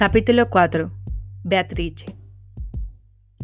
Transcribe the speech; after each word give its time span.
Capítulo 0.00 0.48
4. 0.48 0.90
Beatrice. 1.44 2.06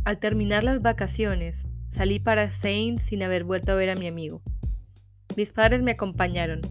Al 0.07 0.19
terminar 0.19 0.65
las 0.65 0.81
vacaciones, 0.81 1.67
salí 1.91 2.19
para 2.19 2.51
Saint 2.51 2.99
sin 2.99 3.23
haber 3.23 3.45
vuelto 3.45 3.73
a 3.73 3.75
ver 3.75 3.91
a 3.91 3.95
mi 3.95 4.07
amigo. 4.07 4.41
Mis 5.37 5.53
padres 5.53 5.83
me 5.83 5.91
acompañaron, 5.91 6.63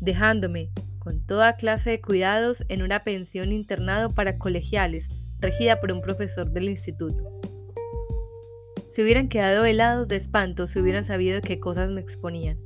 dejándome, 0.00 0.70
con 0.98 1.20
toda 1.26 1.56
clase 1.56 1.90
de 1.90 2.00
cuidados, 2.00 2.64
en 2.70 2.82
una 2.82 3.04
pensión 3.04 3.52
internado 3.52 4.08
para 4.08 4.38
colegiales, 4.38 5.10
regida 5.38 5.80
por 5.80 5.92
un 5.92 6.00
profesor 6.00 6.50
del 6.50 6.70
instituto. 6.70 7.38
Si 8.88 9.02
hubieran 9.02 9.28
quedado 9.28 9.66
helados 9.66 10.08
de 10.08 10.16
espanto, 10.16 10.66
si 10.66 10.80
hubieran 10.80 11.04
sabido 11.04 11.42
qué 11.42 11.60
cosas 11.60 11.90
me 11.90 12.00
exponían. 12.00 12.56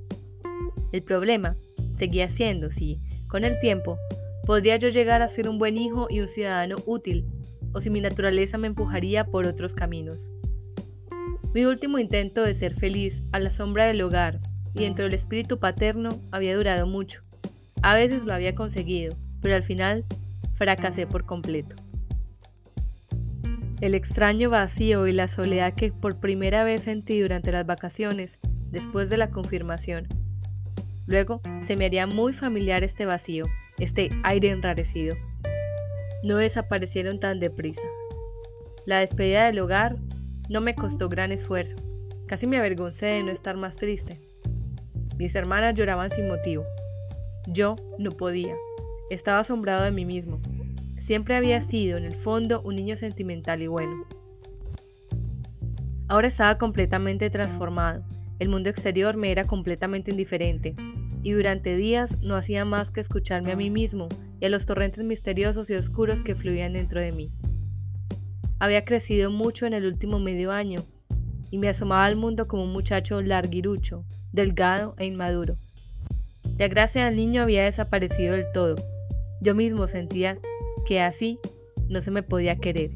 El 0.92 1.02
problema 1.02 1.56
seguía 1.98 2.28
siendo 2.28 2.70
si, 2.70 3.00
con 3.26 3.42
el 3.42 3.58
tiempo, 3.58 3.98
¿Podría 4.50 4.78
yo 4.78 4.88
llegar 4.88 5.22
a 5.22 5.28
ser 5.28 5.48
un 5.48 5.58
buen 5.58 5.76
hijo 5.76 6.08
y 6.10 6.18
un 6.18 6.26
ciudadano 6.26 6.74
útil? 6.84 7.24
¿O 7.72 7.80
si 7.80 7.88
mi 7.88 8.00
naturaleza 8.00 8.58
me 8.58 8.66
empujaría 8.66 9.24
por 9.24 9.46
otros 9.46 9.74
caminos? 9.74 10.28
Mi 11.54 11.66
último 11.66 12.00
intento 12.00 12.42
de 12.42 12.52
ser 12.52 12.74
feliz 12.74 13.22
a 13.30 13.38
la 13.38 13.52
sombra 13.52 13.86
del 13.86 14.02
hogar 14.02 14.40
y 14.74 14.80
dentro 14.80 15.04
del 15.04 15.14
espíritu 15.14 15.58
paterno 15.60 16.20
había 16.32 16.56
durado 16.56 16.84
mucho. 16.88 17.22
A 17.82 17.94
veces 17.94 18.24
lo 18.24 18.34
había 18.34 18.56
conseguido, 18.56 19.16
pero 19.40 19.54
al 19.54 19.62
final 19.62 20.04
fracasé 20.54 21.06
por 21.06 21.26
completo. 21.26 21.76
El 23.80 23.94
extraño 23.94 24.50
vacío 24.50 25.06
y 25.06 25.12
la 25.12 25.28
soledad 25.28 25.74
que 25.74 25.92
por 25.92 26.18
primera 26.18 26.64
vez 26.64 26.82
sentí 26.82 27.20
durante 27.20 27.52
las 27.52 27.66
vacaciones, 27.66 28.40
después 28.72 29.10
de 29.10 29.16
la 29.16 29.30
confirmación. 29.30 30.08
Luego 31.06 31.40
se 31.64 31.76
me 31.76 31.86
haría 31.86 32.06
muy 32.06 32.32
familiar 32.32 32.84
este 32.84 33.06
vacío, 33.06 33.44
este 33.78 34.10
aire 34.22 34.50
enrarecido. 34.50 35.16
No 36.22 36.36
desaparecieron 36.36 37.18
tan 37.18 37.40
deprisa. 37.40 37.86
La 38.86 38.98
despedida 38.98 39.46
del 39.46 39.58
hogar 39.58 39.96
no 40.48 40.60
me 40.60 40.74
costó 40.74 41.08
gran 41.08 41.32
esfuerzo. 41.32 41.76
Casi 42.26 42.46
me 42.46 42.58
avergoncé 42.58 43.06
de 43.06 43.22
no 43.22 43.30
estar 43.30 43.56
más 43.56 43.76
triste. 43.76 44.20
Mis 45.16 45.34
hermanas 45.34 45.74
lloraban 45.74 46.10
sin 46.10 46.28
motivo. 46.28 46.64
Yo 47.46 47.76
no 47.98 48.10
podía. 48.10 48.54
Estaba 49.10 49.40
asombrado 49.40 49.84
de 49.84 49.90
mí 49.90 50.04
mismo. 50.04 50.38
Siempre 50.98 51.34
había 51.34 51.60
sido, 51.60 51.98
en 51.98 52.04
el 52.04 52.14
fondo, 52.14 52.62
un 52.62 52.76
niño 52.76 52.96
sentimental 52.96 53.62
y 53.62 53.66
bueno. 53.66 54.06
Ahora 56.08 56.28
estaba 56.28 56.58
completamente 56.58 57.30
transformado. 57.30 58.04
El 58.38 58.48
mundo 58.48 58.70
exterior 58.70 59.16
me 59.16 59.32
era 59.32 59.44
completamente 59.44 60.10
indiferente 60.10 60.74
y 61.22 61.32
durante 61.32 61.76
días 61.76 62.18
no 62.20 62.36
hacía 62.36 62.64
más 62.64 62.90
que 62.90 63.00
escucharme 63.00 63.52
a 63.52 63.56
mí 63.56 63.70
mismo 63.70 64.08
y 64.40 64.46
a 64.46 64.48
los 64.48 64.66
torrentes 64.66 65.04
misteriosos 65.04 65.68
y 65.70 65.74
oscuros 65.74 66.22
que 66.22 66.34
fluían 66.34 66.72
dentro 66.72 67.00
de 67.00 67.12
mí. 67.12 67.30
Había 68.58 68.84
crecido 68.84 69.30
mucho 69.30 69.66
en 69.66 69.74
el 69.74 69.86
último 69.86 70.18
medio 70.18 70.52
año 70.52 70.84
y 71.50 71.58
me 71.58 71.68
asomaba 71.68 72.04
al 72.04 72.16
mundo 72.16 72.46
como 72.46 72.64
un 72.64 72.72
muchacho 72.72 73.20
larguirucho, 73.20 74.04
delgado 74.32 74.94
e 74.98 75.06
inmaduro. 75.06 75.56
La 76.58 76.68
gracia 76.68 77.04
del 77.04 77.16
niño 77.16 77.42
había 77.42 77.64
desaparecido 77.64 78.34
del 78.34 78.50
todo. 78.52 78.76
Yo 79.40 79.54
mismo 79.54 79.88
sentía 79.88 80.38
que 80.86 81.00
así 81.00 81.38
no 81.88 82.00
se 82.00 82.10
me 82.10 82.22
podía 82.22 82.56
querer 82.56 82.92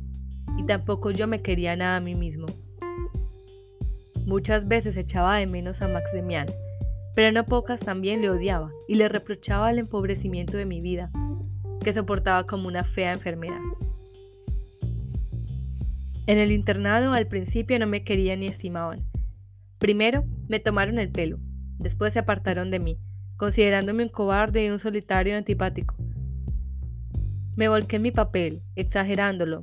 y 0.57 0.65
tampoco 0.65 1.11
yo 1.11 1.27
me 1.27 1.43
quería 1.43 1.77
nada 1.77 1.97
a 1.97 2.01
mí 2.01 2.15
mismo. 2.15 2.47
Muchas 4.27 4.69
veces 4.69 4.97
echaba 4.97 5.37
de 5.37 5.47
menos 5.47 5.83
a 5.83 5.89
Maximian 5.89 6.47
pero 7.15 7.33
no 7.33 7.45
pocas 7.47 7.81
también 7.81 8.21
le 8.21 8.31
odiaba 8.31 8.73
y 8.89 8.97
le 8.97 9.09
reprochaba 9.09 9.71
el 9.71 9.79
empobrecimiento 9.79 10.57
de 10.57 10.67
mi 10.67 10.81
vida, 10.81 11.11
que 11.83 11.93
soportaba 11.93 12.47
como 12.47 12.69
una 12.69 12.85
fea 12.85 13.13
enfermedad. 13.13 13.61
En 16.27 16.39
el 16.39 16.53
internado 16.53 17.13
al 17.13 17.29
principio 17.29 17.79
no 17.79 17.87
me 17.87 18.03
querían 18.03 18.41
ni 18.41 18.47
estimaban. 18.47 19.05
Primero 19.79 20.25
me 20.49 20.59
tomaron 20.59 20.99
el 20.99 21.11
pelo, 21.11 21.39
después 21.79 22.15
se 22.15 22.19
apartaron 22.19 22.71
de 22.71 22.79
mí, 22.79 22.99
considerándome 23.37 24.05
un 24.05 24.09
cobarde 24.09 24.65
y 24.65 24.71
un 24.71 24.79
solitario 24.79 25.37
antipático. 25.37 25.95
Me 27.57 27.69
volqué 27.69 27.97
en 27.97 28.03
mi 28.03 28.11
papel, 28.11 28.63
exagerándolo, 28.75 29.63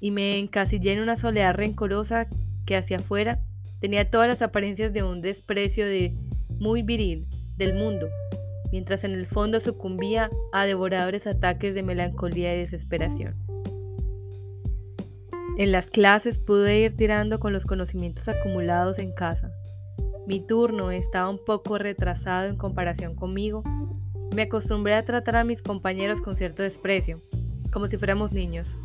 y 0.00 0.10
me 0.10 0.38
encasillé 0.38 0.94
en 0.94 1.00
una 1.00 1.16
soledad 1.16 1.54
rencorosa 1.54 2.26
que 2.64 2.76
hacia 2.76 2.96
afuera 2.96 3.40
tenía 3.80 4.10
todas 4.10 4.28
las 4.28 4.42
apariencias 4.42 4.92
de 4.92 5.02
un 5.02 5.20
desprecio 5.20 5.86
de 5.86 6.14
muy 6.58 6.82
viril 6.82 7.26
del 7.56 7.74
mundo, 7.74 8.08
mientras 8.72 9.04
en 9.04 9.12
el 9.12 9.26
fondo 9.26 9.60
sucumbía 9.60 10.30
a 10.52 10.64
devoradores 10.64 11.26
ataques 11.26 11.74
de 11.74 11.82
melancolía 11.82 12.54
y 12.54 12.58
desesperación. 12.58 13.36
En 15.58 15.72
las 15.72 15.90
clases 15.90 16.38
pude 16.38 16.78
ir 16.78 16.94
tirando 16.94 17.40
con 17.40 17.52
los 17.52 17.66
conocimientos 17.66 18.28
acumulados 18.28 19.00
en 19.00 19.12
casa. 19.12 19.50
Mi 20.26 20.38
turno 20.40 20.92
estaba 20.92 21.28
un 21.28 21.44
poco 21.44 21.78
retrasado 21.78 22.48
en 22.48 22.56
comparación 22.56 23.16
conmigo. 23.16 23.64
Me 24.36 24.42
acostumbré 24.42 24.94
a 24.94 25.04
tratar 25.04 25.34
a 25.34 25.44
mis 25.44 25.62
compañeros 25.62 26.20
con 26.20 26.36
cierto 26.36 26.62
desprecio, 26.62 27.20
como 27.72 27.88
si 27.88 27.96
fuéramos 27.96 28.32
niños. 28.32 28.78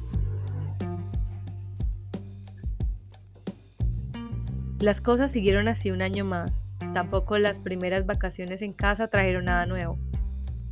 Las 4.79 4.99
cosas 4.99 5.31
siguieron 5.31 5.67
así 5.67 5.91
un 5.91 6.01
año 6.01 6.25
más. 6.25 6.62
Tampoco 6.93 7.39
las 7.39 7.59
primeras 7.59 8.05
vacaciones 8.05 8.61
en 8.61 8.73
casa 8.73 9.07
trajeron 9.07 9.45
nada 9.45 9.65
nuevo. 9.65 9.97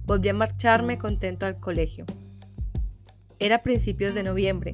Volví 0.05 0.29
a 0.29 0.33
marcharme 0.33 0.97
contento 0.97 1.47
al 1.47 1.59
colegio. 1.59 2.05
Era 3.39 3.63
principios 3.63 4.13
de 4.13 4.21
noviembre. 4.23 4.73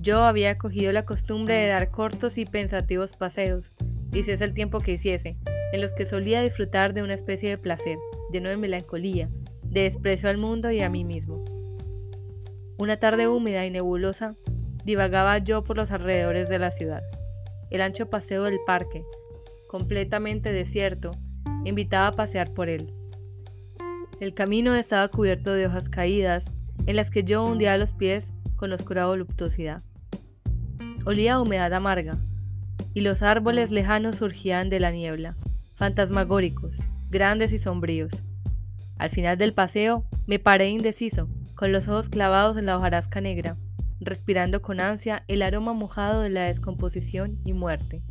Yo 0.00 0.24
había 0.24 0.58
cogido 0.58 0.92
la 0.92 1.06
costumbre 1.06 1.54
de 1.54 1.68
dar 1.68 1.90
cortos 1.90 2.36
y 2.36 2.44
pensativos 2.44 3.12
paseos, 3.12 3.70
hiciese 4.12 4.44
el 4.44 4.52
tiempo 4.52 4.80
que 4.80 4.92
hiciese, 4.92 5.36
en 5.72 5.80
los 5.80 5.94
que 5.94 6.04
solía 6.04 6.42
disfrutar 6.42 6.92
de 6.92 7.02
una 7.02 7.14
especie 7.14 7.48
de 7.48 7.56
placer, 7.56 7.98
lleno 8.30 8.50
de 8.50 8.56
melancolía, 8.58 9.30
de 9.64 9.84
desprecio 9.84 10.28
al 10.28 10.36
mundo 10.36 10.70
y 10.70 10.80
a 10.80 10.90
mí 10.90 11.04
mismo. 11.04 11.42
Una 12.76 12.98
tarde 12.98 13.28
húmeda 13.28 13.64
y 13.64 13.70
nebulosa, 13.70 14.34
divagaba 14.84 15.38
yo 15.38 15.62
por 15.62 15.76
los 15.76 15.90
alrededores 15.90 16.48
de 16.48 16.58
la 16.58 16.70
ciudad. 16.70 17.02
El 17.70 17.80
ancho 17.80 18.10
paseo 18.10 18.42
del 18.42 18.58
parque, 18.66 19.04
completamente 19.72 20.52
desierto, 20.52 21.12
invitaba 21.64 22.08
a 22.08 22.12
pasear 22.12 22.52
por 22.52 22.68
él. 22.68 22.92
El 24.20 24.34
camino 24.34 24.74
estaba 24.74 25.08
cubierto 25.08 25.54
de 25.54 25.66
hojas 25.66 25.88
caídas, 25.88 26.44
en 26.84 26.94
las 26.94 27.08
que 27.08 27.24
yo 27.24 27.42
hundía 27.42 27.78
los 27.78 27.94
pies 27.94 28.34
con 28.56 28.70
oscura 28.74 29.06
voluptuosidad. 29.06 29.82
Olía 31.06 31.34
a 31.34 31.40
humedad 31.40 31.72
amarga, 31.72 32.18
y 32.92 33.00
los 33.00 33.22
árboles 33.22 33.70
lejanos 33.70 34.16
surgían 34.16 34.68
de 34.68 34.78
la 34.78 34.90
niebla, 34.90 35.36
fantasmagóricos, 35.74 36.80
grandes 37.08 37.50
y 37.54 37.58
sombríos. 37.58 38.12
Al 38.98 39.08
final 39.08 39.38
del 39.38 39.54
paseo 39.54 40.04
me 40.26 40.38
paré 40.38 40.68
indeciso, 40.68 41.30
con 41.54 41.72
los 41.72 41.88
ojos 41.88 42.10
clavados 42.10 42.58
en 42.58 42.66
la 42.66 42.76
hojarasca 42.76 43.22
negra, 43.22 43.56
respirando 44.00 44.60
con 44.60 44.80
ansia 44.80 45.24
el 45.28 45.40
aroma 45.40 45.72
mojado 45.72 46.20
de 46.20 46.28
la 46.28 46.42
descomposición 46.42 47.38
y 47.46 47.54
muerte 47.54 48.02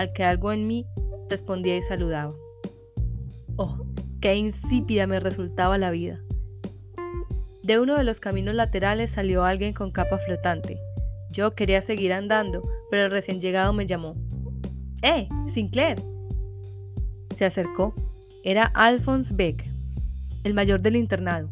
al 0.00 0.12
que 0.14 0.24
algo 0.24 0.50
en 0.50 0.66
mí 0.66 0.86
respondía 1.28 1.76
y 1.76 1.82
saludaba. 1.82 2.34
Oh, 3.56 3.84
qué 4.20 4.34
insípida 4.34 5.06
me 5.06 5.20
resultaba 5.20 5.76
la 5.76 5.90
vida. 5.90 6.20
De 7.62 7.78
uno 7.78 7.96
de 7.96 8.04
los 8.04 8.18
caminos 8.18 8.54
laterales 8.54 9.10
salió 9.10 9.44
alguien 9.44 9.74
con 9.74 9.92
capa 9.92 10.18
flotante. 10.18 10.80
Yo 11.30 11.54
quería 11.54 11.82
seguir 11.82 12.14
andando, 12.14 12.62
pero 12.90 13.04
el 13.04 13.10
recién 13.10 13.40
llegado 13.40 13.72
me 13.74 13.86
llamó. 13.86 14.16
¡Eh, 15.02 15.28
Sinclair! 15.46 16.02
Se 17.36 17.44
acercó. 17.44 17.94
Era 18.42 18.64
Alphonse 18.74 19.34
Beck, 19.34 19.66
el 20.44 20.54
mayor 20.54 20.80
del 20.80 20.96
internado. 20.96 21.50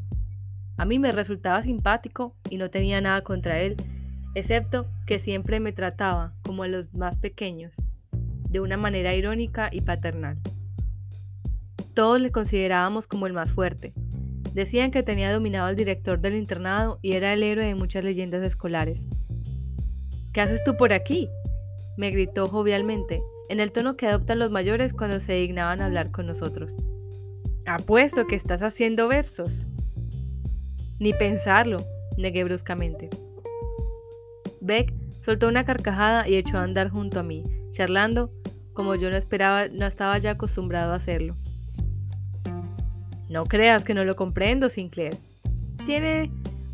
A 0.78 0.86
mí 0.86 0.98
me 0.98 1.12
resultaba 1.12 1.60
simpático 1.60 2.34
y 2.48 2.56
no 2.56 2.70
tenía 2.70 3.02
nada 3.02 3.20
contra 3.20 3.60
él, 3.60 3.76
excepto 4.34 4.86
que 5.06 5.18
siempre 5.18 5.60
me 5.60 5.72
trataba 5.72 6.32
como 6.44 6.62
a 6.62 6.68
los 6.68 6.94
más 6.94 7.16
pequeños 7.16 7.76
de 8.48 8.60
una 8.60 8.76
manera 8.76 9.14
irónica 9.14 9.68
y 9.72 9.82
paternal. 9.82 10.38
Todos 11.94 12.20
le 12.20 12.30
considerábamos 12.30 13.06
como 13.06 13.26
el 13.26 13.32
más 13.32 13.52
fuerte. 13.52 13.92
Decían 14.54 14.90
que 14.90 15.02
tenía 15.02 15.32
dominado 15.32 15.66
al 15.66 15.76
director 15.76 16.20
del 16.20 16.36
internado 16.36 16.98
y 17.02 17.12
era 17.12 17.32
el 17.32 17.42
héroe 17.42 17.66
de 17.66 17.74
muchas 17.74 18.04
leyendas 18.04 18.42
escolares. 18.42 19.06
¿Qué 20.32 20.40
haces 20.40 20.62
tú 20.64 20.76
por 20.76 20.92
aquí? 20.92 21.28
me 21.96 22.10
gritó 22.12 22.46
jovialmente, 22.46 23.20
en 23.48 23.58
el 23.58 23.72
tono 23.72 23.96
que 23.96 24.06
adoptan 24.06 24.38
los 24.38 24.52
mayores 24.52 24.92
cuando 24.92 25.18
se 25.18 25.32
dignaban 25.32 25.80
hablar 25.80 26.12
con 26.12 26.26
nosotros. 26.26 26.76
Apuesto 27.66 28.26
que 28.26 28.36
estás 28.36 28.62
haciendo 28.62 29.08
versos. 29.08 29.66
Ni 31.00 31.12
pensarlo, 31.12 31.84
negué 32.16 32.44
bruscamente. 32.44 33.10
Beck 34.60 34.94
soltó 35.20 35.48
una 35.48 35.64
carcajada 35.64 36.28
y 36.28 36.36
echó 36.36 36.58
a 36.58 36.62
andar 36.62 36.88
junto 36.88 37.18
a 37.18 37.24
mí, 37.24 37.42
charlando 37.78 38.32
como 38.72 38.96
yo 38.96 39.08
no 39.08 39.16
esperaba, 39.16 39.68
no 39.68 39.86
estaba 39.86 40.18
ya 40.18 40.32
acostumbrado 40.32 40.92
a 40.92 40.96
hacerlo. 40.96 41.36
No 43.28 43.44
creas 43.44 43.84
que 43.84 43.94
no 43.94 44.04
lo 44.04 44.16
comprendo, 44.16 44.68
Sinclair. 44.68 45.16
Tiene 45.84 46.30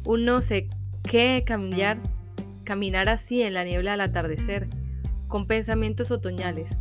un 0.06 0.24
no 0.24 0.40
sé 0.40 0.66
¿Qué 1.02 1.44
caminar, 1.46 1.98
caminar 2.64 3.10
así 3.10 3.42
en 3.42 3.52
la 3.52 3.64
niebla 3.64 3.92
al 3.92 4.00
atardecer, 4.00 4.66
con 5.28 5.46
pensamientos 5.46 6.10
otoñales? 6.10 6.78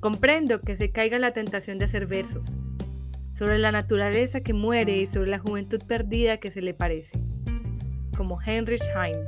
Comprendo 0.00 0.60
que 0.60 0.76
se 0.76 0.90
caiga 0.90 1.20
la 1.20 1.30
tentación 1.30 1.78
de 1.78 1.84
hacer 1.84 2.06
versos, 2.06 2.56
sobre 3.32 3.58
la 3.58 3.70
naturaleza 3.70 4.40
que 4.40 4.52
muere 4.52 4.98
y 4.98 5.06
sobre 5.06 5.30
la 5.30 5.38
juventud 5.38 5.80
perdida 5.86 6.38
que 6.38 6.50
se 6.50 6.60
le 6.60 6.74
parece, 6.74 7.20
como 8.16 8.40
Heinrich 8.42 8.82
Heine. 8.96 9.24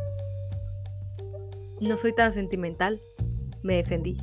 No 1.81 1.97
soy 1.97 2.12
tan 2.12 2.32
sentimental, 2.32 3.00
me 3.63 3.77
defendí. 3.77 4.17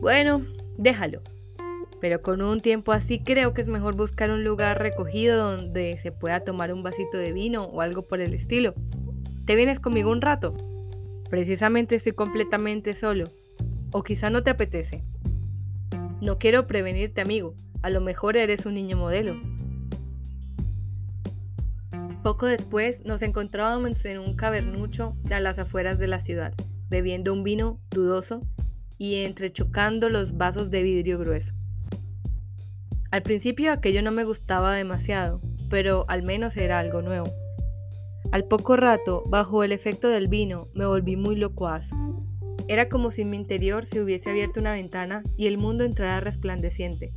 Bueno, 0.00 0.42
déjalo. 0.76 1.22
Pero 2.00 2.20
con 2.20 2.42
un 2.42 2.60
tiempo 2.60 2.92
así 2.92 3.18
creo 3.18 3.52
que 3.52 3.60
es 3.60 3.68
mejor 3.68 3.96
buscar 3.96 4.30
un 4.30 4.44
lugar 4.44 4.80
recogido 4.80 5.52
donde 5.52 5.96
se 5.96 6.12
pueda 6.12 6.40
tomar 6.40 6.72
un 6.72 6.82
vasito 6.82 7.18
de 7.18 7.32
vino 7.32 7.64
o 7.64 7.80
algo 7.80 8.02
por 8.02 8.20
el 8.20 8.34
estilo. 8.34 8.72
¿Te 9.44 9.56
vienes 9.56 9.80
conmigo 9.80 10.10
un 10.10 10.20
rato? 10.20 10.52
Precisamente 11.28 11.96
estoy 11.96 12.12
completamente 12.12 12.94
solo. 12.94 13.30
O 13.90 14.02
quizá 14.02 14.30
no 14.30 14.42
te 14.42 14.50
apetece. 14.50 15.02
No 16.20 16.38
quiero 16.38 16.66
prevenirte, 16.66 17.20
amigo. 17.20 17.54
A 17.82 17.90
lo 17.90 18.00
mejor 18.00 18.36
eres 18.36 18.66
un 18.66 18.74
niño 18.74 18.96
modelo. 18.96 19.36
Poco 22.22 22.46
después 22.46 23.04
nos 23.04 23.22
encontrábamos 23.22 24.04
en 24.04 24.18
un 24.18 24.34
cavernucho 24.34 25.16
a 25.30 25.40
las 25.40 25.58
afueras 25.58 25.98
de 25.98 26.08
la 26.08 26.18
ciudad, 26.18 26.52
bebiendo 26.88 27.32
un 27.32 27.42
vino 27.42 27.80
dudoso 27.90 28.42
y 28.98 29.16
entrechocando 29.24 30.08
los 30.08 30.36
vasos 30.36 30.70
de 30.70 30.82
vidrio 30.82 31.18
grueso. 31.18 31.54
Al 33.10 33.22
principio 33.22 33.72
aquello 33.72 34.02
no 34.02 34.10
me 34.10 34.24
gustaba 34.24 34.74
demasiado, 34.74 35.40
pero 35.70 36.04
al 36.08 36.22
menos 36.22 36.56
era 36.56 36.78
algo 36.78 37.00
nuevo. 37.00 37.32
Al 38.30 38.44
poco 38.44 38.76
rato, 38.76 39.24
bajo 39.26 39.64
el 39.64 39.72
efecto 39.72 40.08
del 40.08 40.28
vino, 40.28 40.68
me 40.74 40.84
volví 40.84 41.16
muy 41.16 41.34
locuaz. 41.34 41.90
Era 42.66 42.90
como 42.90 43.10
si 43.10 43.22
en 43.22 43.30
mi 43.30 43.38
interior 43.38 43.86
se 43.86 44.02
hubiese 44.02 44.28
abierto 44.28 44.60
una 44.60 44.72
ventana 44.72 45.22
y 45.38 45.46
el 45.46 45.56
mundo 45.56 45.84
entrara 45.84 46.20
resplandeciente. 46.20 47.14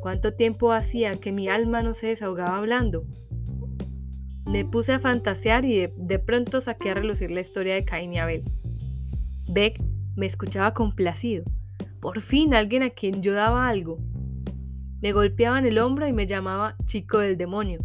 ¿Cuánto 0.00 0.32
tiempo 0.32 0.72
hacía 0.72 1.12
que 1.12 1.32
mi 1.32 1.48
alma 1.48 1.82
no 1.82 1.92
se 1.92 2.06
desahogaba 2.06 2.56
hablando? 2.56 3.04
Me 4.46 4.64
puse 4.64 4.92
a 4.92 5.00
fantasear 5.00 5.66
y 5.66 5.88
de, 5.94 6.18
pronto 6.18 6.62
saqué 6.62 6.90
a 6.90 6.94
relucir 6.94 7.30
la 7.30 7.40
historia 7.40 7.74
de 7.74 7.84
Caín 7.84 8.14
y 8.14 8.18
Abel. 8.18 8.44
Beck 9.48 9.80
me 10.16 10.26
escuchaba 10.26 10.74
complacido. 10.74 11.44
Por 12.00 12.20
fin 12.20 12.54
alguien 12.54 12.82
a 12.82 12.90
quien 12.90 13.22
yo 13.22 13.32
daba 13.32 13.68
algo. 13.68 13.98
Me 15.02 15.12
golpeaba 15.12 15.58
en 15.58 15.66
el 15.66 15.78
hombro 15.78 16.06
y 16.06 16.12
me 16.12 16.26
llamaba 16.26 16.76
chico 16.84 17.18
del 17.18 17.36
demonio. 17.36 17.80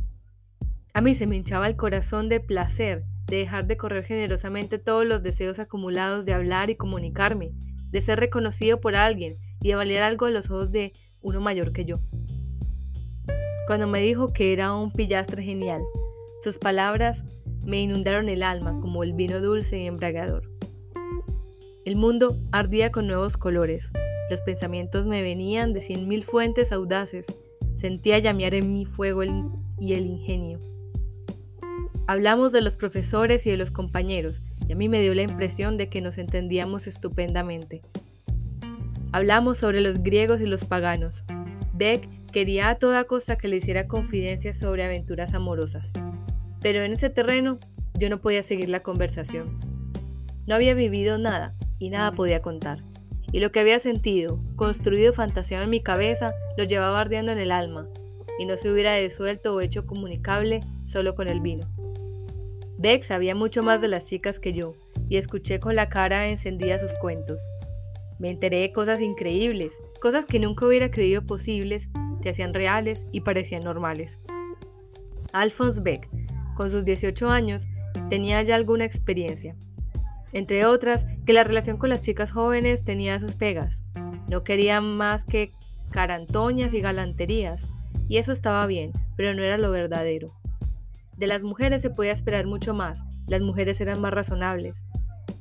A 0.94 1.02
mí 1.02 1.14
se 1.14 1.28
me 1.28 1.38
hinchaba 1.38 1.68
el 1.68 1.76
corazón 1.76 2.30
de 2.30 2.40
placer 2.40 3.04
de 3.32 3.38
dejar 3.38 3.66
de 3.66 3.78
correr 3.78 4.04
generosamente 4.04 4.78
todos 4.78 5.06
los 5.06 5.24
deseos 5.24 5.58
acumulados 5.60 6.26
de 6.26 6.34
hablar 6.34 6.70
y 6.70 6.76
comunicarme, 6.76 7.54
de 7.90 8.02
ser 8.02 8.20
reconocido 8.20 8.82
por 8.82 8.96
alguien 8.96 9.38
y 9.62 9.70
de 9.70 9.76
valer 9.76 10.02
algo 10.02 10.26
a 10.26 10.32
los 10.32 10.52
ojos 10.52 10.74
de 10.74 10.92
uno 11.22 11.40
mayor 11.40 11.72
que 11.72 11.86
yo. 11.86 12.00
Cuando 13.68 13.88
me 13.88 14.02
dijo 14.02 14.34
que 14.34 14.52
era 14.52 14.76
un 14.76 14.92
pillastre 14.92 15.44
genial, 15.44 15.82
sus 16.42 16.58
palabras 16.58 17.24
me 17.64 17.82
inundaron 17.82 18.28
el 18.28 18.44
alma 18.44 18.78
como 18.82 19.04
el 19.04 19.14
vino 19.14 19.40
dulce 19.40 19.80
y 19.80 19.88
embriagador. 19.88 20.52
El 21.84 21.96
mundo 21.96 22.38
ardía 22.52 22.92
con 22.92 23.08
nuevos 23.08 23.38
colores. 23.38 23.92
Los 24.30 24.40
pensamientos 24.42 25.08
me 25.08 25.24
venían 25.24 25.74
de 25.74 25.82
cien 25.82 26.08
mil 26.08 26.24
fuentes 26.24 26.72
audaces. 26.72 27.26
Sentía 27.76 28.20
llamear 28.20 28.54
en 28.54 28.72
mi 28.72 28.86
fuego 28.86 29.24
y 29.24 29.94
el 29.94 30.06
ingenio. 30.06 30.60
Hablamos 32.06 32.52
de 32.52 32.62
los 32.62 32.76
profesores 32.76 33.48
y 33.48 33.50
de 33.50 33.58
los 33.58 33.72
compañeros, 33.72 34.44
y 34.68 34.74
a 34.74 34.76
mí 34.76 34.90
me 34.90 35.02
dio 35.02 35.16
la 35.16 35.24
impresión 35.24 35.78
de 35.78 35.90
que 35.90 36.02
nos 36.02 36.20
entendíamos 36.20 36.86
estupendamente. 36.86 37.82
Hablamos 39.12 39.58
sobre 39.58 39.82
los 39.82 40.04
griegos 40.04 40.40
y 40.40 40.46
los 40.46 40.66
paganos. 40.66 41.24
Beck 41.74 42.08
quería 42.32 42.70
a 42.70 42.76
toda 42.76 43.06
costa 43.06 43.38
que 43.38 43.48
le 43.48 43.56
hiciera 43.56 43.88
confidencias 43.88 44.60
sobre 44.60 44.84
aventuras 44.84 45.34
amorosas. 45.34 45.94
Pero 46.62 46.84
en 46.84 46.94
ese 46.94 47.10
terreno 47.10 47.58
yo 47.98 48.12
no 48.12 48.22
podía 48.22 48.44
seguir 48.44 48.70
la 48.70 48.84
conversación. 48.84 49.56
No 50.46 50.54
había 50.54 50.76
vivido 50.76 51.18
nada 51.18 51.56
y 51.82 51.90
nada 51.90 52.12
podía 52.12 52.42
contar. 52.42 52.84
Y 53.32 53.40
lo 53.40 53.52
que 53.52 53.60
había 53.60 53.80
sentido, 53.80 54.40
construido 54.56 55.14
fantaseado 55.14 55.64
en 55.64 55.72
mi 55.72 55.82
cabeza, 55.82 56.34
lo 56.58 56.64
llevaba 56.64 57.02
ardiendo 57.02 57.32
en 57.32 57.40
el 57.40 57.52
alma, 57.52 57.88
y 58.38 58.46
no 58.46 58.56
se 58.56 58.72
hubiera 58.72 58.94
desuelto 58.94 59.56
o 59.56 59.62
hecho 59.62 59.88
comunicable 59.88 60.62
solo 60.86 61.16
con 61.16 61.28
el 61.28 61.42
vino. 61.42 61.66
Beck 62.78 63.04
sabía 63.04 63.36
mucho 63.36 63.64
más 63.64 63.82
de 63.82 63.88
las 63.88 64.06
chicas 64.06 64.40
que 64.40 64.54
yo, 64.54 64.76
y 65.10 65.18
escuché 65.18 65.60
con 65.60 65.76
la 65.76 65.90
cara 65.90 66.30
encendida 66.30 66.78
sus 66.78 66.94
cuentos. 66.94 67.42
Me 68.20 68.30
enteré 68.30 68.60
de 68.60 68.72
cosas 68.72 69.02
increíbles, 69.02 69.82
cosas 70.00 70.26
que 70.26 70.40
nunca 70.40 70.68
hubiera 70.68 70.90
creído 70.90 71.26
posibles, 71.26 71.90
se 72.22 72.30
hacían 72.30 72.54
reales 72.54 73.08
y 73.12 73.22
parecían 73.22 73.64
normales. 73.64 74.20
Alphonse 75.34 75.82
Beck 75.82 76.08
con 76.56 76.70
sus 76.70 76.86
18 76.86 77.28
años, 77.30 77.68
tenía 78.10 78.44
ya 78.44 78.56
alguna 78.56 78.86
experiencia. 78.86 79.56
Entre 80.34 80.66
otras, 80.66 81.06
que 81.26 81.34
la 81.34 81.44
relación 81.44 81.78
con 81.78 81.90
las 81.90 82.02
chicas 82.02 82.32
jóvenes 82.32 82.84
tenía 82.84 83.20
sus 83.20 83.36
pegas. 83.36 83.84
No 84.28 84.44
querían 84.44 84.96
más 84.96 85.26
que 85.26 85.52
carantoñas 85.92 86.74
y 86.74 86.82
galanterías, 86.82 87.68
y 88.08 88.18
eso 88.18 88.32
estaba 88.32 88.66
bien, 88.66 88.92
pero 89.16 89.34
no 89.34 89.44
era 89.44 89.58
lo 89.58 89.72
verdadero. 89.72 90.34
De 91.18 91.28
las 91.28 91.44
mujeres 91.44 91.82
se 91.82 91.90
podía 91.90 92.14
esperar 92.14 92.48
mucho 92.48 92.74
más, 92.74 93.04
las 93.28 93.42
mujeres 93.42 93.80
eran 93.82 94.00
más 94.02 94.14
razonables. 94.14 94.84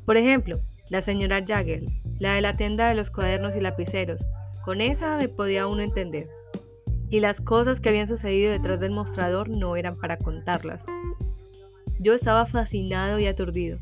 Por 0.05 0.17
ejemplo, 0.17 0.61
la 0.89 1.03
señora 1.03 1.45
Jagger, 1.47 1.85
la 2.19 2.35
de 2.35 2.41
la 2.41 2.57
tienda 2.57 2.89
de 2.89 2.95
los 2.95 3.11
cuadernos 3.11 3.57
y 3.57 3.61
lapiceros, 3.61 4.27
con 4.65 4.81
esa 4.81 5.17
me 5.17 5.29
podía 5.29 5.67
uno 5.67 5.83
entender 5.83 6.29
y 7.11 7.19
las 7.19 7.41
cosas 7.41 7.81
que 7.81 7.89
habían 7.89 8.07
sucedido 8.07 8.53
detrás 8.53 8.81
del 8.81 8.93
mostrador 8.93 9.49
no 9.49 9.77
eran 9.77 9.97
para 9.97 10.17
contarlas. 10.17 10.87
Yo 11.99 12.15
estaba 12.15 12.47
fascinado 12.47 13.19
y 13.19 13.27
aturdido. 13.27 13.79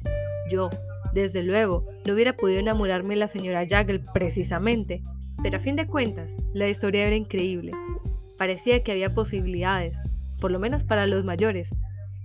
Yo, 0.50 0.70
desde 1.12 1.42
luego, 1.42 1.86
no 2.06 2.14
hubiera 2.14 2.36
podido 2.36 2.60
enamorarme 2.60 3.14
de 3.14 3.20
la 3.20 3.26
señora 3.26 3.66
Jagel 3.68 4.04
precisamente, 4.12 5.02
pero 5.42 5.56
a 5.56 5.60
fin 5.60 5.76
de 5.76 5.86
cuentas, 5.86 6.36
la 6.52 6.68
historia 6.68 7.06
era 7.06 7.16
increíble. 7.16 7.72
Parecía 8.36 8.82
que 8.82 8.92
había 8.92 9.14
posibilidades, 9.14 9.98
por 10.40 10.50
lo 10.50 10.58
menos 10.58 10.84
para 10.84 11.06
los 11.06 11.24
mayores, 11.24 11.74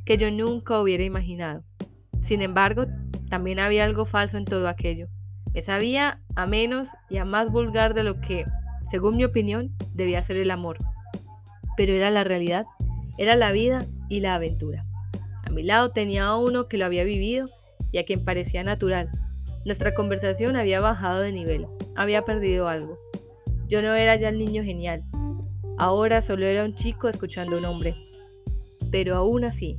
que 0.05 0.17
yo 0.17 0.31
nunca 0.31 0.79
hubiera 0.79 1.03
imaginado. 1.03 1.63
Sin 2.21 2.41
embargo, 2.41 2.85
también 3.29 3.59
había 3.59 3.83
algo 3.83 4.05
falso 4.05 4.37
en 4.37 4.45
todo 4.45 4.67
aquello. 4.67 5.07
Me 5.53 5.61
sabía 5.61 6.21
a 6.35 6.45
menos 6.45 6.89
y 7.09 7.17
a 7.17 7.25
más 7.25 7.51
vulgar 7.51 7.93
de 7.93 8.03
lo 8.03 8.19
que, 8.19 8.45
según 8.89 9.17
mi 9.17 9.23
opinión, 9.23 9.75
debía 9.93 10.23
ser 10.23 10.37
el 10.37 10.51
amor 10.51 10.79
pero 11.75 11.93
era 11.93 12.09
la 12.11 12.23
realidad, 12.23 12.65
era 13.17 13.35
la 13.35 13.51
vida 13.51 13.85
y 14.09 14.19
la 14.19 14.35
aventura. 14.35 14.85
A 15.43 15.49
mi 15.49 15.63
lado 15.63 15.91
tenía 15.91 16.25
a 16.25 16.37
uno 16.37 16.67
que 16.67 16.77
lo 16.77 16.85
había 16.85 17.03
vivido 17.03 17.47
y 17.93 18.00
a 18.00 18.03
quien 18.03 18.25
parecía 18.25 18.65
natural. 18.65 19.09
Nuestra 19.63 19.93
conversación 19.93 20.57
había 20.57 20.81
bajado 20.81 21.21
de 21.21 21.31
nivel, 21.31 21.67
había 21.95 22.25
perdido 22.25 22.67
algo. 22.67 23.00
Yo 23.69 23.81
no 23.81 23.93
era 23.93 24.17
ya 24.17 24.27
el 24.27 24.38
niño 24.38 24.63
genial, 24.63 25.05
ahora 25.77 26.21
solo 26.21 26.45
era 26.45 26.65
un 26.65 26.75
chico 26.75 27.07
escuchando 27.07 27.55
a 27.55 27.59
un 27.59 27.65
hombre. 27.65 27.95
Pero 28.91 29.15
aún 29.15 29.45
así, 29.45 29.77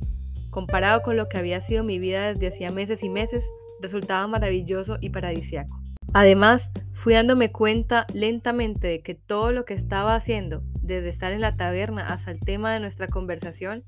comparado 0.49 1.03
con 1.03 1.17
lo 1.17 1.29
que 1.29 1.37
había 1.37 1.61
sido 1.61 1.83
mi 1.83 1.99
vida 1.99 2.33
desde 2.33 2.47
hacía 2.47 2.71
meses 2.71 3.03
y 3.03 3.09
meses, 3.09 3.47
resultaba 3.79 4.25
maravilloso 4.25 4.97
y 5.01 5.09
paradisiaco. 5.09 5.79
Además, 6.13 6.71
fui 6.93 7.13
dándome 7.13 7.51
cuenta 7.51 8.07
lentamente 8.13 8.87
de 8.87 9.01
que 9.01 9.15
todo 9.15 9.51
lo 9.51 9.65
que 9.65 9.73
estaba 9.73 10.15
haciendo, 10.15 10.63
desde 10.81 11.09
estar 11.09 11.33
en 11.33 11.41
la 11.41 11.57
taberna 11.57 12.07
hasta 12.07 12.31
el 12.31 12.39
tema 12.39 12.73
de 12.73 12.79
nuestra 12.79 13.07
conversación, 13.07 13.83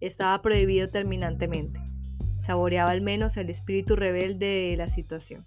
estaba 0.00 0.40
prohibido 0.40 0.88
terminantemente. 0.88 1.89
Saboreaba 2.50 2.90
al 2.90 3.00
menos 3.00 3.36
el 3.36 3.48
espíritu 3.48 3.94
rebelde 3.94 4.70
de 4.70 4.76
la 4.76 4.88
situación. 4.88 5.46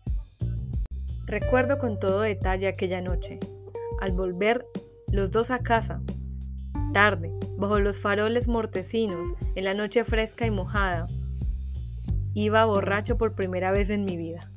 Recuerdo 1.26 1.78
con 1.78 2.00
todo 2.00 2.22
detalle 2.22 2.66
aquella 2.66 3.02
noche, 3.02 3.42
al 4.00 4.14
volver 4.14 4.66
los 5.12 5.30
dos 5.30 5.52
a 5.52 5.60
casa, 5.60 6.02
tarde, 6.94 7.30
bajo 7.58 7.78
los 7.80 8.00
faroles 8.00 8.48
mortecinos, 8.48 9.34
en 9.56 9.66
la 9.66 9.74
noche 9.74 10.06
fresca 10.06 10.46
y 10.46 10.52
mojada, 10.52 11.08
iba 12.34 12.64
borracho 12.64 13.18
por 13.18 13.36
primera 13.36 13.74
vez 13.74 13.90
en 13.90 14.06
mi 14.06 14.16
vida. 14.16 14.50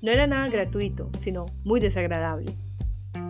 No 0.00 0.12
era 0.12 0.28
nada 0.28 0.46
gratuito, 0.46 1.10
sino 1.18 1.46
muy 1.64 1.80
desagradable. 1.80 2.54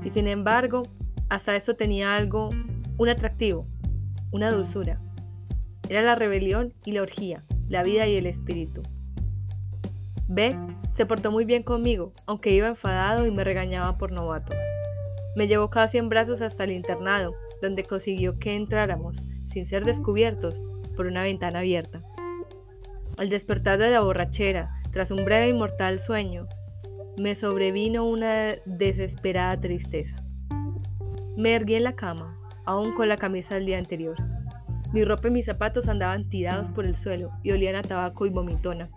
Y 0.04 0.10
sin 0.10 0.28
embargo, 0.28 0.82
hasta 1.30 1.56
eso 1.56 1.76
tenía 1.76 2.14
algo, 2.14 2.50
un 2.98 3.08
atractivo, 3.08 3.66
una 4.32 4.50
dulzura. 4.50 5.00
Era 5.88 6.02
la 6.02 6.14
rebelión 6.14 6.74
y 6.84 6.92
la 6.92 7.00
orgía, 7.00 7.42
la 7.72 7.82
vida 7.82 8.06
y 8.06 8.16
el 8.16 8.26
espíritu. 8.26 8.82
B 10.28 10.56
se 10.94 11.06
portó 11.06 11.32
muy 11.32 11.46
bien 11.46 11.62
conmigo, 11.62 12.12
aunque 12.26 12.50
iba 12.50 12.68
enfadado 12.68 13.26
y 13.26 13.30
me 13.30 13.44
regañaba 13.44 13.96
por 13.96 14.12
novato. 14.12 14.52
Me 15.36 15.48
llevó 15.48 15.70
casi 15.70 15.96
en 15.96 16.10
brazos 16.10 16.42
hasta 16.42 16.64
el 16.64 16.72
internado, 16.72 17.34
donde 17.62 17.82
consiguió 17.82 18.38
que 18.38 18.54
entráramos, 18.54 19.22
sin 19.46 19.64
ser 19.64 19.86
descubiertos, 19.86 20.60
por 20.94 21.06
una 21.06 21.22
ventana 21.22 21.60
abierta. 21.60 22.00
Al 23.16 23.30
despertar 23.30 23.78
de 23.78 23.90
la 23.90 24.00
borrachera, 24.00 24.68
tras 24.90 25.10
un 25.10 25.24
breve 25.24 25.48
y 25.48 25.54
mortal 25.54 25.98
sueño, 25.98 26.46
me 27.18 27.34
sobrevino 27.34 28.04
una 28.04 28.56
desesperada 28.66 29.58
tristeza. 29.58 30.22
Me 31.38 31.54
erguí 31.54 31.76
en 31.76 31.84
la 31.84 31.96
cama, 31.96 32.38
aún 32.66 32.94
con 32.94 33.08
la 33.08 33.16
camisa 33.16 33.54
del 33.54 33.64
día 33.64 33.78
anterior. 33.78 34.16
Mi 34.92 35.04
ropa 35.04 35.28
y 35.28 35.30
mis 35.30 35.46
zapatos 35.46 35.88
andaban 35.88 36.28
tirados 36.28 36.68
por 36.68 36.84
el 36.84 36.94
suelo 36.94 37.30
y 37.42 37.52
olían 37.52 37.76
a 37.76 37.82
tabaco 37.82 38.26
y 38.26 38.30
vomitona. 38.30 38.90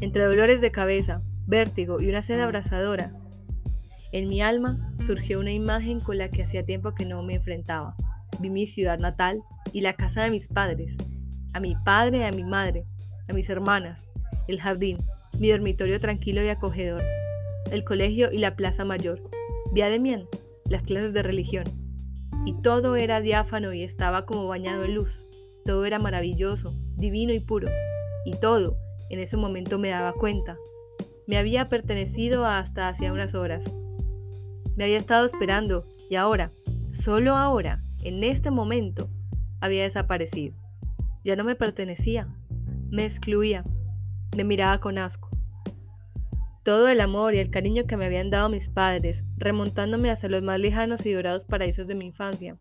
Entre 0.00 0.24
dolores 0.24 0.60
de 0.60 0.72
cabeza, 0.72 1.22
vértigo 1.46 2.00
y 2.00 2.08
una 2.08 2.22
sed 2.22 2.40
abrasadora, 2.40 3.12
en 4.14 4.28
mi 4.28 4.40
alma 4.40 4.94
surgió 5.04 5.40
una 5.40 5.50
imagen 5.50 6.00
con 6.00 6.18
la 6.18 6.28
que 6.28 6.42
hacía 6.42 6.62
tiempo 6.62 6.94
que 6.94 7.04
no 7.04 7.22
me 7.22 7.34
enfrentaba. 7.34 7.96
Vi 8.40 8.48
mi 8.48 8.66
ciudad 8.66 8.98
natal 8.98 9.42
y 9.72 9.80
la 9.80 9.94
casa 9.94 10.22
de 10.22 10.30
mis 10.30 10.48
padres, 10.48 10.96
a 11.52 11.60
mi 11.60 11.74
padre 11.84 12.18
y 12.18 12.22
a 12.22 12.30
mi 12.30 12.44
madre, 12.44 12.86
a 13.28 13.32
mis 13.32 13.48
hermanas, 13.48 14.10
el 14.46 14.60
jardín, 14.60 14.98
mi 15.38 15.50
dormitorio 15.50 15.98
tranquilo 15.98 16.44
y 16.44 16.48
acogedor, 16.48 17.02
el 17.70 17.82
colegio 17.84 18.30
y 18.30 18.38
la 18.38 18.56
plaza 18.56 18.84
mayor, 18.84 19.20
Vía 19.72 19.88
de 19.88 19.98
Mien, 19.98 20.28
las 20.68 20.82
clases 20.82 21.12
de 21.12 21.22
religión. 21.22 21.83
Y 22.46 22.54
todo 22.62 22.96
era 22.96 23.20
diáfano 23.20 23.72
y 23.72 23.82
estaba 23.82 24.26
como 24.26 24.46
bañado 24.46 24.84
en 24.84 24.94
luz. 24.94 25.26
Todo 25.64 25.84
era 25.84 25.98
maravilloso, 25.98 26.74
divino 26.96 27.32
y 27.32 27.40
puro. 27.40 27.68
Y 28.24 28.32
todo, 28.32 28.76
en 29.10 29.18
ese 29.18 29.36
momento 29.36 29.78
me 29.78 29.90
daba 29.90 30.12
cuenta, 30.12 30.56
me 31.26 31.38
había 31.38 31.68
pertenecido 31.68 32.44
hasta 32.44 32.88
hacía 32.88 33.12
unas 33.12 33.34
horas. 33.34 33.64
Me 34.76 34.84
había 34.84 34.98
estado 34.98 35.24
esperando 35.24 35.86
y 36.10 36.16
ahora, 36.16 36.52
solo 36.92 37.36
ahora, 37.36 37.82
en 38.02 38.24
este 38.24 38.50
momento, 38.50 39.08
había 39.60 39.84
desaparecido. 39.84 40.54
Ya 41.22 41.36
no 41.36 41.44
me 41.44 41.54
pertenecía, 41.54 42.28
me 42.90 43.06
excluía, 43.06 43.64
me 44.36 44.44
miraba 44.44 44.80
con 44.80 44.98
asco. 44.98 45.33
Todo 46.64 46.88
el 46.88 47.02
amor 47.02 47.34
y 47.34 47.40
el 47.40 47.50
cariño 47.50 47.84
que 47.86 47.98
me 47.98 48.06
habían 48.06 48.30
dado 48.30 48.48
mis 48.48 48.70
padres, 48.70 49.22
remontándome 49.36 50.10
hacia 50.10 50.30
los 50.30 50.42
más 50.42 50.58
lejanos 50.58 51.04
y 51.04 51.12
dorados 51.12 51.44
paraísos 51.44 51.86
de 51.86 51.94
mi 51.94 52.06
infancia. 52.06 52.56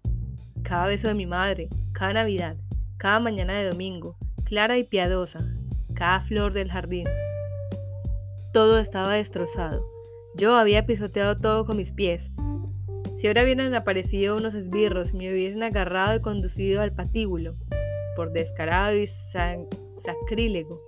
Cada 0.61 0.87
beso 0.87 1.07
de 1.07 1.13
mi 1.13 1.25
madre, 1.25 1.69
cada 1.93 2.11
Navidad, 2.11 2.57
cada 2.97 3.21
mañana 3.21 3.57
de 3.57 3.69
domingo, 3.69 4.17
clara 4.43 4.77
y 4.77 4.83
piadosa, 4.83 5.47
cada 5.93 6.19
flor 6.19 6.51
del 6.51 6.69
jardín. 6.69 7.07
Todo 8.51 8.77
estaba 8.77 9.13
destrozado. 9.13 9.85
Yo 10.35 10.57
había 10.57 10.85
pisoteado 10.85 11.39
todo 11.39 11.65
con 11.65 11.77
mis 11.77 11.93
pies. 11.93 12.29
Si 13.15 13.27
ahora 13.27 13.43
hubieran 13.43 13.73
aparecido 13.73 14.35
unos 14.35 14.53
esbirros 14.53 15.13
y 15.13 15.17
me 15.17 15.31
hubiesen 15.31 15.63
agarrado 15.63 16.17
y 16.17 16.19
conducido 16.19 16.81
al 16.81 16.91
patíbulo, 16.91 17.55
por 18.17 18.33
descarado 18.33 18.97
y 18.97 19.07
sacrílego, 19.07 20.81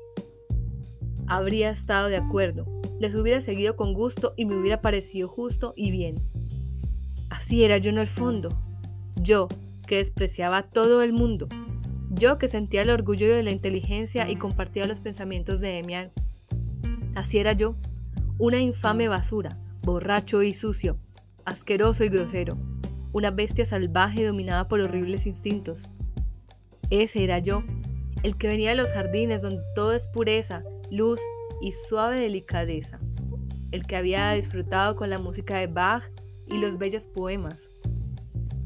habría 1.28 1.70
estado 1.70 2.10
de 2.10 2.18
acuerdo, 2.18 2.75
les 3.00 3.16
hubiera 3.16 3.42
seguido 3.42 3.76
con 3.76 3.94
gusto 3.94 4.34
y 4.38 4.46
me 4.46 4.58
hubiera 4.58 4.82
parecido 4.82 5.28
justo 5.28 5.74
y 5.76 5.92
bien. 5.92 6.16
Así 7.30 7.64
era 7.64 7.78
yo 7.78 7.92
en 7.92 7.98
el 7.98 8.08
fondo, 8.08 8.50
yo 9.22 9.48
que 9.88 9.98
despreciaba 9.98 10.58
a 10.58 10.70
todo 10.70 11.02
el 11.02 11.14
mundo, 11.14 11.48
yo 12.12 12.38
que 12.38 12.48
sentía 12.48 12.82
el 12.82 12.90
orgullo 12.90 13.34
de 13.34 13.44
la 13.44 13.52
inteligencia 13.52 14.30
y 14.30 14.36
compartía 14.36 14.88
los 14.88 15.00
pensamientos 15.00 15.62
de 15.62 15.80
Emian. 15.80 16.12
Así 17.16 17.38
era 17.38 17.54
yo, 17.54 17.76
una 18.38 18.60
infame 18.60 19.08
basura, 19.08 19.58
borracho 19.84 20.44
y 20.44 20.54
sucio, 20.54 20.98
asqueroso 21.46 22.04
y 22.04 22.10
grosero, 22.10 22.58
una 23.14 23.32
bestia 23.32 23.66
salvaje 23.66 24.26
dominada 24.26 24.68
por 24.68 24.82
horribles 24.82 25.26
instintos. 25.26 25.90
Ese 26.90 27.24
era 27.24 27.40
yo, 27.40 27.64
el 28.24 28.38
que 28.38 28.48
venía 28.48 28.70
de 28.70 28.76
los 28.76 28.92
jardines 28.92 29.42
donde 29.42 29.64
todo 29.76 29.94
es 29.94 30.08
pureza, 30.08 30.64
luz 30.92 31.20
y 31.66 31.72
suave 31.72 32.20
delicadeza, 32.20 33.00
el 33.72 33.88
que 33.88 33.96
había 33.96 34.32
disfrutado 34.34 34.96
con 34.96 35.10
la 35.10 35.18
música 35.18 35.58
de 35.58 35.66
Bach 35.66 36.04
y 36.46 36.60
los 36.60 36.78
bellos 36.78 37.08
poemas. 37.08 37.72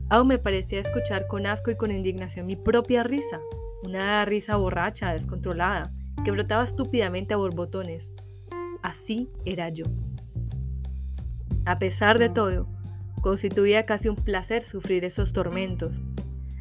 Aún 0.09 0.27
me 0.27 0.37
parecía 0.37 0.81
escuchar 0.81 1.25
con 1.27 1.45
asco 1.45 1.71
y 1.71 1.77
con 1.77 1.91
indignación 1.91 2.45
mi 2.45 2.57
propia 2.57 3.03
risa, 3.03 3.39
una 3.83 4.25
risa 4.25 4.57
borracha, 4.57 5.13
descontrolada, 5.13 5.93
que 6.25 6.31
brotaba 6.31 6.65
estúpidamente 6.65 7.33
a 7.33 7.37
borbotones. 7.37 8.11
Así 8.83 9.29
era 9.45 9.69
yo. 9.69 9.85
A 11.63 11.79
pesar 11.79 12.19
de 12.19 12.27
todo, 12.27 12.67
constituía 13.21 13.85
casi 13.85 14.09
un 14.09 14.17
placer 14.17 14.61
sufrir 14.61 15.05
esos 15.05 15.31
tormentos. 15.31 16.01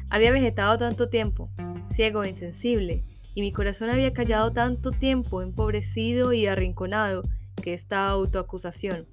Había 0.09 0.31
vegetado 0.31 0.77
tanto 0.77 1.09
tiempo, 1.09 1.49
ciego 1.91 2.23
e 2.23 2.29
insensible, 2.29 3.03
y 3.39 3.41
mi 3.41 3.53
corazón 3.53 3.89
había 3.89 4.11
callado 4.11 4.51
tanto 4.51 4.91
tiempo 4.91 5.41
empobrecido 5.41 6.33
y 6.33 6.45
arrinconado 6.45 7.23
que 7.63 7.73
esta 7.73 8.09
autoacusación, 8.09 9.07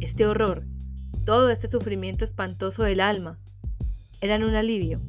este 0.00 0.26
horror, 0.26 0.64
todo 1.24 1.48
este 1.48 1.68
sufrimiento 1.68 2.24
espantoso 2.24 2.82
del 2.82 3.00
alma, 3.00 3.38
eran 4.20 4.42
un 4.42 4.56
alivio. 4.56 5.00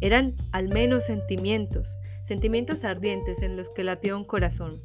Eran 0.00 0.34
al 0.50 0.68
menos 0.68 1.04
sentimientos, 1.04 1.96
sentimientos 2.24 2.82
ardientes 2.82 3.40
en 3.40 3.56
los 3.56 3.70
que 3.70 3.84
latió 3.84 4.16
un 4.16 4.24
corazón. 4.24 4.82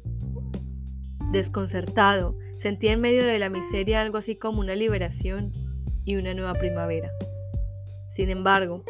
Desconcertado, 1.32 2.38
sentía 2.56 2.92
en 2.92 3.00
medio 3.00 3.26
de 3.26 3.40
la 3.40 3.48
miseria 3.48 4.00
algo 4.00 4.18
así 4.18 4.36
como 4.36 4.60
una 4.60 4.76
liberación 4.76 5.50
y 6.04 6.14
una 6.14 6.34
nueva 6.34 6.54
primavera. 6.54 7.10
Sin 8.08 8.30
embargo, 8.30 8.84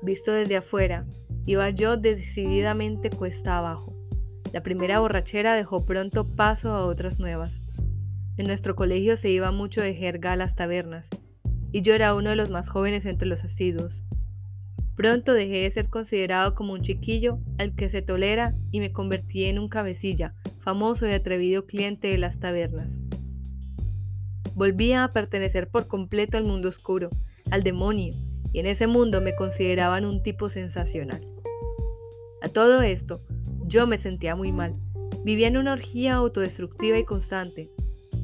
visto 0.00 0.32
desde 0.32 0.56
afuera, 0.56 1.04
Iba 1.46 1.70
yo 1.70 1.96
decididamente 1.96 3.10
cuesta 3.10 3.58
abajo. 3.58 3.94
La 4.52 4.62
primera 4.62 5.00
borrachera 5.00 5.54
dejó 5.54 5.86
pronto 5.86 6.26
paso 6.26 6.70
a 6.70 6.86
otras 6.86 7.18
nuevas. 7.18 7.62
En 8.36 8.46
nuestro 8.46 8.74
colegio 8.74 9.16
se 9.16 9.30
iba 9.30 9.50
mucho 9.50 9.80
de 9.80 9.94
jerga 9.94 10.32
a 10.32 10.36
las 10.36 10.54
tabernas, 10.54 11.08
y 11.72 11.82
yo 11.82 11.94
era 11.94 12.14
uno 12.14 12.30
de 12.30 12.36
los 12.36 12.50
más 12.50 12.68
jóvenes 12.68 13.06
entre 13.06 13.28
los 13.28 13.44
asiduos. 13.44 14.02
Pronto 14.96 15.32
dejé 15.32 15.62
de 15.62 15.70
ser 15.70 15.88
considerado 15.88 16.54
como 16.54 16.74
un 16.74 16.82
chiquillo 16.82 17.38
al 17.58 17.74
que 17.74 17.88
se 17.88 18.02
tolera 18.02 18.54
y 18.70 18.80
me 18.80 18.92
convertí 18.92 19.44
en 19.44 19.58
un 19.58 19.68
cabecilla, 19.68 20.34
famoso 20.58 21.06
y 21.06 21.12
atrevido 21.12 21.66
cliente 21.66 22.08
de 22.08 22.18
las 22.18 22.38
tabernas. 22.38 22.98
Volvía 24.54 25.04
a 25.04 25.10
pertenecer 25.10 25.68
por 25.68 25.86
completo 25.86 26.36
al 26.36 26.44
mundo 26.44 26.68
oscuro, 26.68 27.08
al 27.50 27.62
demonio, 27.62 28.14
y 28.52 28.60
en 28.60 28.66
ese 28.66 28.86
mundo 28.86 29.20
me 29.20 29.34
consideraban 29.34 30.04
un 30.04 30.22
tipo 30.22 30.48
sensacional. 30.48 31.26
A 32.42 32.48
todo 32.48 32.82
esto, 32.82 33.22
yo 33.66 33.86
me 33.86 33.98
sentía 33.98 34.34
muy 34.34 34.52
mal. 34.52 34.74
Vivía 35.24 35.48
en 35.48 35.56
una 35.56 35.72
orgía 35.72 36.14
autodestructiva 36.14 36.98
y 36.98 37.04
constante. 37.04 37.70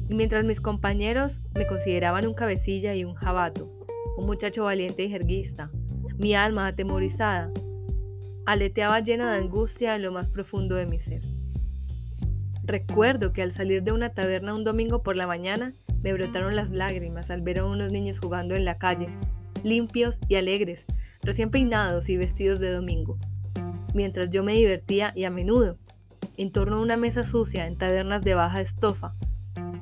Y 0.09 0.15
mientras 0.15 0.43
mis 0.43 0.61
compañeros 0.61 1.39
me 1.53 1.67
consideraban 1.67 2.25
un 2.25 2.33
cabecilla 2.33 2.95
y 2.95 3.03
un 3.03 3.13
jabato, 3.13 3.71
un 4.17 4.25
muchacho 4.25 4.63
valiente 4.63 5.03
y 5.03 5.09
jerguista, 5.09 5.69
mi 6.17 6.33
alma 6.33 6.67
atemorizada 6.67 7.51
aleteaba 8.47 9.01
llena 9.01 9.31
de 9.31 9.39
angustia 9.39 9.95
en 9.95 10.03
lo 10.03 10.11
más 10.11 10.29
profundo 10.29 10.75
de 10.75 10.85
mi 10.85 10.99
ser. 10.99 11.21
Recuerdo 12.63 13.33
que 13.33 13.41
al 13.41 13.51
salir 13.51 13.83
de 13.83 13.91
una 13.91 14.09
taberna 14.09 14.55
un 14.55 14.63
domingo 14.63 15.03
por 15.03 15.15
la 15.15 15.27
mañana 15.27 15.73
me 16.01 16.13
brotaron 16.13 16.55
las 16.55 16.71
lágrimas 16.71 17.29
al 17.29 17.41
ver 17.41 17.59
a 17.59 17.65
unos 17.65 17.91
niños 17.91 18.19
jugando 18.19 18.55
en 18.55 18.65
la 18.65 18.77
calle, 18.77 19.09
limpios 19.67 20.19
y 20.27 20.35
alegres, 20.35 20.85
recién 21.23 21.51
peinados 21.51 22.09
y 22.09 22.17
vestidos 22.17 22.59
de 22.59 22.71
domingo, 22.71 23.17
mientras 23.93 24.29
yo 24.29 24.43
me 24.43 24.53
divertía 24.53 25.11
y 25.15 25.25
a 25.25 25.29
menudo, 25.29 25.77
en 26.37 26.51
torno 26.51 26.77
a 26.77 26.81
una 26.81 26.97
mesa 26.97 27.23
sucia 27.23 27.67
en 27.67 27.77
tabernas 27.77 28.23
de 28.23 28.35
baja 28.35 28.61
estofa. 28.61 29.13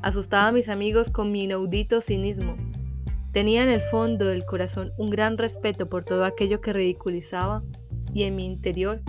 Asustaba 0.01 0.47
a 0.47 0.51
mis 0.51 0.69
amigos 0.69 1.09
con 1.09 1.31
mi 1.31 1.43
inaudito 1.43 2.01
cinismo. 2.01 2.55
Tenía 3.31 3.63
en 3.63 3.69
el 3.69 3.81
fondo 3.81 4.25
del 4.25 4.45
corazón 4.45 4.91
un 4.97 5.09
gran 5.09 5.37
respeto 5.37 5.89
por 5.89 6.05
todo 6.05 6.23
aquello 6.23 6.61
que 6.61 6.73
ridiculizaba 6.73 7.63
y 8.13 8.23
en 8.23 8.35
mi 8.35 8.45
interior 8.45 9.01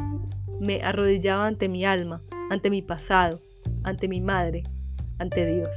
me 0.59 0.83
arrodillaba 0.83 1.47
ante 1.47 1.69
mi 1.69 1.85
alma, 1.85 2.23
ante 2.51 2.71
mi 2.71 2.83
pasado, 2.83 3.41
ante 3.85 4.09
mi 4.09 4.21
madre, 4.21 4.65
ante 5.19 5.47
Dios 5.47 5.77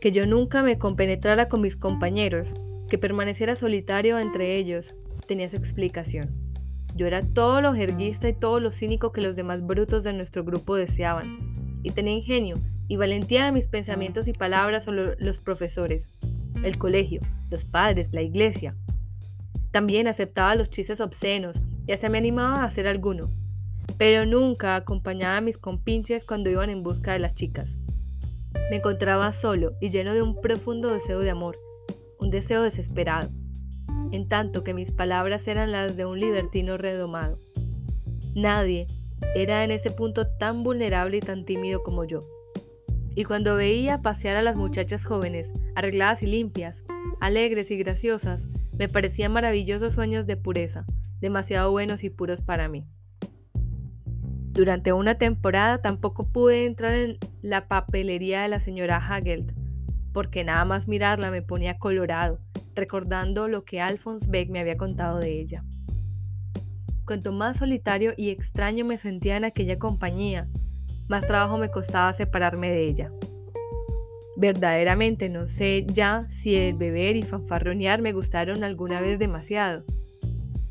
que 0.00 0.12
yo 0.12 0.26
nunca 0.26 0.62
me 0.62 0.78
compenetrara 0.78 1.48
con 1.48 1.60
mis 1.60 1.76
compañeros, 1.76 2.54
que 2.88 2.98
permaneciera 2.98 3.54
solitario 3.54 4.18
entre 4.18 4.56
ellos, 4.56 4.94
tenía 5.26 5.48
su 5.48 5.56
explicación. 5.56 6.30
Yo 6.96 7.06
era 7.06 7.22
todo 7.22 7.60
lo 7.60 7.74
jerguista 7.74 8.28
y 8.28 8.32
todo 8.32 8.60
lo 8.60 8.72
cínico 8.72 9.12
que 9.12 9.20
los 9.20 9.36
demás 9.36 9.64
brutos 9.64 10.02
de 10.02 10.12
nuestro 10.12 10.42
grupo 10.44 10.74
deseaban, 10.74 11.80
y 11.82 11.90
tenía 11.90 12.14
ingenio 12.14 12.56
y 12.88 12.96
valentía 12.96 13.44
de 13.44 13.52
mis 13.52 13.68
pensamientos 13.68 14.26
y 14.26 14.32
palabras 14.32 14.84
sobre 14.84 15.16
los 15.18 15.38
profesores, 15.38 16.08
el 16.64 16.76
colegio, 16.76 17.20
los 17.50 17.64
padres, 17.64 18.12
la 18.12 18.22
iglesia. 18.22 18.74
También 19.70 20.08
aceptaba 20.08 20.56
los 20.56 20.70
chistes 20.70 21.00
obscenos 21.00 21.60
y 21.86 21.92
hasta 21.92 22.08
me 22.08 22.18
animaba 22.18 22.62
a 22.62 22.64
hacer 22.64 22.88
alguno, 22.88 23.28
pero 23.96 24.26
nunca 24.26 24.74
acompañaba 24.74 25.36
a 25.36 25.40
mis 25.40 25.58
compinches 25.58 26.24
cuando 26.24 26.50
iban 26.50 26.70
en 26.70 26.82
busca 26.82 27.12
de 27.12 27.20
las 27.20 27.34
chicas. 27.34 27.78
Me 28.70 28.76
encontraba 28.76 29.32
solo 29.32 29.72
y 29.80 29.90
lleno 29.90 30.14
de 30.14 30.22
un 30.22 30.40
profundo 30.40 30.92
deseo 30.92 31.20
de 31.20 31.30
amor, 31.30 31.58
un 32.18 32.30
deseo 32.30 32.62
desesperado, 32.62 33.30
en 34.12 34.28
tanto 34.28 34.64
que 34.64 34.74
mis 34.74 34.92
palabras 34.92 35.48
eran 35.48 35.72
las 35.72 35.96
de 35.96 36.04
un 36.04 36.20
libertino 36.20 36.76
redomado. 36.76 37.38
Nadie 38.34 38.86
era 39.34 39.64
en 39.64 39.70
ese 39.70 39.90
punto 39.90 40.26
tan 40.26 40.62
vulnerable 40.62 41.16
y 41.16 41.20
tan 41.20 41.44
tímido 41.44 41.82
como 41.82 42.04
yo. 42.04 42.26
Y 43.14 43.24
cuando 43.24 43.56
veía 43.56 44.02
pasear 44.02 44.36
a 44.36 44.42
las 44.42 44.56
muchachas 44.56 45.04
jóvenes, 45.04 45.52
arregladas 45.74 46.22
y 46.22 46.26
limpias, 46.26 46.84
alegres 47.20 47.70
y 47.70 47.76
graciosas, 47.76 48.48
me 48.78 48.88
parecían 48.88 49.32
maravillosos 49.32 49.94
sueños 49.94 50.26
de 50.26 50.36
pureza, 50.36 50.86
demasiado 51.20 51.70
buenos 51.70 52.04
y 52.04 52.10
puros 52.10 52.40
para 52.40 52.68
mí. 52.68 52.86
Durante 54.52 54.92
una 54.92 55.14
temporada 55.14 55.80
tampoco 55.80 56.26
pude 56.26 56.66
entrar 56.66 56.92
en 56.92 57.18
la 57.40 57.68
papelería 57.68 58.42
de 58.42 58.48
la 58.48 58.58
señora 58.58 58.96
Hagelt, 58.96 59.52
porque 60.12 60.42
nada 60.42 60.64
más 60.64 60.88
mirarla 60.88 61.30
me 61.30 61.40
ponía 61.40 61.78
colorado, 61.78 62.40
recordando 62.74 63.46
lo 63.46 63.64
que 63.64 63.80
Alphonse 63.80 64.28
Beck 64.28 64.50
me 64.50 64.58
había 64.58 64.76
contado 64.76 65.20
de 65.20 65.40
ella. 65.40 65.62
Cuanto 67.06 67.30
más 67.30 67.58
solitario 67.58 68.12
y 68.16 68.30
extraño 68.30 68.84
me 68.84 68.98
sentía 68.98 69.36
en 69.36 69.44
aquella 69.44 69.78
compañía, 69.78 70.48
más 71.08 71.26
trabajo 71.26 71.56
me 71.56 71.70
costaba 71.70 72.12
separarme 72.12 72.70
de 72.70 72.88
ella. 72.88 73.12
Verdaderamente 74.36 75.28
no 75.28 75.46
sé 75.46 75.86
ya 75.86 76.26
si 76.28 76.56
el 76.56 76.74
beber 76.74 77.16
y 77.16 77.22
fanfarronear 77.22 78.02
me 78.02 78.12
gustaron 78.12 78.64
alguna 78.64 79.00
vez 79.00 79.20
demasiado. 79.20 79.84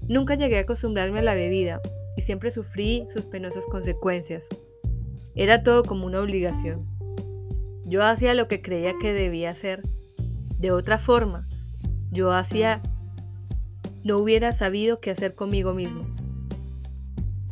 Nunca 0.07 0.36
llegué 0.36 0.57
a 0.57 0.62
acostumbrarme 0.62 1.19
a 1.19 1.24
la 1.24 1.33
bebida 1.33 1.81
y 2.19 2.21
siempre 2.21 2.51
sufrí 2.51 3.05
sus 3.07 3.25
penosas 3.25 3.65
consecuencias. 3.65 4.49
Era 5.35 5.63
todo 5.63 5.83
como 5.83 6.05
una 6.05 6.19
obligación. 6.19 6.85
Yo 7.85 8.03
hacía 8.03 8.33
lo 8.33 8.49
que 8.49 8.61
creía 8.61 8.93
que 8.99 9.13
debía 9.13 9.51
hacer. 9.51 9.83
De 10.57 10.71
otra 10.71 10.97
forma, 10.97 11.47
yo 12.11 12.33
hacía 12.33 12.81
no 14.03 14.17
hubiera 14.17 14.51
sabido 14.51 14.99
qué 14.99 15.11
hacer 15.11 15.33
conmigo 15.33 15.73
mismo. 15.73 16.05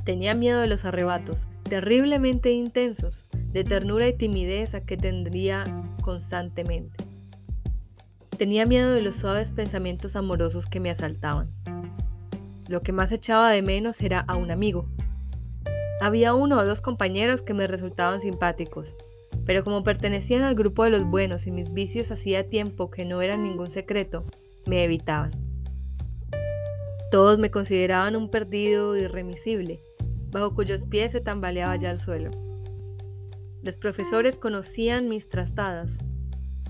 Tenía 0.03 0.35
miedo 0.35 0.59
de 0.59 0.67
los 0.67 0.83
arrebatos, 0.83 1.47
terriblemente 1.63 2.51
intensos, 2.51 3.25
de 3.53 3.63
ternura 3.63 4.09
y 4.09 4.17
timidez 4.17 4.73
a 4.73 4.81
que 4.81 4.97
tendría 4.97 5.63
constantemente. 6.01 7.05
Tenía 8.37 8.65
miedo 8.65 8.93
de 8.93 9.01
los 9.01 9.15
suaves 9.15 9.51
pensamientos 9.51 10.17
amorosos 10.17 10.65
que 10.65 10.81
me 10.81 10.89
asaltaban. 10.89 11.49
Lo 12.67 12.81
que 12.81 12.91
más 12.91 13.11
echaba 13.11 13.51
de 13.51 13.61
menos 13.61 14.01
era 14.01 14.19
a 14.19 14.35
un 14.35 14.51
amigo. 14.51 14.89
Había 16.01 16.33
uno 16.33 16.57
o 16.57 16.65
dos 16.65 16.81
compañeros 16.81 17.41
que 17.41 17.53
me 17.53 17.65
resultaban 17.65 18.19
simpáticos, 18.19 18.95
pero 19.45 19.63
como 19.63 19.83
pertenecían 19.83 20.43
al 20.43 20.55
grupo 20.55 20.83
de 20.83 20.89
los 20.89 21.05
buenos 21.05 21.47
y 21.47 21.51
mis 21.51 21.73
vicios 21.73 22.11
hacía 22.11 22.45
tiempo 22.45 22.91
que 22.91 23.05
no 23.05 23.21
eran 23.21 23.43
ningún 23.43 23.69
secreto, 23.69 24.23
me 24.67 24.83
evitaban. 24.83 25.31
Todos 27.09 27.39
me 27.39 27.49
consideraban 27.49 28.15
un 28.17 28.29
perdido 28.29 28.97
irremisible, 28.97 29.79
bajo 30.29 30.53
cuyos 30.53 30.85
pies 30.85 31.13
se 31.13 31.21
tambaleaba 31.21 31.77
ya 31.77 31.89
el 31.89 31.97
suelo. 31.97 32.31
Los 33.63 33.77
profesores 33.77 34.37
conocían 34.37 35.07
mis 35.07 35.29
trastadas. 35.29 35.97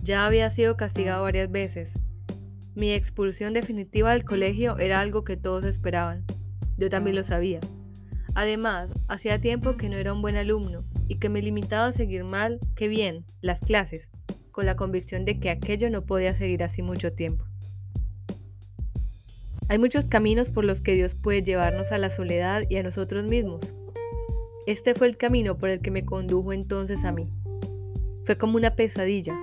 Ya 0.04 0.26
había 0.26 0.50
sido 0.52 0.78
castigado 0.78 1.24
varias 1.24 1.52
veces, 1.52 2.00
mi 2.78 2.92
expulsión 2.92 3.54
definitiva 3.54 4.12
del 4.12 4.24
colegio 4.24 4.78
era 4.78 5.00
algo 5.00 5.24
que 5.24 5.36
todos 5.36 5.66
esperaban. 5.66 6.24
Yo 6.78 6.90
también 6.90 7.16
lo 7.16 7.24
sabía. 7.24 7.60
Además, 8.36 8.92
hacía 9.08 9.42
tiempo 9.42 9.78
que 9.78 9.90
no 9.90 9.98
era 9.98 10.14
un 10.14 10.22
buen 10.22 10.36
alumno 10.36 10.84
y 11.08 11.16
que 11.16 11.28
me 11.28 11.42
limitaba 11.42 11.88
a 11.88 11.92
seguir 11.92 12.24
mal 12.24 12.60
que 12.76 12.88
bien 12.88 13.26
las 13.42 13.62
clases, 13.62 14.12
con 14.52 14.68
la 14.68 14.76
convicción 14.76 15.26
de 15.26 15.40
que 15.40 15.50
aquello 15.50 15.90
no 15.90 16.06
podía 16.06 16.36
seguir 16.36 16.62
así 16.62 16.84
mucho 16.84 17.14
tiempo. 17.14 17.46
Hay 19.70 19.80
muchos 19.80 20.06
caminos 20.06 20.52
por 20.52 20.64
los 20.64 20.80
que 20.80 20.94
Dios 20.94 21.16
puede 21.16 21.42
llevarnos 21.42 21.92
a 21.92 21.98
la 21.98 22.12
soledad 22.12 22.62
y 22.70 22.76
a 22.76 22.84
nosotros 22.84 23.24
mismos. 23.24 23.74
Este 24.68 24.94
fue 24.94 25.08
el 25.08 25.18
camino 25.18 25.58
por 25.58 25.70
el 25.70 25.82
que 25.82 25.90
me 25.90 26.06
condujo 26.06 26.54
entonces 26.54 27.06
a 27.06 27.12
mí. 27.12 27.28
Fue 28.24 28.38
como 28.38 28.56
una 28.56 28.76
pesadilla. 28.76 29.36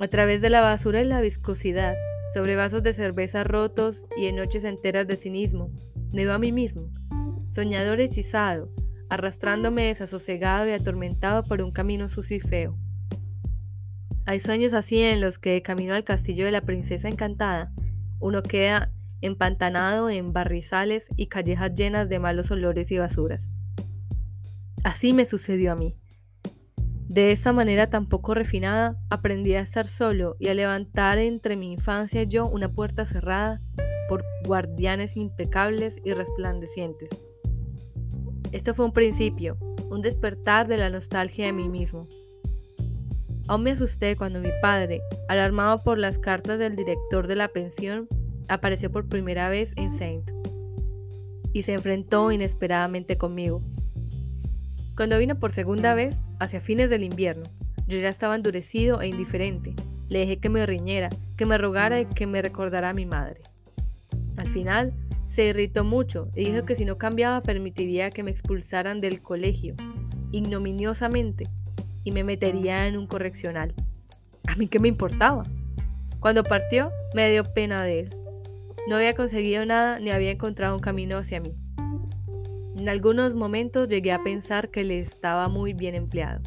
A 0.00 0.08
través 0.08 0.40
de 0.40 0.50
la 0.50 0.60
basura 0.60 1.00
y 1.00 1.04
la 1.04 1.20
viscosidad, 1.20 1.94
sobre 2.32 2.56
vasos 2.56 2.82
de 2.82 2.92
cerveza 2.92 3.44
rotos 3.44 4.04
y 4.16 4.26
en 4.26 4.36
noches 4.36 4.64
enteras 4.64 5.06
de 5.06 5.16
cinismo. 5.16 5.70
Me 6.12 6.24
veo 6.24 6.34
a 6.34 6.38
mí 6.38 6.52
mismo, 6.52 6.90
soñador 7.50 8.00
hechizado, 8.00 8.70
arrastrándome 9.08 9.86
desasosegado 9.86 10.68
y 10.68 10.72
atormentado 10.72 11.42
por 11.42 11.62
un 11.62 11.70
camino 11.70 12.08
sucio 12.08 12.36
y 12.36 12.40
feo. 12.40 12.78
Hay 14.24 14.40
sueños 14.40 14.74
así 14.74 15.00
en 15.00 15.20
los 15.20 15.38
que, 15.38 15.52
de 15.52 15.62
camino 15.62 15.94
al 15.94 16.04
castillo 16.04 16.44
de 16.44 16.50
la 16.50 16.62
princesa 16.62 17.08
encantada, 17.08 17.72
uno 18.18 18.42
queda 18.42 18.92
empantanado 19.20 20.10
en 20.10 20.32
barrizales 20.32 21.08
y 21.16 21.28
callejas 21.28 21.74
llenas 21.74 22.08
de 22.08 22.18
malos 22.18 22.50
olores 22.50 22.90
y 22.90 22.98
basuras. 22.98 23.50
Así 24.84 25.12
me 25.12 25.24
sucedió 25.24 25.72
a 25.72 25.76
mí. 25.76 25.96
De 27.08 27.30
esa 27.30 27.52
manera 27.52 27.88
tan 27.88 28.08
poco 28.08 28.34
refinada, 28.34 28.96
aprendí 29.10 29.54
a 29.54 29.60
estar 29.60 29.86
solo 29.86 30.36
y 30.40 30.48
a 30.48 30.54
levantar 30.54 31.18
entre 31.18 31.54
mi 31.54 31.72
infancia 31.72 32.22
y 32.22 32.26
yo 32.26 32.46
una 32.46 32.68
puerta 32.68 33.06
cerrada 33.06 33.60
por 34.08 34.24
guardianes 34.44 35.16
impecables 35.16 36.00
y 36.04 36.12
resplandecientes. 36.12 37.10
Esto 38.50 38.74
fue 38.74 38.86
un 38.86 38.92
principio, 38.92 39.56
un 39.88 40.02
despertar 40.02 40.66
de 40.66 40.78
la 40.78 40.90
nostalgia 40.90 41.46
de 41.46 41.52
mí 41.52 41.68
mismo. 41.68 42.08
Aún 43.46 43.62
me 43.62 43.70
asusté 43.70 44.16
cuando 44.16 44.40
mi 44.40 44.50
padre, 44.60 45.00
alarmado 45.28 45.82
por 45.84 45.98
las 45.98 46.18
cartas 46.18 46.58
del 46.58 46.74
director 46.74 47.28
de 47.28 47.36
la 47.36 47.48
pensión, 47.48 48.08
apareció 48.48 48.90
por 48.90 49.08
primera 49.08 49.48
vez 49.48 49.72
en 49.76 49.92
Saint 49.92 50.28
y 51.52 51.62
se 51.62 51.72
enfrentó 51.72 52.32
inesperadamente 52.32 53.16
conmigo. 53.16 53.62
Cuando 54.96 55.18
vino 55.18 55.38
por 55.38 55.52
segunda 55.52 55.92
vez, 55.92 56.24
hacia 56.40 56.62
fines 56.62 56.88
del 56.88 57.02
invierno, 57.02 57.44
yo 57.86 57.98
ya 57.98 58.08
estaba 58.08 58.34
endurecido 58.34 59.02
e 59.02 59.08
indiferente. 59.08 59.74
Le 60.08 60.20
dejé 60.20 60.38
que 60.38 60.48
me 60.48 60.64
riñera, 60.64 61.10
que 61.36 61.44
me 61.44 61.58
rogara 61.58 62.00
y 62.00 62.06
que 62.06 62.26
me 62.26 62.40
recordara 62.40 62.88
a 62.88 62.94
mi 62.94 63.04
madre. 63.04 63.42
Al 64.38 64.48
final, 64.48 64.94
se 65.26 65.48
irritó 65.48 65.84
mucho 65.84 66.30
y 66.34 66.44
dijo 66.44 66.64
que 66.64 66.76
si 66.76 66.86
no 66.86 66.96
cambiaba 66.96 67.42
permitiría 67.42 68.10
que 68.10 68.22
me 68.22 68.30
expulsaran 68.30 69.02
del 69.02 69.20
colegio, 69.20 69.74
ignominiosamente, 70.32 71.46
y 72.02 72.12
me 72.12 72.24
metería 72.24 72.86
en 72.86 72.96
un 72.96 73.06
correccional. 73.06 73.74
¿A 74.46 74.56
mí 74.56 74.66
qué 74.66 74.78
me 74.78 74.88
importaba? 74.88 75.44
Cuando 76.20 76.42
partió, 76.42 76.90
me 77.14 77.30
dio 77.30 77.44
pena 77.44 77.82
de 77.82 78.00
él. 78.00 78.10
No 78.88 78.96
había 78.96 79.14
conseguido 79.14 79.66
nada 79.66 79.98
ni 79.98 80.10
había 80.10 80.30
encontrado 80.30 80.74
un 80.74 80.80
camino 80.80 81.18
hacia 81.18 81.40
mí. 81.40 81.54
En 82.76 82.90
algunos 82.90 83.34
momentos 83.34 83.88
llegué 83.88 84.12
a 84.12 84.22
pensar 84.22 84.70
que 84.70 84.84
le 84.84 85.00
estaba 85.00 85.48
muy 85.48 85.72
bien 85.72 85.94
empleado. 85.94 86.42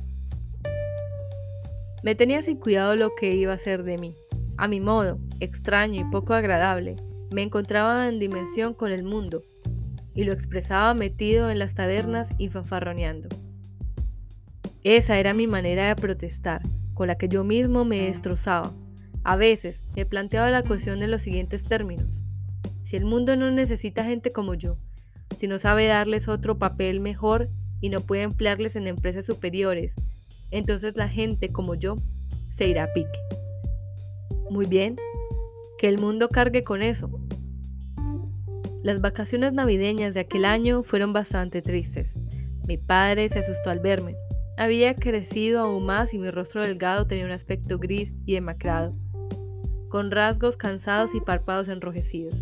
Me 2.04 2.14
tenía 2.14 2.44
sin 2.44 2.58
cuidado 2.58 2.96
lo 2.96 3.16
que 3.16 3.36
iba 3.36 3.52
a 3.52 3.58
ser 3.58 3.84
de 3.84 3.98
mí. 3.98 4.14
A 4.56 4.68
mi 4.68 4.80
modo, 4.80 5.18
extraño 5.40 6.00
y 6.00 6.12
poco 6.12 6.36
agradable, 6.36 6.96
me 7.34 7.42
encontraba 7.42 8.08
en 8.08 8.20
dimensión 8.20 8.76
con 8.76 8.92
el 8.92 9.04
mundo 9.04 9.42
y 10.14 10.24
lo 10.24 10.32
expresaba 10.32 10.94
metido 10.94 11.50
en 11.50 11.58
las 11.58 11.74
tabernas 11.74 12.30
y 12.38 12.50
fanfarroneando. 12.50 13.30
Esa 14.84 15.18
era 15.18 15.34
mi 15.34 15.48
manera 15.48 15.88
de 15.88 15.96
protestar, 15.96 16.62
con 16.94 17.08
la 17.08 17.18
que 17.18 17.28
yo 17.28 17.44
mismo 17.44 17.86
me 17.86 18.02
destrozaba. 18.02 18.72
A 19.24 19.36
veces 19.36 19.84
me 19.96 20.06
planteaba 20.06 20.52
la 20.52 20.62
cuestión 20.62 21.02
en 21.02 21.10
los 21.10 21.24
siguientes 21.24 21.64
términos. 21.64 22.22
Si 22.84 22.96
el 22.96 23.06
mundo 23.06 23.36
no 23.36 23.50
necesita 23.50 24.06
gente 24.06 24.32
como 24.32 24.54
yo, 24.54 24.78
si 25.40 25.48
no 25.48 25.58
sabe 25.58 25.88
darles 25.88 26.28
otro 26.28 26.58
papel 26.58 27.00
mejor 27.00 27.48
y 27.80 27.88
no 27.88 28.02
puede 28.02 28.24
emplearles 28.24 28.76
en 28.76 28.88
empresas 28.88 29.26
superiores, 29.26 29.96
entonces 30.52 30.98
la 30.98 31.08
gente 31.08 31.50
como 31.50 31.76
yo 31.76 31.96
se 32.50 32.68
irá 32.68 32.84
a 32.84 32.94
pique. 32.94 33.20
Muy 34.50 34.66
bien, 34.66 34.98
que 35.78 35.88
el 35.88 35.98
mundo 35.98 36.28
cargue 36.28 36.66
con 36.66 36.82
eso. 36.82 37.10
Las 38.84 39.00
vacaciones 39.00 39.54
navideñas 39.54 40.14
de 40.14 40.20
aquel 40.20 40.44
año 40.44 40.84
fueron 40.84 41.14
bastante 41.14 41.62
tristes. 41.62 42.18
Mi 42.68 42.78
padre 42.78 43.30
se 43.30 43.40
asustó 43.40 43.70
al 43.70 43.80
verme. 43.80 44.18
Había 44.58 44.94
crecido 44.94 45.62
aún 45.62 45.86
más 45.86 46.14
y 46.14 46.18
mi 46.18 46.32
rostro 46.32 46.62
delgado 46.62 47.08
tenía 47.08 47.24
un 47.24 47.32
aspecto 47.32 47.80
gris 47.80 48.14
y 48.26 48.34
demacrado, 48.34 48.94
con 49.88 50.12
rasgos 50.12 50.58
cansados 50.58 51.16
y 51.16 51.22
párpados 51.22 51.70
enrojecidos. 51.70 52.36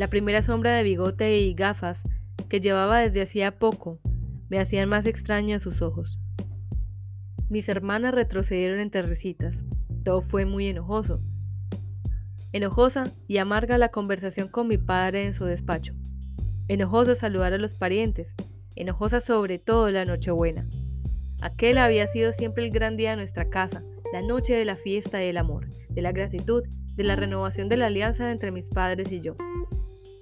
La 0.00 0.08
primera 0.08 0.40
sombra 0.40 0.74
de 0.74 0.82
bigote 0.82 1.40
y 1.40 1.52
gafas 1.52 2.04
que 2.48 2.58
llevaba 2.58 3.00
desde 3.00 3.20
hacía 3.20 3.58
poco 3.58 4.00
me 4.48 4.58
hacían 4.58 4.88
más 4.88 5.04
extraño 5.04 5.56
a 5.56 5.60
sus 5.60 5.82
ojos. 5.82 6.18
Mis 7.50 7.68
hermanas 7.68 8.14
retrocedieron 8.14 8.80
entre 8.80 9.02
risitas. 9.02 9.66
Todo 10.02 10.22
fue 10.22 10.46
muy 10.46 10.68
enojoso. 10.68 11.20
Enojosa 12.52 13.12
y 13.28 13.36
amarga 13.36 13.76
la 13.76 13.90
conversación 13.90 14.48
con 14.48 14.68
mi 14.68 14.78
padre 14.78 15.26
en 15.26 15.34
su 15.34 15.44
despacho. 15.44 15.92
Enojoso 16.66 17.14
saludar 17.14 17.52
a 17.52 17.58
los 17.58 17.74
parientes. 17.74 18.34
Enojosa 18.76 19.20
sobre 19.20 19.58
todo 19.58 19.90
la 19.90 20.06
Nochebuena. 20.06 20.66
Aquel 21.42 21.76
había 21.76 22.06
sido 22.06 22.32
siempre 22.32 22.64
el 22.64 22.70
gran 22.70 22.96
día 22.96 23.10
de 23.10 23.16
nuestra 23.16 23.50
casa, 23.50 23.82
la 24.14 24.22
noche 24.22 24.54
de 24.54 24.64
la 24.64 24.76
fiesta 24.76 25.18
del 25.18 25.36
amor, 25.36 25.68
de 25.90 26.00
la 26.00 26.12
gratitud, 26.12 26.62
de 26.94 27.04
la 27.04 27.16
renovación 27.16 27.68
de 27.68 27.76
la 27.76 27.88
alianza 27.88 28.30
entre 28.30 28.50
mis 28.50 28.70
padres 28.70 29.12
y 29.12 29.20
yo. 29.20 29.36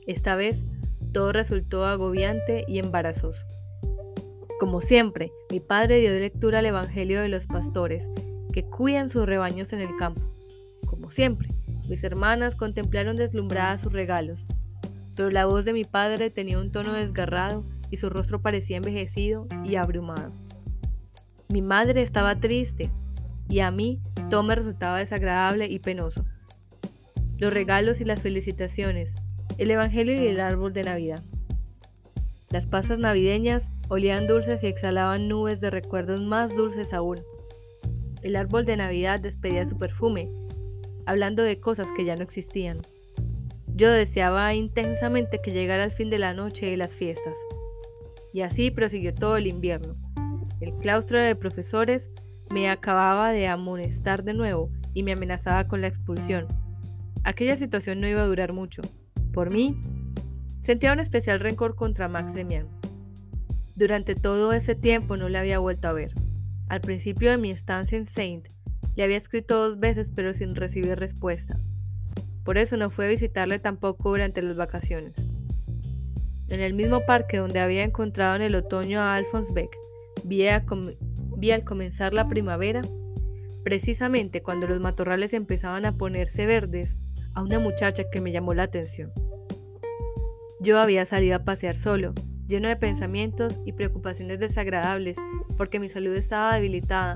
Esta 0.09 0.37
vez 0.37 0.65
Todo 1.13 1.33
resultó 1.33 1.85
agobiante 1.85 2.65
y 2.67 2.79
embarazoso. 2.79 3.45
Como 4.59 4.81
siempre, 4.81 5.33
mi 5.51 5.61
padre 5.61 6.01
dio 6.01 6.13
lectura 6.13 6.59
al 6.59 6.67
Evangelio 6.67 7.21
de 7.21 7.29
los 7.29 7.47
pastores, 7.47 8.11
que 8.53 8.65
cuidan 8.65 9.09
sus 9.09 9.25
rebaños 9.25 9.73
en 9.73 9.81
el 9.81 9.97
campo. 9.97 10.23
Como 10.87 11.11
siempre, 11.11 11.49
mis 11.89 12.03
hermanas 12.05 12.57
contemplaron 12.57 13.17
deslumbradas 13.17 13.83
sus 13.83 13.93
regalos, 13.93 14.47
pero 15.17 15.31
la 15.31 15.47
voz 15.47 15.65
de 15.65 15.73
mi 15.73 15.85
padre 15.85 16.31
tenía 16.31 16.59
un 16.59 16.73
tono 16.73 16.93
desgarrado 16.93 17.65
y 17.91 17.97
su 17.99 18.11
rostro 18.11 18.41
parecía 18.43 18.79
envejecido 18.79 19.47
y 19.65 19.77
abrumado. 19.77 20.31
Mi 21.49 21.63
madre 21.63 22.03
estaba 22.03 22.41
triste 22.41 22.91
y 23.49 23.61
a 23.61 23.71
mí 23.71 24.01
todo 24.29 24.43
me 24.43 24.55
resultaba 24.55 24.99
desagradable 24.99 25.67
y 25.67 25.79
penoso. 25.79 26.25
Los 27.39 27.53
regalos 27.53 28.01
y 28.01 28.05
las 28.05 28.21
felicitaciones, 28.21 29.15
el 29.59 29.73
Evangelio 29.73 30.15
y 30.15 30.29
el 30.29 30.39
árbol 30.39 30.73
de 30.73 30.85
Navidad. 30.85 31.23
Las 32.51 32.67
pasas 32.67 32.99
navideñas 32.99 33.71
olían 33.89 34.29
dulces 34.29 34.63
y 34.63 34.69
exhalaban 34.69 35.29
nubes 35.29 35.61
de 35.61 35.71
recuerdos 35.71 36.23
más 36.23 36.57
dulces 36.57 36.95
aún. 36.95 37.19
El 38.23 38.37
árbol 38.37 38.65
de 38.65 38.77
Navidad 38.77 39.21
despedía 39.21 39.67
su 39.67 39.77
perfume, 39.77 40.31
hablando 41.07 41.43
de 41.43 41.61
cosas 41.61 41.89
que 41.97 42.05
ya 42.05 42.15
no 42.15 42.23
existían. 42.23 42.79
Yo 43.75 43.91
deseaba 43.91 44.55
intensamente 44.55 45.41
que 45.43 45.53
llegara 45.53 45.85
el 45.85 45.93
fin 45.93 46.09
de 46.09 46.19
la 46.19 46.35
noche 46.35 46.73
y 46.73 46.77
las 46.77 46.97
fiestas. 46.97 47.37
Y 48.33 48.43
así 48.43 48.71
prosiguió 48.71 49.13
todo 49.13 49.37
el 49.37 49.47
invierno. 49.49 49.97
El 50.61 50.73
claustro 50.75 51.19
de 51.19 51.37
profesores 51.37 52.11
me 52.53 52.71
acababa 52.71 53.33
de 53.33 53.49
amonestar 53.49 54.23
de 54.23 54.35
nuevo 54.35 54.71
y 54.95 55.03
me 55.03 55.13
amenazaba 55.13 55.67
con 55.67 55.81
la 55.81 55.89
expulsión. 55.89 56.47
Aquella 57.25 57.57
situación 57.57 58.01
no 58.01 58.09
iba 58.09 58.23
a 58.23 58.27
durar 58.27 58.53
mucho. 58.53 58.83
Por 59.39 59.51
mí, 59.51 59.77
sentía 60.63 60.93
un 60.93 60.99
especial 60.99 61.39
rencor 61.39 61.77
contra 61.77 62.09
Max 62.09 62.35
Demian. 62.35 62.67
Durante 63.77 64.17
todo 64.17 64.53
ese 64.53 64.75
tiempo 64.75 65.17
no 65.17 65.29
le 65.29 65.39
había 65.39 65.61
vuelto 65.61 65.87
a 65.87 65.93
ver. 65.93 66.13
Al 66.69 66.81
principio 66.81 67.31
de 67.31 67.39
mi 67.39 67.53
estancia 67.53 67.97
en 67.97 68.05
Saint, 68.05 68.49
le 68.97 69.05
había 69.05 69.17
escrito 69.17 69.57
dos 69.57 69.79
veces 69.79 70.11
pero 70.13 70.35
sin 70.35 70.57
recibir 70.57 70.99
respuesta. 70.99 71.57
Por 72.43 72.59
eso 72.59 72.77
no 72.77 72.91
fue 72.91 73.05
a 73.05 73.11
visitarle 73.11 73.61
tampoco 73.61 74.11
durante 74.11 74.43
las 74.43 74.57
vacaciones. 74.57 75.15
En 76.49 76.59
el 76.59 76.75
mismo 76.75 77.07
parque 77.07 77.37
donde 77.37 77.61
había 77.61 77.85
encontrado 77.85 78.35
en 78.35 78.43
el 78.43 78.57
otoño 78.57 78.99
a 78.99 79.15
Alphonse 79.15 79.53
Beck, 79.53 79.71
vi 80.25 80.49
al 80.49 81.65
comenzar 81.65 82.13
la 82.13 82.29
primavera, 82.29 82.81
precisamente 83.63 84.43
cuando 84.43 84.67
los 84.67 84.81
matorrales 84.81 85.33
empezaban 85.33 85.85
a 85.87 85.97
ponerse 85.97 86.45
verdes, 86.45 86.99
a 87.35 87.43
una 87.43 87.61
muchacha 87.61 88.03
que 88.11 88.21
me 88.21 88.33
llamó 88.33 88.53
la 88.53 88.65
atención. 88.65 89.13
Yo 90.61 90.81
había 90.81 91.05
salido 91.05 91.37
a 91.37 91.45
pasear 91.45 91.77
solo, 91.77 92.15
lleno 92.49 92.67
de 92.67 92.77
pensamientos 92.77 93.61
y 93.65 93.73
preocupaciones 93.73 94.41
desagradables, 94.41 95.17
porque 95.57 95.79
mi 95.79 95.89
salud 95.89 96.15
estaba 96.17 96.55
debilitada 96.55 97.15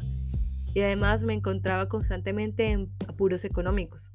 y 0.75 0.81
además 0.81 1.25
me 1.25 1.35
encontraba 1.35 1.89
constantemente 1.89 2.71
en 2.71 2.91
apuros 3.09 3.45
económicos. 3.45 4.13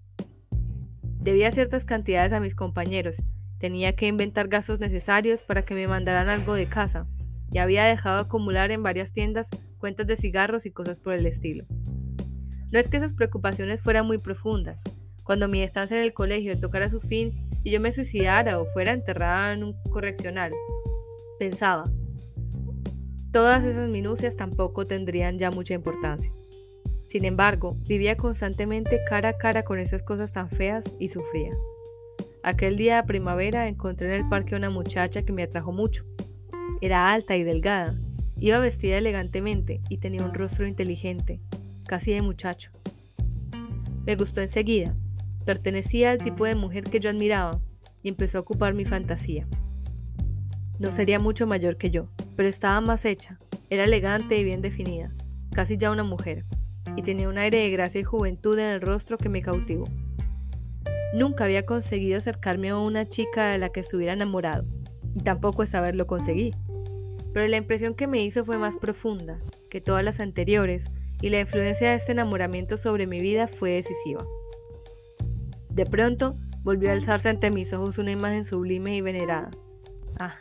Debía 1.19 1.51
ciertas 1.51 1.83
cantidades 1.83 2.31
a 2.31 2.39
mis 2.39 2.55
compañeros, 2.55 3.21
tenía 3.59 3.95
que 3.97 4.07
inventar 4.07 4.47
gastos 4.47 4.79
necesarios 4.79 5.43
para 5.43 5.63
que 5.63 5.75
me 5.75 5.89
mandaran 5.89 6.29
algo 6.29 6.53
de 6.53 6.67
casa, 6.67 7.05
y 7.51 7.57
había 7.57 7.83
dejado 7.83 8.19
acumular 8.19 8.71
en 8.71 8.81
varias 8.81 9.11
tiendas 9.11 9.49
cuentas 9.77 10.07
de 10.07 10.15
cigarros 10.15 10.65
y 10.65 10.71
cosas 10.71 11.01
por 11.01 11.13
el 11.13 11.25
estilo. 11.25 11.65
No 12.71 12.79
es 12.79 12.87
que 12.87 12.97
esas 12.97 13.13
preocupaciones 13.13 13.81
fueran 13.81 14.07
muy 14.07 14.19
profundas. 14.19 14.83
Cuando 15.27 15.49
mi 15.49 15.61
estancia 15.61 15.97
en 15.97 16.03
el 16.03 16.13
colegio 16.13 16.57
tocara 16.57 16.87
su 16.87 17.01
fin 17.01 17.33
y 17.61 17.71
yo 17.71 17.81
me 17.81 17.91
suicidara 17.91 18.61
o 18.61 18.65
fuera 18.65 18.93
enterrada 18.93 19.51
en 19.51 19.65
un 19.65 19.75
correccional, 19.91 20.53
pensaba, 21.37 21.91
todas 23.33 23.65
esas 23.65 23.89
minucias 23.89 24.37
tampoco 24.37 24.87
tendrían 24.87 25.37
ya 25.37 25.51
mucha 25.51 25.73
importancia. 25.73 26.31
Sin 27.05 27.25
embargo, 27.25 27.75
vivía 27.85 28.15
constantemente 28.15 29.01
cara 29.05 29.29
a 29.29 29.37
cara 29.37 29.63
con 29.63 29.79
esas 29.79 30.01
cosas 30.01 30.31
tan 30.31 30.49
feas 30.49 30.89
y 30.97 31.09
sufría. 31.09 31.51
Aquel 32.41 32.77
día 32.77 32.95
de 32.95 33.03
primavera 33.03 33.67
encontré 33.67 34.07
en 34.07 34.23
el 34.23 34.29
parque 34.29 34.55
a 34.55 34.59
una 34.59 34.69
muchacha 34.69 35.23
que 35.23 35.33
me 35.33 35.43
atrajo 35.43 35.73
mucho. 35.73 36.05
Era 36.79 37.11
alta 37.11 37.35
y 37.35 37.43
delgada, 37.43 37.99
iba 38.37 38.59
vestida 38.59 38.97
elegantemente 38.97 39.81
y 39.89 39.97
tenía 39.97 40.23
un 40.23 40.33
rostro 40.33 40.65
inteligente, 40.65 41.41
casi 41.85 42.13
de 42.13 42.21
muchacho. 42.21 42.71
Me 44.05 44.15
gustó 44.15 44.39
enseguida, 44.39 44.95
pertenecía 45.47 46.11
al 46.11 46.17
tipo 46.17 46.45
de 46.45 46.55
mujer 46.55 46.83
que 46.83 46.99
yo 46.99 47.09
admiraba 47.09 47.61
y 48.03 48.09
empezó 48.09 48.37
a 48.37 48.41
ocupar 48.41 48.73
mi 48.73 48.83
fantasía. 48.83 49.47
No 50.77 50.91
sería 50.91 51.19
mucho 51.19 51.47
mayor 51.47 51.77
que 51.77 51.89
yo, 51.89 52.09
pero 52.35 52.49
estaba 52.49 52.81
más 52.81 53.05
hecha, 53.05 53.39
era 53.69 53.85
elegante 53.85 54.37
y 54.37 54.43
bien 54.43 54.61
definida, 54.61 55.09
casi 55.53 55.77
ya 55.77 55.89
una 55.89 56.03
mujer, 56.03 56.43
y 56.97 57.01
tenía 57.01 57.29
un 57.29 57.37
aire 57.37 57.59
de 57.59 57.71
gracia 57.71 58.01
y 58.01 58.03
juventud 58.03 58.59
en 58.59 58.65
el 58.65 58.81
rostro 58.81 59.17
que 59.17 59.29
me 59.29 59.41
cautivó. 59.41 59.87
Nunca 61.13 61.45
había 61.45 61.65
conseguido 61.65 62.17
acercarme 62.17 62.69
a 62.69 62.77
una 62.77 63.07
chica 63.07 63.47
de 63.47 63.57
la 63.57 63.69
que 63.69 63.79
estuviera 63.79 64.11
enamorado, 64.11 64.65
y 65.15 65.21
tampoco 65.21 65.63
esa 65.63 65.79
vez 65.79 65.95
lo 65.95 66.07
conseguí. 66.07 66.53
Pero 67.33 67.47
la 67.47 67.55
impresión 67.55 67.95
que 67.95 68.07
me 68.07 68.21
hizo 68.21 68.43
fue 68.43 68.57
más 68.57 68.75
profunda 68.75 69.39
que 69.69 69.79
todas 69.79 70.03
las 70.03 70.19
anteriores, 70.19 70.91
y 71.21 71.29
la 71.29 71.39
influencia 71.39 71.91
de 71.91 71.95
este 71.95 72.11
enamoramiento 72.11 72.75
sobre 72.75 73.07
mi 73.07 73.21
vida 73.21 73.47
fue 73.47 73.71
decisiva. 73.71 74.25
De 75.77 75.85
pronto, 75.85 76.33
volvió 76.63 76.89
a 76.89 76.93
alzarse 76.93 77.29
ante 77.29 77.51
mis 77.51 77.71
ojos 77.71 77.99
una 77.99 78.09
imagen 78.09 78.43
sublime 78.43 78.97
y 78.97 79.01
venerada. 79.01 79.51
Ah, 80.19 80.33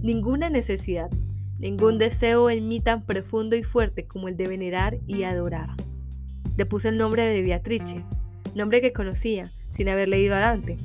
ninguna 0.00 0.48
necesidad, 0.48 1.10
ningún 1.58 1.98
deseo 1.98 2.48
en 2.50 2.68
mí 2.68 2.78
tan 2.78 3.04
profundo 3.04 3.56
y 3.56 3.64
fuerte 3.64 4.06
como 4.06 4.28
el 4.28 4.36
de 4.36 4.46
venerar 4.46 4.98
y 5.08 5.24
adorar. 5.24 5.70
Le 6.56 6.66
puse 6.66 6.90
el 6.90 6.98
nombre 6.98 7.24
de 7.24 7.42
Beatrice, 7.42 8.04
nombre 8.54 8.80
que 8.80 8.92
conocía 8.92 9.50
sin 9.70 9.88
haber 9.88 10.08
leído 10.08 10.36
a 10.36 10.38
Dante, 10.38 10.76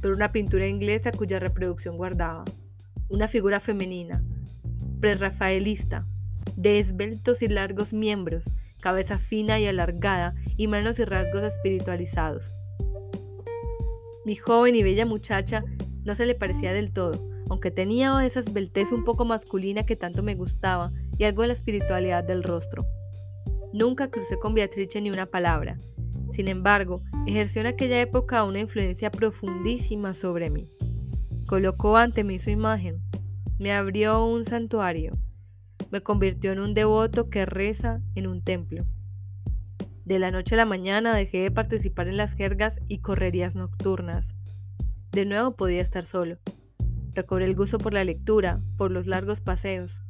pero 0.00 0.16
una 0.16 0.32
pintura 0.32 0.66
inglesa 0.66 1.12
cuya 1.12 1.38
reproducción 1.38 1.96
guardaba. 1.96 2.42
Una 3.08 3.28
figura 3.28 3.60
femenina, 3.60 4.20
prerrafaelista, 4.98 6.08
de 6.56 6.80
esbeltos 6.80 7.42
y 7.42 7.46
largos 7.46 7.92
miembros, 7.92 8.50
cabeza 8.80 9.20
fina 9.20 9.60
y 9.60 9.66
alargada 9.66 10.34
y 10.56 10.66
manos 10.66 10.98
y 10.98 11.04
rasgos 11.04 11.44
espiritualizados. 11.44 12.57
Mi 14.28 14.34
joven 14.34 14.74
y 14.74 14.82
bella 14.82 15.06
muchacha 15.06 15.64
no 16.04 16.14
se 16.14 16.26
le 16.26 16.34
parecía 16.34 16.74
del 16.74 16.92
todo, 16.92 17.30
aunque 17.48 17.70
tenía 17.70 18.26
esa 18.26 18.40
esbeltez 18.40 18.92
un 18.92 19.02
poco 19.02 19.24
masculina 19.24 19.86
que 19.86 19.96
tanto 19.96 20.22
me 20.22 20.34
gustaba 20.34 20.92
y 21.16 21.24
algo 21.24 21.40
de 21.40 21.48
la 21.48 21.54
espiritualidad 21.54 22.24
del 22.24 22.42
rostro. 22.42 22.84
Nunca 23.72 24.10
crucé 24.10 24.38
con 24.38 24.52
Beatrice 24.52 25.00
ni 25.00 25.10
una 25.10 25.24
palabra. 25.24 25.78
Sin 26.30 26.48
embargo, 26.48 27.00
ejerció 27.26 27.62
en 27.62 27.68
aquella 27.68 28.02
época 28.02 28.44
una 28.44 28.58
influencia 28.58 29.10
profundísima 29.10 30.12
sobre 30.12 30.50
mí. 30.50 30.68
Colocó 31.46 31.96
ante 31.96 32.22
mí 32.22 32.38
su 32.38 32.50
imagen, 32.50 33.00
me 33.58 33.72
abrió 33.72 34.26
un 34.26 34.44
santuario, 34.44 35.16
me 35.90 36.02
convirtió 36.02 36.52
en 36.52 36.60
un 36.60 36.74
devoto 36.74 37.30
que 37.30 37.46
reza 37.46 38.02
en 38.14 38.26
un 38.26 38.44
templo. 38.44 38.84
De 40.08 40.18
la 40.18 40.30
noche 40.30 40.54
a 40.54 40.56
la 40.56 40.64
mañana 40.64 41.14
dejé 41.14 41.42
de 41.42 41.50
participar 41.50 42.08
en 42.08 42.16
las 42.16 42.32
jergas 42.32 42.80
y 42.88 43.00
correrías 43.00 43.54
nocturnas. 43.56 44.34
De 45.12 45.26
nuevo 45.26 45.54
podía 45.54 45.82
estar 45.82 46.06
solo. 46.06 46.38
Recobré 47.12 47.44
el 47.44 47.54
gusto 47.54 47.76
por 47.76 47.92
la 47.92 48.04
lectura, 48.04 48.62
por 48.78 48.90
los 48.90 49.06
largos 49.06 49.42
paseos. 49.42 50.00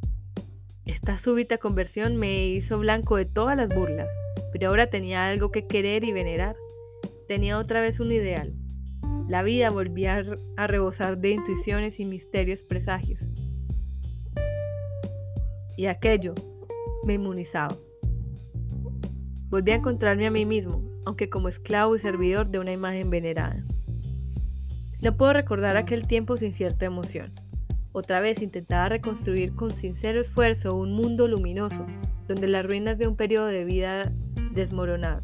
Esta 0.84 1.18
súbita 1.18 1.58
conversión 1.58 2.16
me 2.16 2.46
hizo 2.46 2.78
blanco 2.78 3.16
de 3.16 3.24
todas 3.24 3.56
las 3.56 3.74
burlas, 3.74 4.14
pero 4.52 4.68
ahora 4.68 4.88
tenía 4.88 5.26
algo 5.28 5.50
que 5.50 5.66
querer 5.66 6.04
y 6.04 6.12
venerar. 6.12 6.54
Tenía 7.26 7.58
otra 7.58 7.80
vez 7.80 7.98
un 7.98 8.12
ideal. 8.12 8.54
La 9.28 9.42
vida 9.42 9.68
volvía 9.70 10.24
a 10.56 10.66
rebosar 10.68 11.18
de 11.18 11.30
intuiciones 11.30 11.98
y 11.98 12.04
misterios 12.04 12.62
presagios. 12.62 13.30
Y 15.76 15.86
aquello 15.86 16.34
me 17.02 17.14
inmunizaba. 17.14 17.76
Volví 19.50 19.72
a 19.72 19.76
encontrarme 19.76 20.26
a 20.26 20.30
mí 20.30 20.44
mismo, 20.44 20.82
aunque 21.06 21.30
como 21.30 21.48
esclavo 21.48 21.96
y 21.96 21.98
servidor 21.98 22.48
de 22.48 22.58
una 22.58 22.72
imagen 22.72 23.08
venerada. 23.08 23.64
No 25.00 25.16
puedo 25.16 25.32
recordar 25.32 25.76
aquel 25.76 26.06
tiempo 26.06 26.36
sin 26.36 26.52
cierta 26.52 26.84
emoción. 26.84 27.30
Otra 27.92 28.20
vez 28.20 28.42
intentaba 28.42 28.90
reconstruir 28.90 29.54
con 29.54 29.74
sincero 29.74 30.20
esfuerzo 30.20 30.74
un 30.74 30.92
mundo 30.92 31.28
luminoso, 31.28 31.86
donde 32.26 32.46
las 32.46 32.66
ruinas 32.66 32.98
de 32.98 33.08
un 33.08 33.16
periodo 33.16 33.46
de 33.46 33.64
vida 33.64 34.12
desmoronado. 34.52 35.22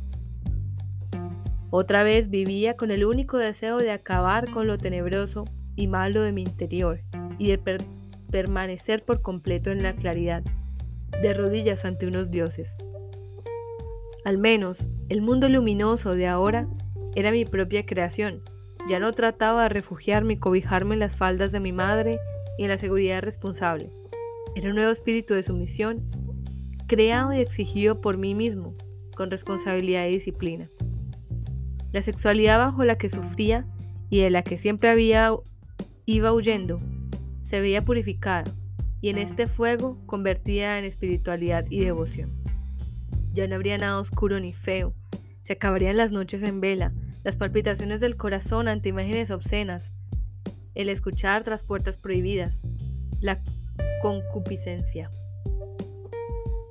Otra 1.71 2.05
vez 2.05 2.31
vivía 2.31 2.75
con 2.75 2.91
el 2.91 3.05
único 3.05 3.37
deseo 3.37 3.79
de 3.79 3.91
acabar 3.91 4.51
con 4.51 4.67
lo 4.67 4.79
tenebroso 4.79 5.45
y 5.77 5.89
malo 5.89 6.23
de 6.23 6.33
mi 6.33 6.43
interior 6.43 7.01
y 7.39 7.49
de 7.49 7.83
permanecer 8.31 9.05
por 9.05 9.23
completo 9.23 9.71
en 9.71 9.83
la 9.83 9.93
claridad, 9.93 10.43
de 11.21 11.35
rodillas 11.35 11.85
ante 11.85 12.07
unos 12.07 12.31
dioses. 12.31 12.77
Al 14.25 14.39
menos, 14.39 14.89
el 15.11 15.21
mundo 15.21 15.49
luminoso 15.49 16.15
de 16.15 16.27
ahora 16.27 16.67
era 17.15 17.31
mi 17.31 17.45
propia 17.45 17.85
creación 17.85 18.43
Ya 18.89 18.99
no 18.99 19.13
trataba 19.13 19.65
de 19.65 19.69
refugiarme 19.69 20.35
y 20.35 20.39
cobijarme 20.39 20.95
en 20.95 21.01
las 21.01 21.15
faldas 21.15 21.53
de 21.53 21.61
mi 21.61 21.73
madre 21.73 22.19
y 22.59 22.65
en 22.65 22.71
la 22.71 22.79
seguridad 22.79 23.23
responsable. 23.23 23.91
Era 24.57 24.71
un 24.71 24.77
nuevo 24.77 24.91
espíritu 24.91 25.35
de 25.35 25.43
sumisión, 25.43 26.07
creado 26.87 27.33
y 27.33 27.41
exigido 27.41 28.01
por 28.01 28.19
mí 28.19 28.35
mismo, 28.35 28.75
con 29.17 29.31
responsabilidad 29.31 30.07
y 30.07 30.13
disciplina. 30.13 30.69
La 31.93 32.03
sexualidad 32.03 32.59
bajo 32.59 32.85
la 32.85 32.97
que 32.97 33.09
sufría 33.09 33.67
y 34.11 34.21
de 34.21 34.31
la 34.31 34.43
que 34.43 34.59
siempre 34.59 34.89
había 34.89 35.33
iba 36.07 36.33
huyendo, 36.33 36.81
se 37.43 37.61
veía 37.61 37.83
purificada 37.83 38.45
y 39.01 39.11
en 39.11 39.19
este 39.19 39.47
fuego 39.49 39.99
convertida 40.07 40.79
en 40.79 40.85
espiritualidad 40.85 41.67
y 41.69 41.81
devoción. 41.81 42.45
Ya 43.35 43.49
no 43.49 43.57
habría 43.57 43.77
nada 43.79 43.99
oscuro 43.99 44.39
ni 44.39 44.53
feo, 44.53 44.95
se 45.43 45.55
acabarían 45.55 45.97
las 45.97 46.13
noches 46.13 46.45
en 46.45 46.61
vela, 46.61 46.93
las 47.25 47.35
palpitaciones 47.35 48.01
del 48.01 48.17
corazón 48.17 48.69
ante 48.69 48.91
imágenes 48.91 49.33
obscenas, 49.33 49.93
el 50.77 50.89
escuchar 50.89 51.43
tras 51.43 51.65
puertas 51.65 51.97
prohibidas, 51.97 52.61
la 53.21 53.43
concupiscencia. 54.01 55.11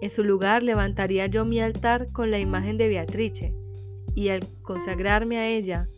En 0.02 0.10
su 0.10 0.24
lugar 0.24 0.64
levantaría 0.64 1.28
yo 1.28 1.44
mi 1.44 1.60
altar 1.60 2.08
con 2.14 2.32
la 2.32 2.40
imagen 2.40 2.78
de 2.78 2.88
Beatrice, 2.88 3.54
y 4.16 4.30
al 4.30 4.48
consagrarme 4.62 5.40
a 5.40 5.50
ella, 5.50 5.90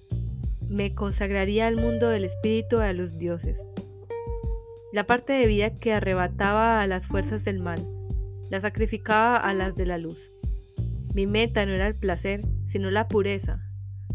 me 0.67 0.95
consagraría 0.95 1.67
al 1.67 1.75
mundo 1.75 2.09
del 2.09 2.25
espíritu 2.25 2.79
y 2.79 2.85
a 2.85 2.93
los 2.93 3.19
dioses. 3.19 3.63
La 4.91 5.05
parte 5.05 5.33
de 5.33 5.45
vida 5.45 5.75
que 5.75 5.93
arrebataba 5.93 6.81
a 6.81 6.87
las 6.87 7.05
fuerzas 7.05 7.45
del 7.45 7.59
mal, 7.59 7.87
la 8.49 8.59
sacrificaba 8.59 9.37
a 9.37 9.53
las 9.53 9.75
de 9.75 9.85
la 9.85 9.99
luz. 9.99 10.31
Mi 11.15 11.27
meta 11.27 11.65
no 11.65 11.71
era 11.71 11.87
el 11.87 11.95
placer, 11.95 12.41
sino 12.65 12.91
la 12.91 13.07
pureza, 13.07 13.61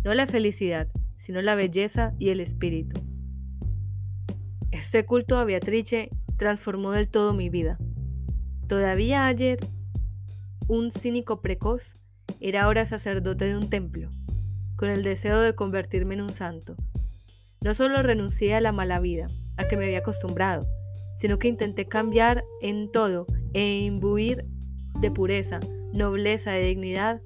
no 0.04 0.12
la 0.12 0.26
felicidad, 0.26 0.86
sino 1.16 1.40
la 1.40 1.54
belleza 1.54 2.12
y 2.18 2.28
el 2.28 2.40
espíritu. 2.40 3.00
Este 4.70 5.06
culto 5.06 5.38
a 5.38 5.44
Beatrice 5.44 6.10
transformó 6.36 6.92
del 6.92 7.08
todo 7.08 7.32
mi 7.32 7.48
vida. 7.48 7.78
Todavía 8.66 9.24
ayer, 9.24 9.56
un 10.68 10.90
cínico 10.90 11.40
precoz 11.40 11.94
era 12.38 12.64
ahora 12.64 12.84
sacerdote 12.84 13.46
de 13.46 13.56
un 13.56 13.70
templo, 13.70 14.10
con 14.76 14.90
el 14.90 15.02
deseo 15.02 15.40
de 15.40 15.54
convertirme 15.54 16.16
en 16.16 16.20
un 16.20 16.34
santo. 16.34 16.76
No 17.62 17.72
solo 17.72 18.02
renuncié 18.02 18.54
a 18.54 18.60
la 18.60 18.72
mala 18.72 19.00
vida, 19.00 19.26
a 19.56 19.66
que 19.68 19.78
me 19.78 19.86
había 19.86 20.00
acostumbrado, 20.00 20.66
sino 21.16 21.38
que 21.38 21.48
intenté 21.48 21.88
cambiar 21.88 22.44
en 22.60 22.92
todo 22.92 23.26
e 23.54 23.78
imbuir 23.84 24.44
de 25.00 25.10
pureza, 25.10 25.60
nobleza 25.92 26.58
y 26.58 26.64
dignidad 26.64 27.20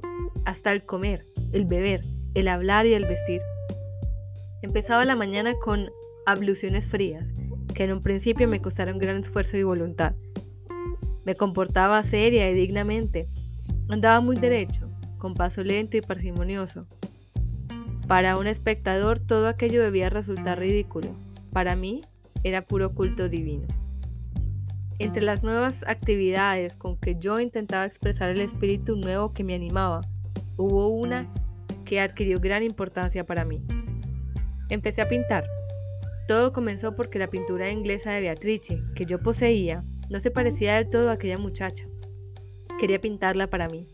hasta 0.44 0.72
el 0.72 0.84
comer, 0.84 1.26
el 1.52 1.64
beber, 1.64 2.04
el 2.34 2.48
hablar 2.48 2.86
y 2.86 2.94
el 2.94 3.06
vestir. 3.06 3.40
Empezaba 4.62 5.04
la 5.04 5.16
mañana 5.16 5.54
con 5.54 5.90
abluciones 6.26 6.86
frías, 6.86 7.34
que 7.74 7.84
en 7.84 7.92
un 7.92 8.02
principio 8.02 8.48
me 8.48 8.60
costaron 8.60 8.98
gran 8.98 9.18
esfuerzo 9.18 9.56
y 9.56 9.62
voluntad. 9.62 10.14
Me 11.24 11.34
comportaba 11.34 12.02
seria 12.02 12.50
y 12.50 12.54
dignamente. 12.54 13.28
Andaba 13.88 14.20
muy 14.20 14.36
derecho, 14.36 14.90
con 15.18 15.34
paso 15.34 15.62
lento 15.62 15.96
y 15.96 16.00
parsimonioso. 16.00 16.86
Para 18.06 18.36
un 18.36 18.46
espectador 18.46 19.18
todo 19.18 19.48
aquello 19.48 19.82
debía 19.82 20.10
resultar 20.10 20.58
ridículo. 20.58 21.14
Para 21.52 21.76
mí 21.76 22.02
era 22.42 22.62
puro 22.62 22.94
culto 22.94 23.28
divino. 23.28 23.66
Entre 24.98 25.22
las 25.22 25.42
nuevas 25.42 25.84
actividades 25.86 26.76
con 26.76 26.96
que 26.96 27.16
yo 27.16 27.40
intentaba 27.40 27.84
expresar 27.84 28.30
el 28.30 28.40
espíritu 28.40 28.96
nuevo 28.96 29.30
que 29.30 29.42
me 29.42 29.54
animaba, 29.54 30.02
hubo 30.56 30.88
una 30.88 31.28
que 31.84 32.00
adquirió 32.00 32.38
gran 32.38 32.62
importancia 32.62 33.24
para 33.24 33.44
mí. 33.44 33.62
Empecé 34.70 35.02
a 35.02 35.08
pintar. 35.08 35.46
Todo 36.28 36.52
comenzó 36.52 36.94
porque 36.94 37.18
la 37.18 37.28
pintura 37.28 37.70
inglesa 37.70 38.12
de 38.12 38.20
Beatrice, 38.20 38.82
que 38.94 39.04
yo 39.04 39.18
poseía, 39.18 39.82
no 40.10 40.20
se 40.20 40.30
parecía 40.30 40.76
del 40.76 40.88
todo 40.88 41.10
a 41.10 41.14
aquella 41.14 41.38
muchacha. 41.38 41.84
Quería 42.78 43.00
pintarla 43.00 43.48
para 43.48 43.68
mí. 43.68 43.86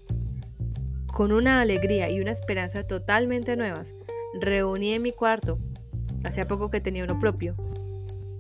Con 1.07 1.33
una 1.33 1.61
alegría 1.61 2.11
y 2.11 2.21
una 2.21 2.31
esperanza 2.31 2.85
totalmente 2.85 3.57
nuevas, 3.57 3.93
reuní 4.41 4.93
en 4.93 5.03
mi 5.03 5.13
cuarto, 5.13 5.59
hacía 6.25 6.47
poco 6.47 6.71
que 6.71 6.81
tenía 6.81 7.05
uno 7.05 7.19
propio, 7.19 7.57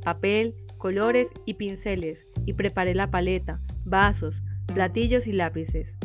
papel, 0.05 0.55
colores 0.79 1.31
y 1.45 1.55
pinceles, 1.55 2.27
y 2.47 2.55
preparé 2.55 2.95
la 2.95 3.11
paleta, 3.11 3.61
vasos, 3.85 4.43
platillos 4.67 5.27
y 5.27 5.33
lápices. 5.33 5.97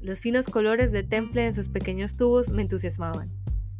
Los 0.00 0.20
finos 0.20 0.46
colores 0.46 0.92
de 0.92 1.02
temple 1.02 1.46
en 1.46 1.54
sus 1.54 1.68
pequeños 1.68 2.16
tubos 2.16 2.48
me 2.48 2.62
entusiasmaban. 2.62 3.30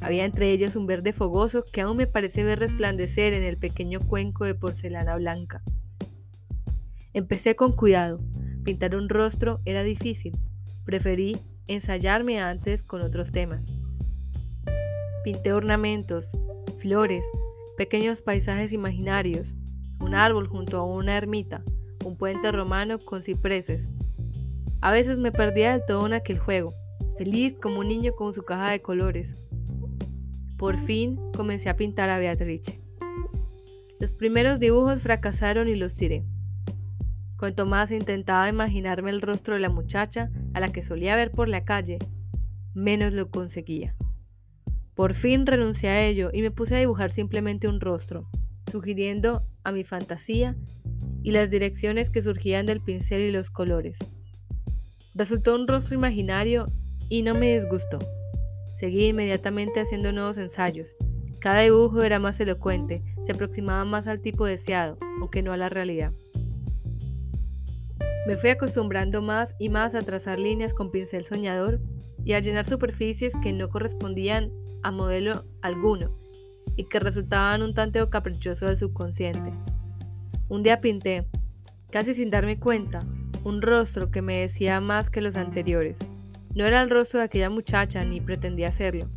Había 0.01 0.25
entre 0.25 0.51
ellos 0.51 0.77
un 0.77 0.87
verde 0.87 1.13
fogoso 1.13 1.65
que 1.65 1.81
aún 1.81 1.97
me 1.97 2.07
parece 2.07 2.43
ver 2.45 2.59
resplandecer 2.59 3.33
en 3.33 3.43
el 3.43 3.57
pequeño 3.57 4.01
cuenco 4.01 4.45
de 4.45 4.55
porcelana 4.55 5.17
blanca. 5.17 5.63
Empecé 7.13 7.57
con 7.57 7.73
cuidado. 7.73 8.21
Pintar 8.65 8.97
un 8.97 9.09
rostro 9.09 9.61
era 9.65 9.83
difícil. 9.83 10.37
Preferí 10.85 11.37
ensayarme 11.67 12.41
antes 12.41 12.83
con 12.83 13.03
otros 13.03 13.33
temas. 13.33 13.67
Pinté 15.25 15.53
ornamentos, 15.53 16.33
flores, 16.79 17.25
pequeños 17.77 18.23
paisajes 18.23 18.73
imaginarios, 18.73 19.55
un 20.03 20.15
árbol 20.15 20.49
junto 20.49 20.79
a 20.79 20.85
una 20.85 21.17
ermita, 21.17 21.63
un 22.05 22.17
puente 22.17 22.51
romano 22.51 22.99
con 22.99 23.23
cipreses, 23.23 23.89
a 24.83 24.91
veces 24.91 25.17
me 25.17 25.31
perdía 25.31 25.73
del 25.73 25.87
todo 25.87 26.05
en 26.07 26.13
aquel 26.13 26.41
juego, 26.41 26.75
feliz 27.17 27.55
como 27.63 27.79
un 27.79 27.89
niño 27.89 28.15
con 28.17 28.35
su 28.35 28.43
caja 28.43 28.73
de 28.73 28.83
colores. 28.83 29.37
Por 30.59 30.77
fin 30.77 31.21
comencé 31.37 31.69
a 31.69 31.77
pintar 31.77 32.11
a 32.11 32.19
Beatrice. 32.19 32.81
Los 34.01 34.15
primeros 34.15 34.59
dibujos 34.59 35.01
fracasaron 35.01 35.69
y 35.69 35.77
los 35.77 35.95
tiré. 35.95 36.25
Cuanto 37.39 37.65
más 37.65 37.93
intentaba 37.93 38.49
imaginarme 38.49 39.11
el 39.11 39.23
rostro 39.23 39.55
de 39.55 39.61
la 39.61 39.71
muchacha 39.71 40.31
a 40.53 40.59
la 40.59 40.69
que 40.73 40.83
solía 40.83 41.15
ver 41.15 41.31
por 41.31 41.49
la 41.49 41.65
calle, 41.65 41.99
menos 42.75 43.13
lo 43.13 43.31
conseguía. 43.31 43.95
Por 44.97 45.15
fin 45.15 45.47
renuncié 45.47 45.91
a 45.91 46.05
ello 46.05 46.31
y 46.33 46.43
me 46.43 46.51
puse 46.51 46.75
a 46.75 46.81
dibujar 46.81 47.13
simplemente 47.13 47.69
un 47.69 47.81
rostro, 47.81 48.29
sugiriendo 48.71 49.43
a 49.65 49.73
mi 49.73 49.85
fantasía 49.85 50.57
y 51.23 51.31
las 51.33 51.51
direcciones 51.51 52.11
que 52.11 52.23
surgían 52.23 52.67
del 52.67 52.81
pincel 52.81 53.23
y 53.23 53.33
los 53.33 53.51
colores. 53.51 53.99
Resultó 55.15 55.55
un 55.55 55.67
rostro 55.69 55.95
imaginario 55.95 56.67
y 57.09 57.23
no 57.23 57.35
me 57.35 57.55
disgustó. 57.55 57.99
Seguí 58.75 59.07
inmediatamente 59.09 59.81
haciendo 59.81 60.13
nuevos 60.13 60.39
ensayos. 60.39 60.95
Cada 61.39 61.61
dibujo 61.61 62.03
era 62.03 62.19
más 62.19 62.41
elocuente, 62.41 63.03
se 63.23 63.33
aproximaba 63.33 63.85
más 63.85 64.07
al 64.07 64.21
tipo 64.21 64.47
deseado, 64.47 64.97
aunque 65.21 65.43
no 65.43 65.53
a 65.53 65.57
la 65.57 65.69
realidad. 65.69 66.13
Me 68.27 68.37
fui 68.37 68.51
acostumbrando 68.51 69.21
más 69.21 69.57
y 69.59 69.69
más 69.69 69.95
a 69.95 70.03
trazar 70.03 70.39
líneas 70.39 70.75
con 70.75 70.91
pincel 70.91 71.25
soñador 71.25 71.81
y 72.25 72.35
a 72.35 72.41
llenar 72.41 72.65
superficies 72.65 73.35
que 73.43 73.53
no 73.53 73.69
correspondían 73.69 74.53
a 74.85 74.93
modelo 74.93 75.45
alguno 75.61 76.22
y 76.77 76.85
que 76.85 77.01
resultaban 77.01 77.63
un 77.63 77.75
tanteo 77.75 78.11
caprichoso 78.11 78.67
del 78.67 78.77
subconsciente. 78.77 79.53
Un 80.49 80.63
día 80.63 80.81
pinté, 80.81 81.27
casi 81.91 82.15
sin 82.15 82.31
darme 82.31 82.59
cuenta, 82.59 83.05
un 83.45 83.63
rostro 83.63 84.11
que 84.11 84.23
me 84.23 84.41
decía 84.41 84.81
más 84.81 85.11
que 85.11 85.21
los 85.21 85.37
anteriores. 85.37 85.99
No 86.55 86.65
era 86.65 86.83
el 86.83 86.91
rostro 86.91 87.19
de 87.21 87.25
aquella 87.25 87.51
muchacha 87.51 88.05
ni 88.05 88.21
pretendía 88.21 88.71
serlo. 88.71 89.09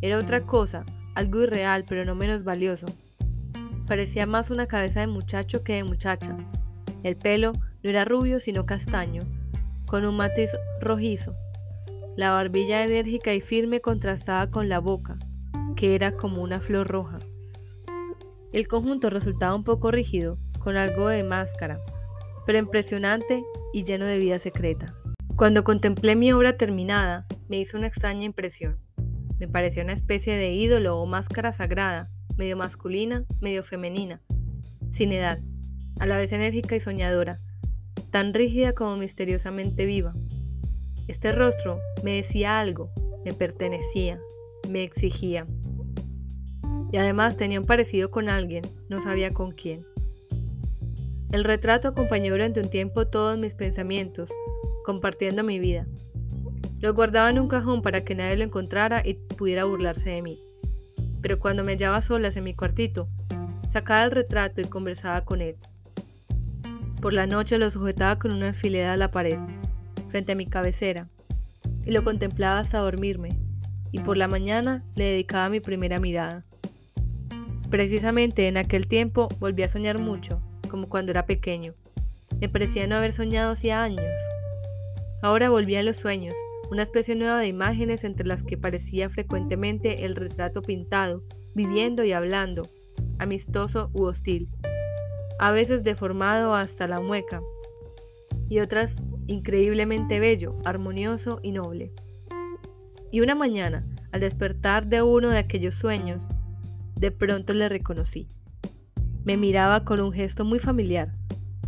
Era 0.00 0.18
otra 0.18 0.44
cosa, 0.44 0.84
algo 1.14 1.42
irreal 1.42 1.84
pero 1.88 2.04
no 2.04 2.14
menos 2.14 2.44
valioso. 2.44 2.86
Parecía 3.86 4.26
más 4.26 4.50
una 4.50 4.66
cabeza 4.66 5.00
de 5.00 5.06
muchacho 5.06 5.62
que 5.62 5.74
de 5.74 5.84
muchacha. 5.84 6.34
El 7.02 7.16
pelo 7.16 7.52
no 7.82 7.90
era 7.90 8.04
rubio 8.04 8.40
sino 8.40 8.64
castaño, 8.64 9.24
con 9.86 10.04
un 10.04 10.16
matiz 10.16 10.50
rojizo. 10.80 11.34
La 12.16 12.30
barbilla 12.30 12.84
enérgica 12.84 13.34
y 13.34 13.40
firme 13.40 13.80
contrastaba 13.80 14.48
con 14.48 14.68
la 14.68 14.78
boca, 14.78 15.16
que 15.74 15.94
era 15.94 16.12
como 16.12 16.42
una 16.42 16.60
flor 16.60 16.88
roja. 16.88 17.18
El 18.52 18.68
conjunto 18.68 19.10
resultaba 19.10 19.54
un 19.54 19.64
poco 19.64 19.90
rígido, 19.90 20.36
con 20.58 20.76
algo 20.76 21.08
de 21.08 21.24
máscara, 21.24 21.80
pero 22.46 22.58
impresionante 22.58 23.42
y 23.72 23.82
lleno 23.82 24.04
de 24.04 24.18
vida 24.18 24.38
secreta. 24.38 24.94
Cuando 25.36 25.64
contemplé 25.64 26.14
mi 26.14 26.32
obra 26.32 26.56
terminada, 26.56 27.26
me 27.48 27.58
hizo 27.58 27.78
una 27.78 27.86
extraña 27.86 28.24
impresión. 28.24 28.78
Me 29.38 29.48
parecía 29.48 29.82
una 29.82 29.92
especie 29.92 30.36
de 30.36 30.52
ídolo 30.52 30.98
o 30.98 31.06
máscara 31.06 31.52
sagrada, 31.52 32.10
medio 32.36 32.56
masculina, 32.56 33.24
medio 33.40 33.62
femenina, 33.62 34.20
sin 34.92 35.12
edad, 35.12 35.40
a 35.98 36.06
la 36.06 36.16
vez 36.16 36.32
enérgica 36.32 36.76
y 36.76 36.80
soñadora, 36.80 37.40
tan 38.10 38.34
rígida 38.34 38.72
como 38.72 38.96
misteriosamente 38.96 39.86
viva. 39.86 40.14
Este 41.08 41.32
rostro 41.32 41.80
me 42.04 42.12
decía 42.12 42.60
algo, 42.60 42.90
me 43.24 43.32
pertenecía, 43.32 44.20
me 44.68 44.84
exigía. 44.84 45.46
Y 46.92 46.98
además 46.98 47.36
tenía 47.36 47.58
un 47.58 47.66
parecido 47.66 48.10
con 48.10 48.28
alguien, 48.28 48.62
no 48.88 49.00
sabía 49.00 49.32
con 49.32 49.50
quién. 49.50 49.84
El 51.32 51.44
retrato 51.44 51.88
acompañó 51.88 52.32
durante 52.32 52.60
un 52.60 52.68
tiempo 52.68 53.06
todos 53.06 53.38
mis 53.38 53.54
pensamientos, 53.54 54.30
compartiendo 54.84 55.42
mi 55.42 55.58
vida. 55.58 55.86
Lo 56.80 56.92
guardaba 56.94 57.30
en 57.30 57.38
un 57.38 57.48
cajón 57.48 57.80
para 57.80 58.04
que 58.04 58.14
nadie 58.14 58.36
lo 58.36 58.44
encontrara 58.44 59.02
y 59.04 59.14
pudiera 59.14 59.64
burlarse 59.64 60.10
de 60.10 60.22
mí. 60.22 60.38
pero 61.22 61.38
cuando 61.38 61.62
me 61.62 61.72
hallaba 61.72 62.02
solas 62.02 62.36
en 62.36 62.44
mi 62.44 62.52
cuartito, 62.52 63.08
sacaba 63.70 64.02
el 64.02 64.10
retrato 64.10 64.60
y 64.60 64.64
conversaba 64.64 65.24
con 65.24 65.40
él. 65.40 65.56
Por 67.00 67.12
la 67.12 67.26
noche 67.26 67.58
lo 67.58 67.70
sujetaba 67.70 68.18
con 68.18 68.32
una 68.32 68.48
alfiler 68.48 68.86
a 68.86 68.96
la 68.96 69.10
pared, 69.10 69.38
frente 70.10 70.32
a 70.32 70.34
mi 70.34 70.46
cabecera, 70.46 71.08
y 71.86 71.92
lo 71.92 72.02
contemplaba 72.04 72.58
hasta 72.58 72.78
dormirme, 72.78 73.38
y 73.92 74.00
por 74.00 74.16
la 74.16 74.26
mañana 74.26 74.82
le 74.96 75.04
dedicaba 75.04 75.48
mi 75.48 75.60
primera 75.60 76.00
mirada. 76.00 76.44
Precisamente 77.72 78.48
en 78.48 78.58
aquel 78.58 78.86
tiempo 78.86 79.28
volví 79.40 79.62
a 79.62 79.68
soñar 79.68 79.98
mucho, 79.98 80.42
como 80.68 80.90
cuando 80.90 81.10
era 81.10 81.24
pequeño. 81.24 81.72
Me 82.38 82.50
parecía 82.50 82.86
no 82.86 82.96
haber 82.96 83.14
soñado 83.14 83.52
hacía 83.52 83.82
años. 83.82 84.04
Ahora 85.22 85.48
volví 85.48 85.74
a 85.76 85.82
los 85.82 85.96
sueños, 85.96 86.34
una 86.70 86.82
especie 86.82 87.14
nueva 87.14 87.38
de 87.38 87.46
imágenes 87.46 88.04
entre 88.04 88.26
las 88.26 88.42
que 88.42 88.58
parecía 88.58 89.08
frecuentemente 89.08 90.04
el 90.04 90.16
retrato 90.16 90.60
pintado, 90.60 91.22
viviendo 91.54 92.04
y 92.04 92.12
hablando, 92.12 92.68
amistoso 93.18 93.88
u 93.94 94.02
hostil, 94.02 94.50
a 95.38 95.50
veces 95.50 95.82
deformado 95.82 96.54
hasta 96.54 96.86
la 96.86 97.00
mueca, 97.00 97.40
y 98.50 98.58
otras 98.58 99.02
increíblemente 99.28 100.20
bello, 100.20 100.56
armonioso 100.66 101.40
y 101.42 101.52
noble. 101.52 101.90
Y 103.10 103.22
una 103.22 103.34
mañana, 103.34 103.86
al 104.10 104.20
despertar 104.20 104.88
de 104.88 105.00
uno 105.00 105.30
de 105.30 105.38
aquellos 105.38 105.74
sueños, 105.74 106.28
de 107.02 107.10
pronto 107.10 107.52
le 107.52 107.68
reconocí. 107.68 108.28
Me 109.24 109.36
miraba 109.36 109.84
con 109.84 110.00
un 110.00 110.12
gesto 110.12 110.46
muy 110.46 110.58
familiar. 110.58 111.12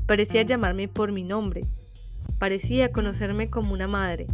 Parecía 0.06 0.40
llamarme 0.40 0.88
por 0.88 1.12
mi 1.12 1.24
nombre. 1.24 1.66
Parecía 2.38 2.90
conocerme 2.90 3.50
como 3.50 3.74
una 3.74 3.86
madre. 3.86 4.26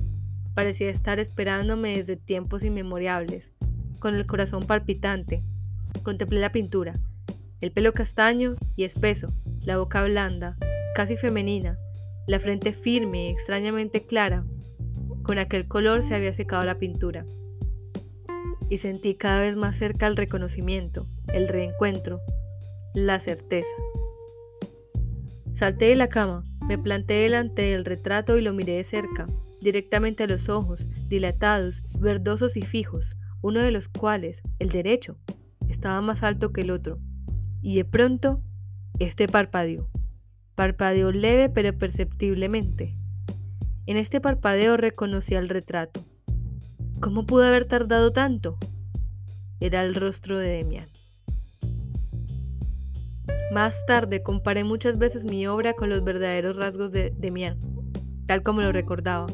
Parecía 0.55 0.91
estar 0.91 1.19
esperándome 1.19 1.97
desde 1.97 2.15
tiempos 2.15 2.63
inmemorables, 2.63 3.53
con 3.99 4.15
el 4.15 4.27
corazón 4.27 4.63
palpitante. 4.63 5.43
Contemplé 6.05 6.39
la 6.39 6.53
pintura 6.53 6.95
el 7.61 7.73
pelo 7.73 7.93
castaño 7.93 8.55
y 8.75 8.85
espeso, 8.85 9.29
la 9.65 9.77
boca 9.77 10.03
blanda, 10.03 10.57
casi 10.95 11.17
femenina, 11.17 11.79
la 12.27 12.39
frente 12.39 12.73
firme 12.73 13.27
y 13.27 13.29
extrañamente 13.29 14.07
clara. 14.07 14.45
Con 15.23 15.39
aquel 15.39 15.69
color 15.69 16.03
se 16.03 16.15
había 16.15 16.33
secado 16.33 16.65
la 16.65 16.79
pintura. 16.79 17.27
Y 18.71 18.79
sentí 18.79 19.15
cada 19.17 19.41
vez 19.41 19.57
más 19.57 19.77
cerca 19.77 20.07
el 20.07 20.17
reconocimiento, 20.17 21.07
el 21.29 21.49
reencuentro, 21.49 22.21
la 22.95 23.21
certeza. 23.21 23.77
Salté 25.53 25.87
de 25.87 25.97
la 25.97 26.09
cama, 26.09 26.45
me 26.67 26.79
planté 26.79 27.15
delante 27.15 27.63
del 27.63 27.85
retrato 27.85 28.39
y 28.39 28.43
lo 28.43 28.55
miré 28.55 28.77
de 28.77 28.85
cerca, 28.85 29.27
directamente 29.61 30.25
a 30.25 30.27
los 30.27 30.49
ojos, 30.49 30.87
dilatados, 31.09 31.83
verdosos 31.99 32.57
y 32.57 32.63
fijos, 32.63 33.17
uno 33.43 33.61
de 33.61 33.71
los 33.71 33.89
cuales, 33.89 34.43
el 34.59 34.71
derecho, 34.71 35.19
estaba 35.69 36.01
más 36.01 36.23
alto 36.23 36.53
que 36.53 36.63
el 36.63 36.71
otro, 36.71 36.99
y 37.63 37.77
de 37.77 37.85
pronto 37.85 38.43
este 38.99 39.29
parpadeó. 39.29 39.89
Parpadeó 40.55 41.13
leve 41.13 41.49
pero 41.49 41.77
perceptiblemente. 41.77 42.97
En 43.87 43.97
este 43.97 44.21
parpadeo 44.21 44.77
reconocí 44.77 45.35
el 45.35 45.49
retrato. 45.49 46.05
¿Cómo 47.01 47.27
pudo 47.27 47.45
haber 47.45 47.67
tardado 47.67 48.13
tanto? 48.13 48.59
Era 49.59 49.83
el 49.85 49.95
rostro 49.95 50.39
de 50.39 50.49
Demian. 50.49 50.89
Más 53.53 53.85
tarde 53.87 54.23
comparé 54.23 54.65
muchas 54.65 54.99
veces 54.99 55.25
mi 55.25 55.47
obra 55.47 55.75
con 55.75 55.91
los 55.91 56.05
verdaderos 56.05 56.57
rasgos 56.57 56.93
de 56.93 57.13
Demian, 57.17 57.59
tal 58.27 58.43
como 58.43 58.61
lo 58.61 58.73
recordaba. 58.73 59.27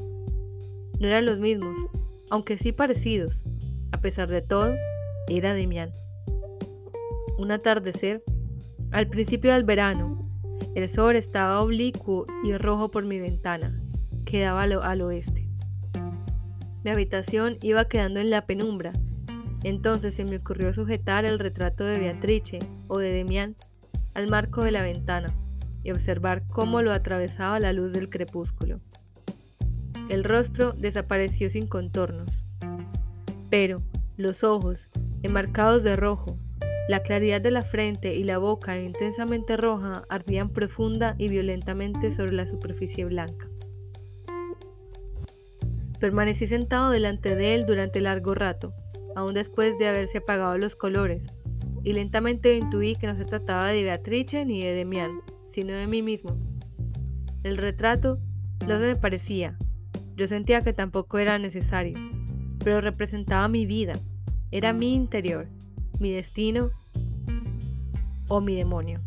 No 0.98 1.06
eran 1.06 1.26
los 1.26 1.38
mismos, 1.38 1.78
aunque 2.30 2.56
sí 2.56 2.72
parecidos. 2.72 3.42
A 3.92 4.00
pesar 4.00 4.28
de 4.28 4.42
todo, 4.42 4.74
era 5.28 5.52
Demian 5.52 5.90
un 7.38 7.52
atardecer, 7.52 8.22
al 8.92 9.08
principio 9.08 9.52
del 9.52 9.64
verano. 9.64 10.28
El 10.74 10.88
sol 10.88 11.16
estaba 11.16 11.60
oblicuo 11.60 12.26
y 12.44 12.56
rojo 12.56 12.90
por 12.90 13.04
mi 13.04 13.18
ventana, 13.18 13.80
que 14.24 14.40
daba 14.40 14.62
al, 14.62 15.02
oeste. 15.02 15.45
Mi 16.86 16.92
habitación 16.92 17.56
iba 17.62 17.88
quedando 17.88 18.20
en 18.20 18.30
la 18.30 18.46
penumbra. 18.46 18.92
Entonces 19.64 20.14
se 20.14 20.24
me 20.24 20.36
ocurrió 20.36 20.72
sujetar 20.72 21.24
el 21.24 21.40
retrato 21.40 21.82
de 21.82 21.98
Beatrice 21.98 22.60
o 22.86 22.98
de 22.98 23.10
Demián 23.10 23.56
al 24.14 24.28
marco 24.28 24.62
de 24.62 24.70
la 24.70 24.82
ventana 24.82 25.34
y 25.82 25.90
observar 25.90 26.44
cómo 26.46 26.82
lo 26.82 26.92
atravesaba 26.92 27.58
la 27.58 27.72
luz 27.72 27.92
del 27.92 28.08
crepúsculo. 28.08 28.76
El 30.08 30.22
rostro 30.22 30.74
desapareció 30.74 31.50
sin 31.50 31.66
contornos, 31.66 32.44
pero 33.50 33.82
los 34.16 34.44
ojos, 34.44 34.88
enmarcados 35.24 35.82
de 35.82 35.96
rojo, 35.96 36.38
la 36.88 37.02
claridad 37.02 37.40
de 37.40 37.50
la 37.50 37.62
frente 37.62 38.14
y 38.14 38.22
la 38.22 38.38
boca 38.38 38.78
intensamente 38.78 39.56
roja 39.56 40.04
ardían 40.08 40.50
profunda 40.50 41.16
y 41.18 41.30
violentamente 41.30 42.12
sobre 42.12 42.34
la 42.34 42.46
superficie 42.46 43.04
blanca. 43.06 43.48
Permanecí 46.00 46.46
sentado 46.46 46.90
delante 46.90 47.34
de 47.34 47.54
él 47.54 47.66
durante 47.66 48.00
largo 48.00 48.34
rato, 48.34 48.72
aún 49.14 49.34
después 49.34 49.78
de 49.78 49.88
haberse 49.88 50.18
apagado 50.18 50.58
los 50.58 50.76
colores, 50.76 51.26
y 51.82 51.92
lentamente 51.94 52.56
intuí 52.56 52.96
que 52.96 53.06
no 53.06 53.16
se 53.16 53.24
trataba 53.24 53.68
de 53.68 53.82
Beatrice 53.82 54.44
ni 54.44 54.62
de 54.62 54.74
Demián, 54.74 55.20
sino 55.46 55.72
de 55.72 55.86
mí 55.86 56.02
mismo. 56.02 56.36
El 57.42 57.56
retrato 57.56 58.18
no 58.66 58.78
se 58.78 58.84
me 58.84 58.96
parecía, 58.96 59.56
yo 60.16 60.26
sentía 60.26 60.60
que 60.62 60.72
tampoco 60.72 61.18
era 61.18 61.38
necesario, 61.38 61.98
pero 62.62 62.80
representaba 62.80 63.48
mi 63.48 63.66
vida, 63.66 63.94
era 64.50 64.72
mi 64.72 64.94
interior, 64.94 65.48
mi 65.98 66.10
destino 66.10 66.70
o 68.28 68.40
mi 68.40 68.56
demonio. 68.56 69.00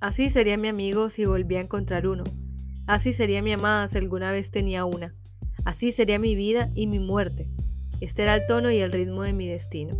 Así 0.00 0.28
sería 0.28 0.58
mi 0.58 0.68
amigo 0.68 1.08
si 1.10 1.24
volvía 1.24 1.60
a 1.60 1.62
encontrar 1.62 2.06
uno. 2.06 2.24
Así 2.86 3.12
sería 3.14 3.42
mi 3.42 3.52
amada 3.52 3.88
si 3.88 3.98
alguna 3.98 4.30
vez 4.30 4.50
tenía 4.50 4.84
una. 4.84 5.14
Así 5.64 5.90
sería 5.90 6.18
mi 6.18 6.34
vida 6.34 6.70
y 6.74 6.86
mi 6.86 6.98
muerte. 6.98 7.48
Este 8.00 8.22
era 8.22 8.34
el 8.34 8.46
tono 8.46 8.70
y 8.70 8.78
el 8.78 8.92
ritmo 8.92 9.22
de 9.22 9.32
mi 9.32 9.48
destino. 9.48 9.96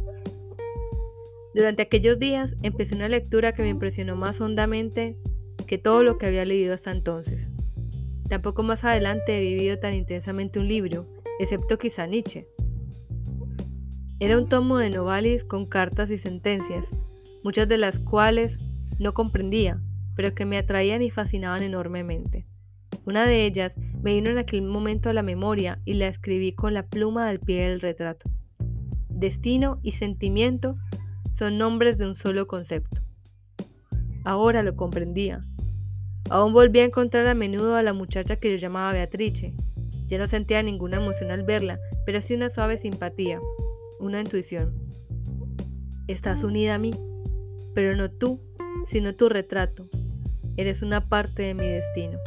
Durante 1.54 1.82
aquellos 1.82 2.18
días 2.18 2.56
empecé 2.62 2.94
una 2.94 3.08
lectura 3.08 3.52
que 3.52 3.62
me 3.62 3.70
impresionó 3.70 4.16
más 4.16 4.40
hondamente 4.40 5.16
que 5.66 5.78
todo 5.78 6.02
lo 6.02 6.18
que 6.18 6.26
había 6.26 6.44
leído 6.44 6.74
hasta 6.74 6.90
entonces. 6.90 7.50
Tampoco 8.28 8.62
más 8.62 8.84
adelante 8.84 9.38
he 9.38 9.54
vivido 9.54 9.78
tan 9.78 9.94
intensamente 9.94 10.58
un 10.58 10.68
libro, 10.68 11.06
excepto 11.38 11.78
quizá 11.78 12.06
Nietzsche. 12.06 12.48
Era 14.20 14.38
un 14.38 14.48
tomo 14.48 14.78
de 14.78 14.90
Novalis 14.90 15.44
con 15.44 15.66
cartas 15.66 16.10
y 16.10 16.18
sentencias, 16.18 16.90
muchas 17.42 17.68
de 17.68 17.78
las 17.78 17.98
cuales 17.98 18.58
no 18.98 19.14
comprendía, 19.14 19.80
pero 20.16 20.34
que 20.34 20.44
me 20.44 20.58
atraían 20.58 21.02
y 21.02 21.10
fascinaban 21.10 21.62
enormemente. 21.62 22.46
Una 23.06 23.26
de 23.26 23.44
ellas 23.44 23.78
me 24.02 24.14
vino 24.14 24.30
en 24.30 24.38
aquel 24.38 24.62
momento 24.62 25.10
a 25.10 25.12
la 25.12 25.22
memoria 25.22 25.80
y 25.84 25.94
la 25.94 26.08
escribí 26.08 26.52
con 26.52 26.72
la 26.72 26.86
pluma 26.86 27.28
al 27.28 27.38
pie 27.38 27.68
del 27.68 27.80
retrato. 27.80 28.30
Destino 29.08 29.78
y 29.82 29.92
sentimiento 29.92 30.76
son 31.32 31.58
nombres 31.58 31.98
de 31.98 32.06
un 32.06 32.14
solo 32.14 32.46
concepto. 32.46 33.02
Ahora 34.24 34.62
lo 34.62 34.74
comprendía. 34.74 35.44
Aún 36.30 36.54
volví 36.54 36.80
a 36.80 36.84
encontrar 36.84 37.26
a 37.26 37.34
menudo 37.34 37.76
a 37.76 37.82
la 37.82 37.92
muchacha 37.92 38.36
que 38.36 38.50
yo 38.50 38.56
llamaba 38.56 38.92
Beatrice. 38.92 39.52
Ya 40.06 40.18
no 40.18 40.26
sentía 40.26 40.62
ninguna 40.62 40.96
emoción 40.96 41.30
al 41.30 41.42
verla, 41.44 41.78
pero 42.06 42.22
sí 42.22 42.34
una 42.34 42.48
suave 42.48 42.78
simpatía, 42.78 43.40
una 44.00 44.20
intuición. 44.20 44.74
Estás 46.08 46.42
unida 46.42 46.74
a 46.74 46.78
mí, 46.78 46.92
pero 47.74 47.96
no 47.96 48.10
tú, 48.10 48.40
sino 48.86 49.14
tu 49.14 49.28
retrato. 49.28 49.88
Eres 50.56 50.82
una 50.82 51.08
parte 51.08 51.42
de 51.42 51.54
mi 51.54 51.66
destino. 51.66 52.18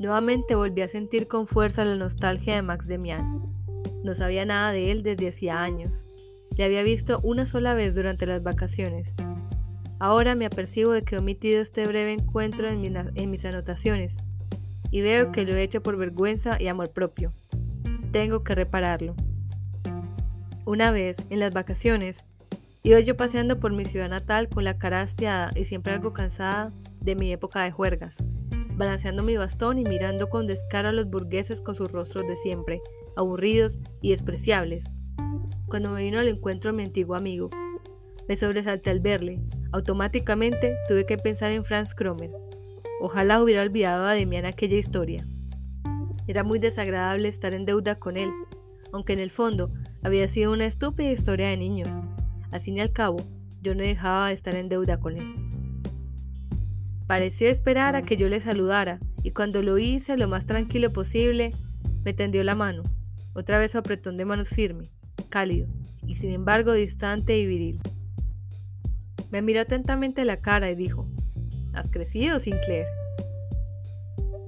Nuevamente 0.00 0.54
volví 0.54 0.80
a 0.80 0.88
sentir 0.88 1.28
con 1.28 1.46
fuerza 1.46 1.84
la 1.84 1.94
nostalgia 1.94 2.54
de 2.54 2.62
Max 2.62 2.86
Demian. 2.86 3.42
No 4.02 4.14
sabía 4.14 4.46
nada 4.46 4.72
de 4.72 4.90
él 4.90 5.02
desde 5.02 5.28
hacía 5.28 5.60
años. 5.60 6.06
Le 6.56 6.64
había 6.64 6.82
visto 6.82 7.20
una 7.22 7.44
sola 7.44 7.74
vez 7.74 7.94
durante 7.94 8.24
las 8.24 8.42
vacaciones. 8.42 9.12
Ahora 9.98 10.34
me 10.34 10.46
apercibo 10.46 10.92
de 10.92 11.02
que 11.02 11.16
he 11.16 11.18
omitido 11.18 11.60
este 11.60 11.86
breve 11.86 12.14
encuentro 12.14 12.66
en, 12.66 13.30
mis 13.30 13.44
anotaciones 13.44 14.16
y 14.90 15.02
veo 15.02 15.32
que 15.32 15.44
lo 15.44 15.54
he 15.54 15.62
hecho 15.62 15.82
por 15.82 15.98
vergüenza 15.98 16.56
y 16.58 16.68
amor 16.68 16.92
propio. 16.94 17.34
Tengo 18.10 18.42
que 18.42 18.54
repararlo. 18.54 19.14
Una 20.64 20.92
vez, 20.92 21.18
en 21.28 21.40
las 21.40 21.52
vacaciones, 21.52 22.24
iba 22.82 23.00
yo 23.00 23.18
paseando 23.18 23.60
por 23.60 23.74
mi 23.74 23.84
ciudad 23.84 24.08
natal 24.08 24.48
con 24.48 24.64
la 24.64 24.78
cara 24.78 25.02
hastiada 25.02 25.50
y 25.54 25.66
siempre 25.66 25.92
algo 25.92 26.14
cansada 26.14 26.72
de 27.02 27.16
mi 27.16 27.30
época 27.32 27.62
de 27.64 27.70
juergas, 27.70 28.24
balanceando 28.80 29.22
mi 29.22 29.36
bastón 29.36 29.78
y 29.78 29.84
mirando 29.84 30.30
con 30.30 30.46
descaro 30.46 30.88
a 30.88 30.92
los 30.92 31.08
burgueses 31.08 31.60
con 31.60 31.74
sus 31.74 31.92
rostros 31.92 32.26
de 32.26 32.34
siempre, 32.36 32.80
aburridos 33.14 33.78
y 34.00 34.10
despreciables. 34.10 34.84
Cuando 35.68 35.90
me 35.90 36.02
vino 36.02 36.18
al 36.18 36.28
encuentro 36.28 36.72
mi 36.72 36.84
antiguo 36.84 37.14
amigo, 37.14 37.48
me 38.26 38.36
sobresalté 38.36 38.88
al 38.90 39.00
verle. 39.00 39.38
Automáticamente 39.72 40.76
tuve 40.88 41.04
que 41.04 41.18
pensar 41.18 41.50
en 41.52 41.64
Franz 41.64 41.94
Kromer. 41.94 42.30
Ojalá 43.02 43.42
hubiera 43.42 43.62
olvidado 43.62 44.06
a 44.06 44.14
Demian 44.14 44.46
aquella 44.46 44.78
historia. 44.78 45.26
Era 46.26 46.42
muy 46.42 46.58
desagradable 46.58 47.28
estar 47.28 47.52
en 47.52 47.66
deuda 47.66 47.96
con 47.96 48.16
él, 48.16 48.30
aunque 48.92 49.12
en 49.12 49.20
el 49.20 49.30
fondo 49.30 49.70
Había 50.02 50.26
sido 50.28 50.54
una 50.54 50.64
estúpida 50.64 51.10
historia 51.10 51.48
de 51.48 51.58
niños. 51.58 51.90
Al 52.52 52.62
fin 52.62 52.78
y 52.78 52.80
al 52.80 52.90
cabo, 52.90 53.18
yo 53.60 53.74
no 53.74 53.82
dejaba 53.82 54.28
de 54.28 54.32
estar 54.32 54.54
en 54.54 54.70
deuda 54.70 54.98
con 54.98 55.18
él. 55.18 55.49
Pareció 57.10 57.48
esperar 57.48 57.96
a 57.96 58.02
que 58.02 58.16
yo 58.16 58.28
le 58.28 58.38
saludara, 58.38 59.00
y 59.24 59.32
cuando 59.32 59.64
lo 59.64 59.78
hice 59.78 60.16
lo 60.16 60.28
más 60.28 60.46
tranquilo 60.46 60.92
posible, 60.92 61.52
me 62.04 62.14
tendió 62.14 62.44
la 62.44 62.54
mano, 62.54 62.84
otra 63.32 63.58
vez 63.58 63.74
apretón 63.74 64.16
de 64.16 64.24
manos 64.24 64.50
firme, 64.50 64.92
cálido, 65.28 65.66
y 66.06 66.14
sin 66.14 66.30
embargo 66.30 66.72
distante 66.72 67.36
y 67.36 67.46
viril. 67.46 67.80
Me 69.32 69.42
miró 69.42 69.62
atentamente 69.62 70.24
la 70.24 70.40
cara 70.40 70.70
y 70.70 70.76
dijo, 70.76 71.08
Has 71.72 71.90
crecido, 71.90 72.38
Sinclair. 72.38 72.86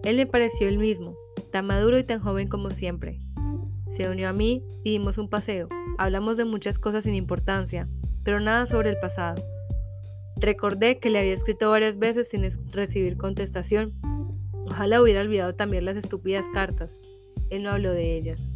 Él 0.05 0.15
me 0.15 0.27
pareció 0.27 0.69
el 0.69 0.79
mismo, 0.79 1.17
tan 1.51 1.67
maduro 1.67 1.99
y 1.99 2.05
tan 2.05 2.21
joven 2.21 2.47
como 2.47 2.71
siempre. 2.71 3.19
Se 3.89 4.09
unió 4.09 4.29
a 4.29 4.33
mí 4.33 4.65
y 4.85 4.93
dimos 4.93 5.19
un 5.19 5.29
paseo. 5.29 5.69
Hablamos 5.99 6.37
de 6.37 6.45
muchas 6.45 6.79
cosas 6.79 7.03
sin 7.03 7.17
importancia, 7.17 7.89
pero 8.23 8.39
nada 8.39 8.67
sobre 8.67 8.91
el 8.91 9.01
pasado. 9.01 9.52
Recordé 10.43 10.99
que 10.99 11.09
le 11.09 11.21
había 11.21 11.35
escrito 11.35 11.71
varias 11.71 12.01
veces 12.01 12.29
sin 12.29 12.43
recibir 12.73 13.17
contestación. 13.17 13.95
Ojalá 14.67 15.01
hubiera 15.01 15.21
olvidado 15.21 15.55
también 15.55 15.85
las 15.85 15.97
estúpidas 15.97 16.47
cartas. 16.53 17.01
Él 17.51 17.63
no 17.63 17.71
habló 17.71 17.93
de 17.93 18.17
ellas. 18.17 18.51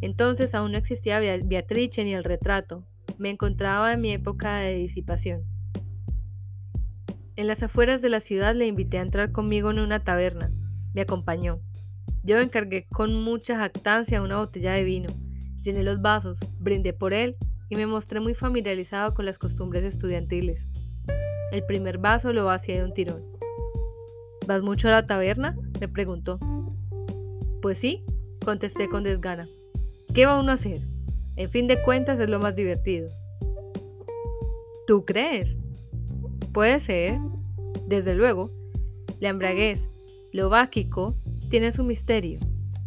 Entonces 0.00 0.54
aún 0.54 0.72
no 0.72 0.78
existía 0.78 1.20
Beatrice 1.20 2.02
ni 2.02 2.14
el 2.14 2.24
retrato. 2.24 2.86
Me 3.18 3.28
encontraba 3.28 3.92
en 3.92 4.00
mi 4.00 4.12
época 4.12 4.56
de 4.56 4.76
disipación. 4.76 5.44
En 7.36 7.46
las 7.46 7.62
afueras 7.62 8.00
de 8.00 8.08
la 8.08 8.20
ciudad 8.20 8.54
le 8.54 8.66
invité 8.66 8.96
a 9.00 9.02
entrar 9.02 9.32
conmigo 9.32 9.70
en 9.70 9.80
una 9.80 10.02
taberna. 10.02 10.48
Me 10.94 11.02
acompañó. 11.02 11.60
Yo 12.22 12.38
encargué 12.38 12.86
con 12.88 13.22
mucha 13.22 13.58
jactancia 13.58 14.22
una 14.22 14.38
botella 14.38 14.72
de 14.72 14.84
vino, 14.84 15.10
llené 15.62 15.82
los 15.82 16.00
vasos, 16.00 16.38
brindé 16.58 16.94
por 16.94 17.12
él 17.12 17.36
y 17.70 17.76
me 17.76 17.86
mostré 17.86 18.20
muy 18.20 18.34
familiarizado 18.34 19.14
con 19.14 19.24
las 19.24 19.38
costumbres 19.38 19.84
estudiantiles. 19.84 20.68
El 21.52 21.64
primer 21.64 21.98
vaso 21.98 22.32
lo 22.32 22.44
vacié 22.44 22.78
de 22.78 22.84
un 22.84 22.92
tirón. 22.92 23.24
¿Vas 24.46 24.62
mucho 24.62 24.88
a 24.88 24.90
la 24.90 25.06
taberna? 25.06 25.56
me 25.80 25.88
preguntó. 25.88 26.38
Pues 27.62 27.78
sí, 27.78 28.04
contesté 28.44 28.88
con 28.88 29.04
desgana. 29.04 29.48
¿Qué 30.12 30.26
va 30.26 30.38
uno 30.38 30.50
a 30.50 30.54
hacer? 30.54 30.80
En 31.36 31.48
fin 31.50 31.68
de 31.68 31.80
cuentas 31.80 32.18
es 32.18 32.28
lo 32.28 32.40
más 32.40 32.56
divertido. 32.56 33.08
¿Tú 34.86 35.04
crees? 35.04 35.60
Puede 36.52 36.80
ser. 36.80 37.18
Desde 37.86 38.14
luego, 38.14 38.50
la 39.20 39.28
embraguez, 39.28 39.88
lo 40.32 40.48
báquico, 40.48 41.14
tiene 41.48 41.72
su 41.72 41.84
misterio, 41.84 42.38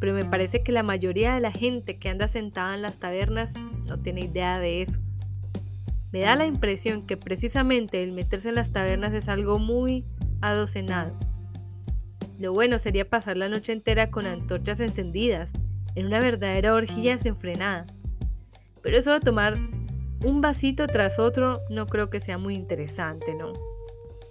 pero 0.04 0.14
me 0.14 0.26
parece 0.26 0.64
que 0.64 0.74
la 0.74 0.84
mayoría 0.84 1.34
de 1.34 1.40
la 1.40 1.54
gente 1.54 1.98
que 1.98 2.10
anda 2.10 2.28
sentada 2.28 2.76
en 2.76 2.82
las 2.82 3.00
tabernas 3.00 3.54
no 3.88 4.00
tiene 4.00 4.26
idea 4.26 4.60
de 4.60 4.82
eso. 4.82 5.00
Me 6.12 6.20
da 6.20 6.36
la 6.36 6.46
impresión 6.46 7.06
que 7.06 7.16
precisamente 7.16 8.04
el 8.04 8.12
meterse 8.12 8.50
en 8.50 8.56
las 8.56 8.74
tabernas 8.74 9.14
es 9.14 9.30
algo 9.30 9.60
muy 9.60 10.04
adocenado. 10.42 11.16
Lo 12.38 12.52
bueno 12.52 12.80
sería 12.80 13.10
pasar 13.10 13.38
la 13.38 13.48
noche 13.48 13.72
entera 13.72 14.12
con 14.12 14.26
antorchas 14.26 14.82
encendidas, 14.82 15.54
en 15.96 16.08
una 16.08 16.20
verdadera 16.20 16.74
orgía 16.74 17.14
desenfrenada. 17.14 17.86
Pero 18.82 18.98
eso 18.98 19.14
de 19.14 19.22
tomar 19.22 19.58
un 20.26 20.42
vasito 20.42 20.86
tras 20.86 21.18
otro 21.18 21.62
no 21.70 21.86
creo 21.86 22.10
que 22.10 22.20
sea 22.20 22.38
muy 22.38 22.56
interesante, 22.56 23.36
¿no? 23.36 23.54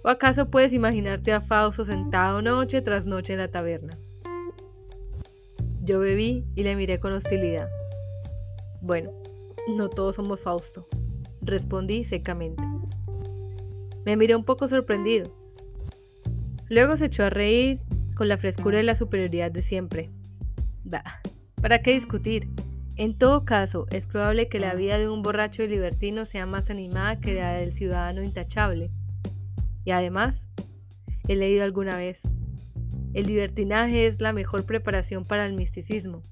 ¿O 0.03 0.09
acaso 0.09 0.51
puedes 0.51 0.71
imaginarte 0.71 1.33
a 1.33 1.41
Fausto 1.41 1.83
sentado 1.83 2.43
noche 2.43 2.83
tras 2.83 3.07
noche 3.07 3.33
en 3.33 3.39
la 3.39 3.47
taberna? 3.47 3.97
Yo 5.83 5.99
bebí 5.99 6.45
y 6.55 6.63
le 6.63 6.77
miré 6.77 7.01
con 7.01 7.11
hostilidad. 7.11 7.67
Bueno, 8.81 9.11
no 9.67 9.89
todos 9.89 10.15
somos 10.15 10.39
Fausto, 10.39 10.87
respondí 11.41 12.05
secamente. 12.05 12.63
Me 14.05 14.15
miré 14.15 14.37
un 14.37 14.45
poco 14.45 14.69
sorprendido. 14.69 15.29
Luego 16.69 16.95
se 16.95 17.07
echó 17.07 17.23
a 17.23 17.29
reír 17.29 17.81
con 18.15 18.29
la 18.29 18.37
frescura 18.37 18.79
y 18.79 18.83
la 18.83 18.95
superioridad 18.95 19.51
de 19.51 19.61
siempre. 19.61 20.09
Bah, 20.85 21.21
¿para 21.61 21.81
qué 21.81 21.91
discutir? 21.91 22.47
En 22.95 23.17
todo 23.17 23.43
caso, 23.43 23.85
es 23.91 24.07
probable 24.07 24.47
que 24.47 24.61
la 24.61 24.75
vida 24.75 24.97
de 24.97 25.09
un 25.09 25.21
borracho 25.21 25.63
y 25.63 25.67
libertino 25.67 26.23
sea 26.23 26.45
más 26.45 26.69
animada 26.69 27.19
que 27.19 27.33
la 27.33 27.53
del 27.53 27.73
ciudadano 27.73 28.23
intachable. 28.23 28.89
Y 29.83 29.91
además, 29.91 30.47
he 31.27 31.35
leído 31.35 31.65
alguna 31.65 31.97
vez, 31.97 32.21
el 33.13 33.27
libertinaje 33.27 34.05
es 34.05 34.21
la 34.21 34.33
mejor 34.33 34.65
preparación 34.65 35.25
para 35.25 35.45
el 35.45 35.53
misticismo. 35.53 36.23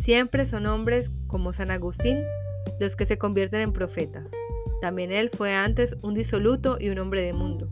Siempre 0.00 0.46
son 0.46 0.66
hombres 0.66 1.10
como 1.26 1.52
San 1.52 1.70
Agustín 1.70 2.18
los 2.78 2.96
que 2.96 3.06
se 3.06 3.18
convierten 3.18 3.60
en 3.60 3.72
profetas. 3.72 4.30
También 4.80 5.10
él 5.10 5.30
fue 5.30 5.54
antes 5.54 5.96
un 6.02 6.14
disoluto 6.14 6.76
y 6.78 6.90
un 6.90 6.98
hombre 6.98 7.22
de 7.22 7.32
mundo. 7.32 7.68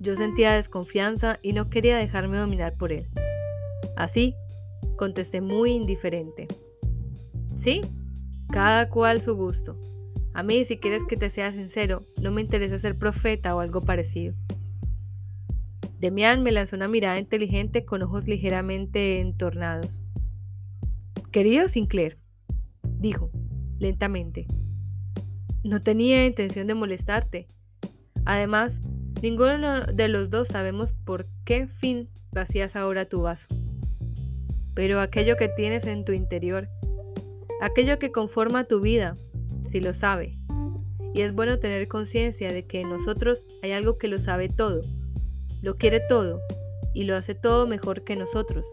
Yo 0.00 0.14
sentía 0.14 0.54
desconfianza 0.54 1.38
y 1.42 1.52
no 1.52 1.68
quería 1.68 1.96
dejarme 1.96 2.38
dominar 2.38 2.76
por 2.76 2.92
él. 2.92 3.08
Así, 3.96 4.34
contesté 4.96 5.40
muy 5.40 5.72
indiferente. 5.72 6.46
Sí, 7.56 7.82
cada 8.50 8.88
cual 8.88 9.20
su 9.20 9.34
gusto. 9.34 9.78
A 10.34 10.42
mí, 10.42 10.64
si 10.64 10.78
quieres 10.78 11.02
que 11.04 11.16
te 11.16 11.30
sea 11.30 11.50
sincero, 11.50 12.04
no 12.22 12.30
me 12.30 12.40
interesa 12.40 12.78
ser 12.78 12.96
profeta 12.96 13.56
o 13.56 13.60
algo 13.60 13.80
parecido. 13.80 14.34
Demian 16.00 16.44
me 16.44 16.52
lanzó 16.52 16.76
una 16.76 16.86
mirada 16.86 17.18
inteligente 17.18 17.84
con 17.84 18.02
ojos 18.02 18.28
ligeramente 18.28 19.18
entornados. 19.18 20.00
Querido 21.32 21.66
Sinclair, 21.66 22.18
dijo, 22.84 23.32
lentamente, 23.80 24.46
no 25.64 25.80
tenía 25.80 26.24
intención 26.24 26.68
de 26.68 26.74
molestarte. 26.74 27.48
Además, 28.24 28.80
ninguno 29.22 29.86
de 29.86 30.06
los 30.06 30.30
dos 30.30 30.46
sabemos 30.46 30.92
por 30.92 31.26
qué 31.44 31.66
fin 31.66 32.08
vacías 32.30 32.76
ahora 32.76 33.08
tu 33.08 33.22
vaso. 33.22 33.48
Pero 34.74 35.00
aquello 35.00 35.36
que 35.36 35.48
tienes 35.48 35.84
en 35.84 36.04
tu 36.04 36.12
interior, 36.12 36.68
aquello 37.60 37.98
que 37.98 38.12
conforma 38.12 38.64
tu 38.64 38.80
vida, 38.80 39.16
si 39.68 39.80
lo 39.80 39.92
sabe. 39.94 40.38
Y 41.12 41.22
es 41.22 41.32
bueno 41.32 41.58
tener 41.58 41.88
conciencia 41.88 42.52
de 42.52 42.66
que 42.66 42.82
en 42.82 42.88
nosotros 42.88 43.44
hay 43.62 43.72
algo 43.72 43.98
que 43.98 44.06
lo 44.06 44.18
sabe 44.18 44.48
todo 44.48 44.82
lo 45.60 45.76
quiere 45.76 46.00
todo 46.00 46.40
y 46.94 47.04
lo 47.04 47.16
hace 47.16 47.34
todo 47.34 47.66
mejor 47.66 48.04
que 48.04 48.16
nosotros. 48.16 48.66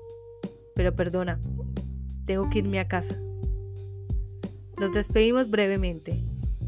Pero 0.76 0.96
perdona, 0.96 1.40
tengo 2.26 2.50
que 2.50 2.60
irme 2.60 2.80
a 2.80 2.88
casa. 2.88 3.18
Nos 4.78 4.94
despedimos 4.94 5.50
brevemente. 5.50 6.24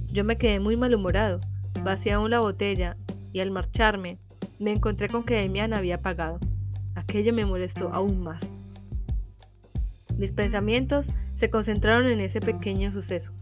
Yo 0.07 0.23
me 0.23 0.37
quedé 0.37 0.59
muy 0.59 0.77
malhumorado, 0.77 1.39
vacié 1.83 2.13
aún 2.13 2.31
la 2.31 2.39
botella 2.39 2.97
y 3.33 3.39
al 3.41 3.51
marcharme 3.51 4.17
me 4.59 4.71
encontré 4.71 5.09
con 5.09 5.23
que 5.23 5.35
Demian 5.35 5.73
había 5.73 6.01
pagado. 6.01 6.39
Aquello 6.95 7.33
me 7.33 7.45
molestó 7.45 7.93
aún 7.93 8.21
más. 8.21 8.49
Mis 10.17 10.31
pensamientos 10.31 11.11
se 11.35 11.49
concentraron 11.51 12.07
en 12.07 12.21
ese 12.21 12.39
pequeño 12.39 12.91
suceso 12.91 13.33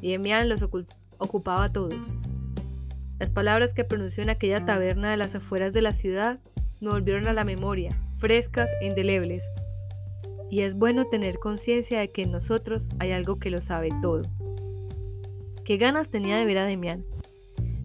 y 0.00 0.12
Demian 0.12 0.48
los 0.48 0.62
ocupaba 0.62 1.64
a 1.64 1.72
todos. 1.72 2.12
Las 3.22 3.30
palabras 3.30 3.72
que 3.72 3.84
pronunció 3.84 4.24
en 4.24 4.30
aquella 4.30 4.64
taberna 4.64 5.12
de 5.12 5.16
las 5.16 5.36
afueras 5.36 5.72
de 5.72 5.80
la 5.80 5.92
ciudad 5.92 6.40
me 6.80 6.90
volvieron 6.90 7.28
a 7.28 7.32
la 7.32 7.44
memoria, 7.44 7.96
frescas 8.16 8.68
e 8.80 8.88
indelebles. 8.88 9.48
Y 10.50 10.62
es 10.62 10.74
bueno 10.74 11.04
tener 11.04 11.38
conciencia 11.38 12.00
de 12.00 12.08
que 12.08 12.22
en 12.22 12.32
nosotros 12.32 12.88
hay 12.98 13.12
algo 13.12 13.38
que 13.38 13.50
lo 13.50 13.62
sabe 13.62 13.90
todo. 14.02 14.24
¿Qué 15.64 15.76
ganas 15.76 16.10
tenía 16.10 16.36
de 16.36 16.46
ver 16.46 16.58
a 16.58 16.64
Demián? 16.64 17.04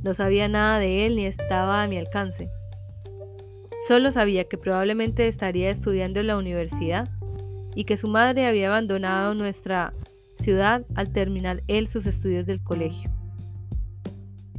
No 0.02 0.16
sabía 0.16 0.48
nada 0.48 0.80
de 0.80 1.06
él 1.06 1.18
ni 1.18 1.28
estaba 1.28 1.84
a 1.84 1.88
mi 1.88 2.00
alcance. 2.00 2.50
Solo 3.88 4.10
sabía 4.10 4.46
que 4.46 4.58
probablemente 4.58 5.28
estaría 5.28 5.70
estudiando 5.70 6.20
en 6.20 6.28
la 6.28 6.38
universidad 6.38 7.08
y 7.76 7.84
que 7.84 7.96
su 7.96 8.08
madre 8.08 8.48
había 8.48 8.70
abandonado 8.70 9.36
nuestra 9.36 9.94
ciudad 10.34 10.84
al 10.96 11.12
terminar 11.12 11.62
él 11.68 11.88
sus 11.88 12.08
estudios 12.08 12.48
del 12.48 12.64
colegio. 12.64 13.17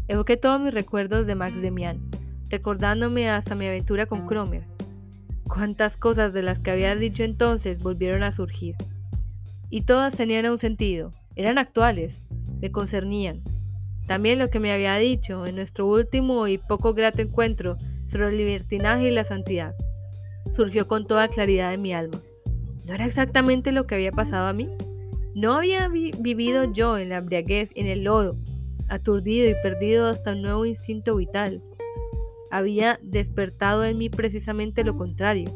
Evoqué 0.09 0.36
todos 0.36 0.61
mis 0.61 0.74
recuerdos 0.74 1.26
de 1.26 1.34
Max 1.34 1.61
Demian, 1.61 2.00
recordándome 2.48 3.28
hasta 3.28 3.54
mi 3.54 3.66
aventura 3.66 4.06
con 4.06 4.26
Cromer. 4.26 4.64
Cuántas 5.44 5.96
cosas 5.96 6.32
de 6.32 6.42
las 6.42 6.61
que 6.61 6.70
había 6.70 6.96
dicho 6.96 7.22
entonces 7.22 7.82
volvieron 7.82 8.22
a 8.22 8.30
surgir. 8.30 8.74
Y 9.70 9.82
todas 9.82 10.16
tenían 10.16 10.46
un 10.46 10.59
sentido, 10.59 11.12
eran 11.36 11.59
actuales, 11.59 12.24
me 12.61 12.72
concernían. 12.72 13.42
También 14.06 14.38
lo 14.38 14.48
que 14.48 14.61
me 14.61 14.72
había 14.72 14.96
dicho 14.96 15.44
en 15.44 15.56
nuestro 15.56 15.86
último 15.86 16.48
y 16.48 16.56
poco 16.56 16.94
grato 16.94 17.20
encuentro 17.20 17.76
sobre 18.06 18.28
el 18.28 18.38
libertinaje 18.38 19.09
y 19.09 19.11
la 19.11 19.24
santidad 19.24 19.74
surgió 20.52 20.88
con 20.88 21.06
toda 21.06 21.28
claridad 21.28 21.74
en 21.74 21.82
mi 21.82 21.92
alma. 21.92 22.20
¿No 22.86 22.94
era 22.94 23.04
exactamente 23.04 23.72
lo 23.72 23.84
que 23.84 23.94
había 23.94 24.12
pasado 24.12 24.46
a 24.46 24.52
mí? 24.52 24.68
¿No 25.34 25.52
había 25.52 25.88
vivido 25.88 26.72
yo 26.72 26.96
en 26.96 27.11
la 27.11 27.18
embriaguez, 27.18 27.70
en 27.76 27.86
el 27.86 28.04
lodo, 28.04 28.36
aturdido 28.89 29.49
y 29.49 29.55
perdido 29.62 30.07
hasta 30.07 30.32
un 30.32 30.43
nuevo 30.43 30.66
instinto 30.66 31.16
vital. 31.16 31.62
Había 32.51 32.99
despertado 33.03 33.84
en 33.84 33.99
mí 33.99 34.09
precisamente 34.09 34.84
lo 34.84 34.97
contrario, 34.97 35.51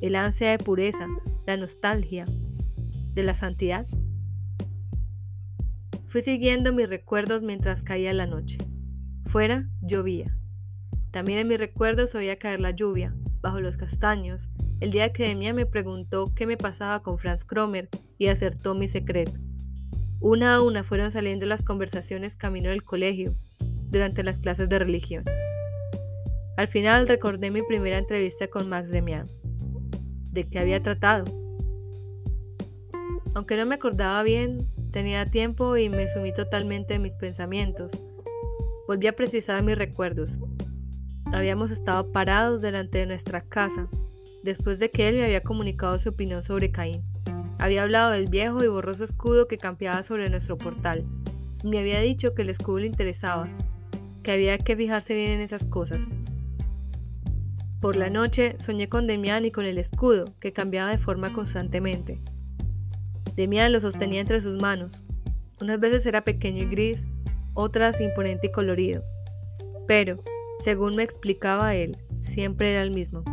el 0.00 0.14
ansia 0.14 0.50
de 0.50 0.58
pureza, 0.58 1.06
la 1.46 1.56
nostalgia. 1.56 2.24
de 3.14 3.24
la 3.24 3.34
santidad. 3.34 3.84
Fui 6.06 6.22
siguiendo 6.22 6.72
mis 6.72 6.88
recuerdos 6.88 7.42
mientras 7.42 7.82
caía 7.82 8.12
la 8.12 8.26
noche. 8.26 8.58
Fuera 9.24 9.68
llovía. 9.82 10.38
También 11.10 11.40
en 11.40 11.48
mis 11.48 11.58
recuerdos 11.58 12.14
oía 12.14 12.38
caer 12.38 12.60
la 12.60 12.70
lluvia, 12.70 13.16
bajo 13.40 13.60
los 13.60 13.76
castaños, 13.76 14.48
el 14.80 14.92
día 14.92 15.12
que 15.12 15.24
Demian 15.24 15.56
me 15.56 15.66
preguntó 15.66 16.32
qué 16.34 16.46
me 16.46 16.56
pasaba 16.56 17.02
con 17.02 17.18
Franz 17.18 17.44
Kromer 17.44 17.88
y 18.18 18.28
acertó 18.28 18.76
mi 18.76 18.86
secreto. 18.86 19.32
Una 20.20 20.56
a 20.56 20.62
una 20.62 20.82
fueron 20.82 21.12
saliendo 21.12 21.46
las 21.46 21.62
conversaciones 21.62 22.36
camino 22.36 22.70
del 22.70 22.82
colegio, 22.82 23.36
durante 23.90 24.24
las 24.24 24.38
clases 24.38 24.68
de 24.68 24.78
religión. 24.80 25.24
Al 26.56 26.66
final 26.66 27.06
recordé 27.06 27.52
mi 27.52 27.62
primera 27.62 27.98
entrevista 27.98 28.48
con 28.48 28.68
Max 28.68 28.90
Demian. 28.90 29.28
¿De 30.32 30.48
qué 30.48 30.58
había 30.58 30.82
tratado? 30.82 31.24
Aunque 33.34 33.56
no 33.56 33.64
me 33.64 33.76
acordaba 33.76 34.20
bien, 34.24 34.66
tenía 34.90 35.24
tiempo 35.26 35.76
y 35.76 35.88
me 35.88 36.08
sumí 36.08 36.32
totalmente 36.32 36.94
en 36.94 37.02
mis 37.02 37.14
pensamientos. 37.14 37.92
Volví 38.88 39.06
a 39.06 39.14
precisar 39.14 39.62
mis 39.62 39.78
recuerdos. 39.78 40.38
Habíamos 41.26 41.70
estado 41.70 42.10
parados 42.10 42.60
delante 42.60 42.98
de 42.98 43.06
nuestra 43.06 43.40
casa, 43.42 43.88
después 44.42 44.80
de 44.80 44.90
que 44.90 45.08
él 45.08 45.16
me 45.16 45.24
había 45.24 45.44
comunicado 45.44 45.96
su 46.00 46.08
opinión 46.08 46.42
sobre 46.42 46.72
Caín. 46.72 47.04
Había 47.58 47.82
hablado 47.82 48.12
del 48.12 48.28
viejo 48.28 48.62
y 48.62 48.68
borroso 48.68 49.04
escudo 49.04 49.48
que 49.48 49.58
campeaba 49.58 50.02
sobre 50.02 50.30
nuestro 50.30 50.56
portal. 50.56 51.04
me 51.64 51.80
había 51.80 51.98
dicho 52.00 52.34
que 52.34 52.42
el 52.42 52.50
escudo 52.50 52.78
le 52.78 52.86
interesaba, 52.86 53.48
que 54.22 54.30
había 54.30 54.58
que 54.58 54.76
fijarse 54.76 55.14
bien 55.14 55.32
en 55.32 55.40
esas 55.40 55.64
cosas. 55.64 56.04
Por 57.80 57.96
la 57.96 58.10
noche 58.10 58.54
soñé 58.58 58.88
con 58.88 59.06
Demián 59.06 59.44
y 59.44 59.50
con 59.50 59.64
el 59.64 59.78
escudo, 59.78 60.34
que 60.40 60.52
cambiaba 60.52 60.90
de 60.90 60.98
forma 60.98 61.32
constantemente. 61.32 62.20
Demián 63.34 63.72
lo 63.72 63.80
sostenía 63.80 64.20
entre 64.20 64.40
sus 64.40 64.60
manos. 64.60 65.04
Unas 65.60 65.80
veces 65.80 66.06
era 66.06 66.22
pequeño 66.22 66.62
y 66.62 66.66
gris, 66.66 67.06
otras 67.54 68.00
imponente 68.00 68.48
y 68.48 68.52
colorido. 68.52 69.02
Pero, 69.88 70.18
según 70.62 70.94
me 70.94 71.02
explicaba 71.02 71.74
él, 71.74 71.96
siempre 72.20 72.72
era 72.72 72.82
el 72.82 72.92
mismo. 72.92 73.24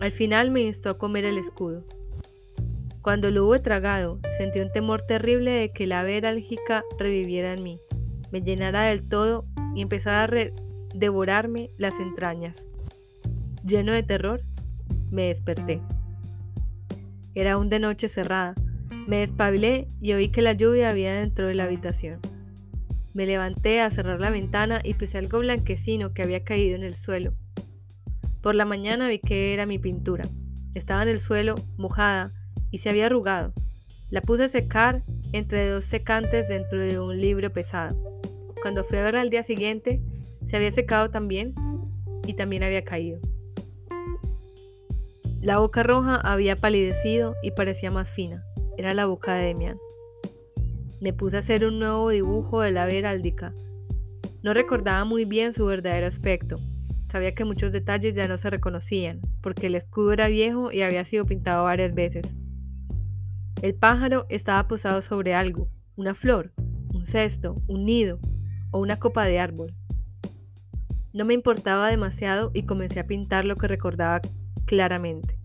Al 0.00 0.10
final 0.10 0.50
me 0.50 0.62
instó 0.62 0.90
a 0.90 0.98
comer 0.98 1.24
el 1.24 1.38
escudo. 1.38 1.84
Cuando 3.02 3.32
lo 3.32 3.46
hube 3.46 3.58
tragado, 3.58 4.20
sentí 4.38 4.60
un 4.60 4.70
temor 4.70 5.02
terrible 5.02 5.50
de 5.50 5.70
que 5.70 5.88
la 5.88 6.04
verálgica 6.04 6.84
reviviera 6.98 7.52
en 7.52 7.62
mí, 7.62 7.80
me 8.30 8.42
llenara 8.42 8.84
del 8.84 9.06
todo 9.08 9.44
y 9.74 9.82
empezara 9.82 10.24
a 10.24 10.50
devorarme 10.94 11.70
las 11.78 12.00
entrañas. 12.00 12.68
Lleno 13.64 13.92
de 13.92 14.02
terror, 14.02 14.40
me 15.10 15.24
desperté. 15.24 15.80
Era 17.34 17.52
aún 17.52 17.68
de 17.68 17.78
noche 17.78 18.08
cerrada. 18.08 18.54
Me 19.06 19.18
despabilé 19.18 19.88
y 20.00 20.12
oí 20.12 20.28
que 20.28 20.42
la 20.42 20.52
lluvia 20.52 20.88
había 20.88 21.12
dentro 21.12 21.48
de 21.48 21.54
la 21.54 21.64
habitación. 21.64 22.20
Me 23.14 23.26
levanté 23.26 23.80
a 23.80 23.90
cerrar 23.90 24.20
la 24.20 24.30
ventana 24.30 24.80
y 24.82 24.94
pisé 24.94 25.18
algo 25.18 25.40
blanquecino 25.40 26.14
que 26.14 26.22
había 26.22 26.44
caído 26.44 26.76
en 26.76 26.84
el 26.84 26.94
suelo. 26.94 27.34
Por 28.40 28.54
la 28.54 28.64
mañana 28.64 29.08
vi 29.08 29.18
que 29.18 29.52
era 29.52 29.66
mi 29.66 29.78
pintura. 29.78 30.24
Estaba 30.74 31.02
en 31.02 31.08
el 31.08 31.20
suelo, 31.20 31.56
mojada, 31.76 32.32
y 32.72 32.78
se 32.78 32.90
había 32.90 33.06
arrugado. 33.06 33.52
La 34.10 34.20
puse 34.20 34.44
a 34.44 34.48
secar 34.48 35.04
entre 35.32 35.68
dos 35.68 35.84
secantes 35.84 36.48
dentro 36.48 36.82
de 36.82 36.98
un 36.98 37.20
libro 37.20 37.52
pesado. 37.52 37.96
Cuando 38.60 38.82
fui 38.82 38.98
a 38.98 39.04
verla 39.04 39.20
al 39.20 39.30
día 39.30 39.44
siguiente, 39.44 40.00
se 40.44 40.56
había 40.56 40.72
secado 40.72 41.10
también 41.10 41.54
y 42.26 42.34
también 42.34 42.64
había 42.64 42.82
caído. 42.82 43.20
La 45.40 45.58
boca 45.58 45.84
roja 45.84 46.16
había 46.16 46.56
palidecido 46.56 47.36
y 47.44 47.52
parecía 47.52 47.92
más 47.92 48.12
fina. 48.12 48.42
Era 48.76 48.94
la 48.94 49.06
boca 49.06 49.34
de 49.34 49.46
Demian. 49.46 49.78
Me 51.00 51.12
puse 51.12 51.36
a 51.36 51.40
hacer 51.40 51.64
un 51.64 51.78
nuevo 51.78 52.10
dibujo 52.10 52.60
de 52.60 52.72
la 52.72 52.86
veráldica. 52.86 53.54
No 54.42 54.52
recordaba 54.52 55.04
muy 55.04 55.24
bien 55.24 55.52
su 55.52 55.66
verdadero 55.66 56.06
aspecto, 56.06 56.58
Sabía 57.12 57.34
que 57.34 57.44
muchos 57.44 57.72
detalles 57.72 58.14
ya 58.14 58.26
no 58.26 58.38
se 58.38 58.48
reconocían, 58.48 59.20
porque 59.42 59.66
el 59.66 59.74
escudo 59.74 60.14
era 60.14 60.28
viejo 60.28 60.72
y 60.72 60.80
había 60.80 61.04
sido 61.04 61.26
pintado 61.26 61.64
varias 61.64 61.92
veces. 61.92 62.36
El 63.62 63.74
pájaro 63.74 64.26
estaba 64.28 64.66
posado 64.66 65.00
sobre 65.02 65.34
algo, 65.34 65.68
una 65.96 66.14
flor, 66.14 66.52
un 66.92 67.04
cesto, 67.04 67.62
un 67.68 67.86
nido 67.86 68.18
o 68.72 68.80
una 68.80 68.98
copa 68.98 69.24
de 69.24 69.38
árbol. 69.38 69.72
No 71.12 71.24
me 71.24 71.34
importaba 71.34 71.88
demasiado 71.88 72.50
y 72.52 72.64
comencé 72.64 73.00
a 73.00 73.06
pintar 73.06 73.44
lo 73.44 73.54
que 73.56 73.68
recordaba 73.68 74.20
claramente. 74.66 75.38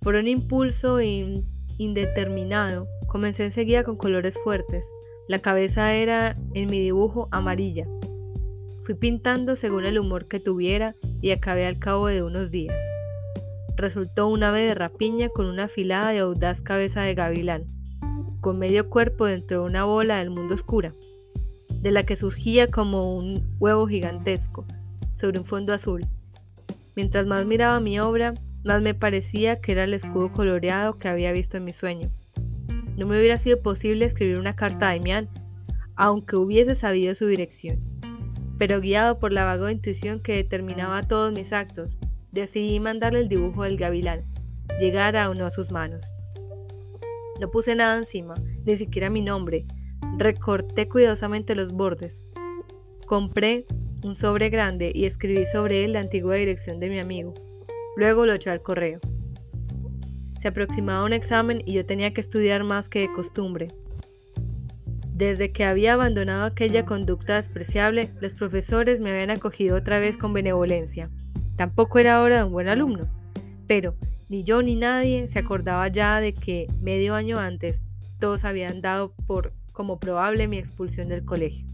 Por 0.00 0.16
un 0.16 0.26
impulso 0.26 1.00
indeterminado, 1.00 2.88
comencé 3.06 3.44
enseguida 3.44 3.84
con 3.84 3.96
colores 3.96 4.36
fuertes. 4.42 4.86
La 5.28 5.38
cabeza 5.38 5.94
era, 5.94 6.36
en 6.54 6.68
mi 6.68 6.80
dibujo, 6.80 7.28
amarilla, 7.30 7.86
Fui 8.84 8.94
pintando 8.94 9.56
según 9.56 9.86
el 9.86 9.98
humor 9.98 10.28
que 10.28 10.40
tuviera 10.40 10.94
y 11.22 11.30
acabé 11.30 11.66
al 11.66 11.78
cabo 11.78 12.08
de 12.08 12.22
unos 12.22 12.50
días. 12.50 12.82
Resultó 13.76 14.28
un 14.28 14.42
ave 14.42 14.62
de 14.62 14.74
rapiña 14.74 15.28
con 15.28 15.46
una 15.46 15.64
afilada 15.64 16.14
y 16.14 16.18
audaz 16.18 16.62
cabeza 16.62 17.02
de 17.02 17.14
gavilán, 17.14 17.64
con 18.40 18.58
medio 18.58 18.88
cuerpo 18.88 19.26
dentro 19.26 19.60
de 19.60 19.66
una 19.66 19.84
bola 19.84 20.18
del 20.18 20.30
mundo 20.30 20.54
oscura, 20.54 20.92
de 21.70 21.90
la 21.90 22.04
que 22.04 22.16
surgía 22.16 22.68
como 22.68 23.16
un 23.16 23.48
huevo 23.58 23.86
gigantesco 23.86 24.64
sobre 25.14 25.38
un 25.38 25.44
fondo 25.44 25.72
azul. 25.72 26.06
Mientras 26.96 27.26
más 27.26 27.46
miraba 27.46 27.80
mi 27.80 27.98
obra, 27.98 28.32
más 28.64 28.80
me 28.80 28.94
parecía 28.94 29.60
que 29.60 29.72
era 29.72 29.84
el 29.84 29.94
escudo 29.94 30.30
coloreado 30.30 30.96
que 30.96 31.08
había 31.08 31.32
visto 31.32 31.56
en 31.56 31.64
mi 31.64 31.72
sueño. 31.72 32.10
No 32.96 33.06
me 33.06 33.18
hubiera 33.18 33.38
sido 33.38 33.60
posible 33.60 34.04
escribir 34.04 34.38
una 34.38 34.54
carta 34.54 34.88
a 34.88 34.94
Damián, 34.94 35.28
aunque 35.96 36.36
hubiese 36.36 36.74
sabido 36.74 37.14
su 37.14 37.26
dirección 37.26 37.94
pero 38.58 38.80
guiado 38.80 39.18
por 39.18 39.32
la 39.32 39.44
vaga 39.44 39.72
intuición 39.72 40.20
que 40.20 40.36
determinaba 40.36 41.02
todos 41.02 41.32
mis 41.32 41.52
actos, 41.52 41.98
decidí 42.34 42.80
mandarle 42.80 43.20
el 43.20 43.28
dibujo 43.28 43.62
del 43.62 43.76
gavilán, 43.76 44.24
llegar 44.80 45.16
a 45.16 45.30
uno 45.30 45.44
de 45.44 45.50
sus 45.50 45.70
manos. 45.70 46.04
No 47.40 47.50
puse 47.50 47.74
nada 47.74 47.96
encima, 47.96 48.34
ni 48.64 48.76
siquiera 48.76 49.08
mi 49.08 49.20
nombre, 49.20 49.64
recorté 50.18 50.88
cuidadosamente 50.88 51.54
los 51.54 51.72
bordes. 51.72 52.24
Compré 53.06 53.64
un 54.04 54.14
sobre 54.14 54.50
grande 54.50 54.92
y 54.94 55.04
escribí 55.04 55.44
sobre 55.44 55.84
él 55.84 55.94
la 55.94 56.00
antigua 56.00 56.34
dirección 56.34 56.80
de 56.80 56.90
mi 56.90 56.98
amigo. 56.98 57.34
Luego 57.96 58.26
lo 58.26 58.34
eché 58.34 58.50
al 58.50 58.62
correo. 58.62 58.98
Se 60.38 60.48
aproximaba 60.48 61.04
un 61.04 61.12
examen 61.12 61.62
y 61.64 61.72
yo 61.72 61.86
tenía 61.86 62.12
que 62.12 62.20
estudiar 62.20 62.64
más 62.64 62.88
que 62.88 63.00
de 63.00 63.12
costumbre. 63.12 63.68
Desde 65.14 65.52
que 65.52 65.64
había 65.64 65.94
abandonado 65.94 66.44
aquella 66.44 66.84
conducta 66.84 67.36
despreciable, 67.36 68.10
los 68.20 68.34
profesores 68.34 69.00
me 69.00 69.10
habían 69.10 69.30
acogido 69.30 69.76
otra 69.76 70.00
vez 70.00 70.16
con 70.16 70.32
benevolencia. 70.32 71.08
Tampoco 71.56 71.98
era 71.98 72.16
ahora 72.16 72.46
un 72.46 72.52
buen 72.52 72.68
alumno, 72.68 73.08
pero 73.66 73.94
ni 74.28 74.42
yo 74.42 74.62
ni 74.62 74.74
nadie 74.74 75.28
se 75.28 75.38
acordaba 75.38 75.88
ya 75.88 76.20
de 76.20 76.32
que 76.34 76.66
medio 76.80 77.14
año 77.14 77.38
antes 77.38 77.84
todos 78.18 78.44
habían 78.44 78.80
dado 78.80 79.12
por 79.26 79.52
como 79.72 79.98
probable 79.98 80.48
mi 80.48 80.58
expulsión 80.58 81.08
del 81.08 81.24
colegio. 81.24 81.66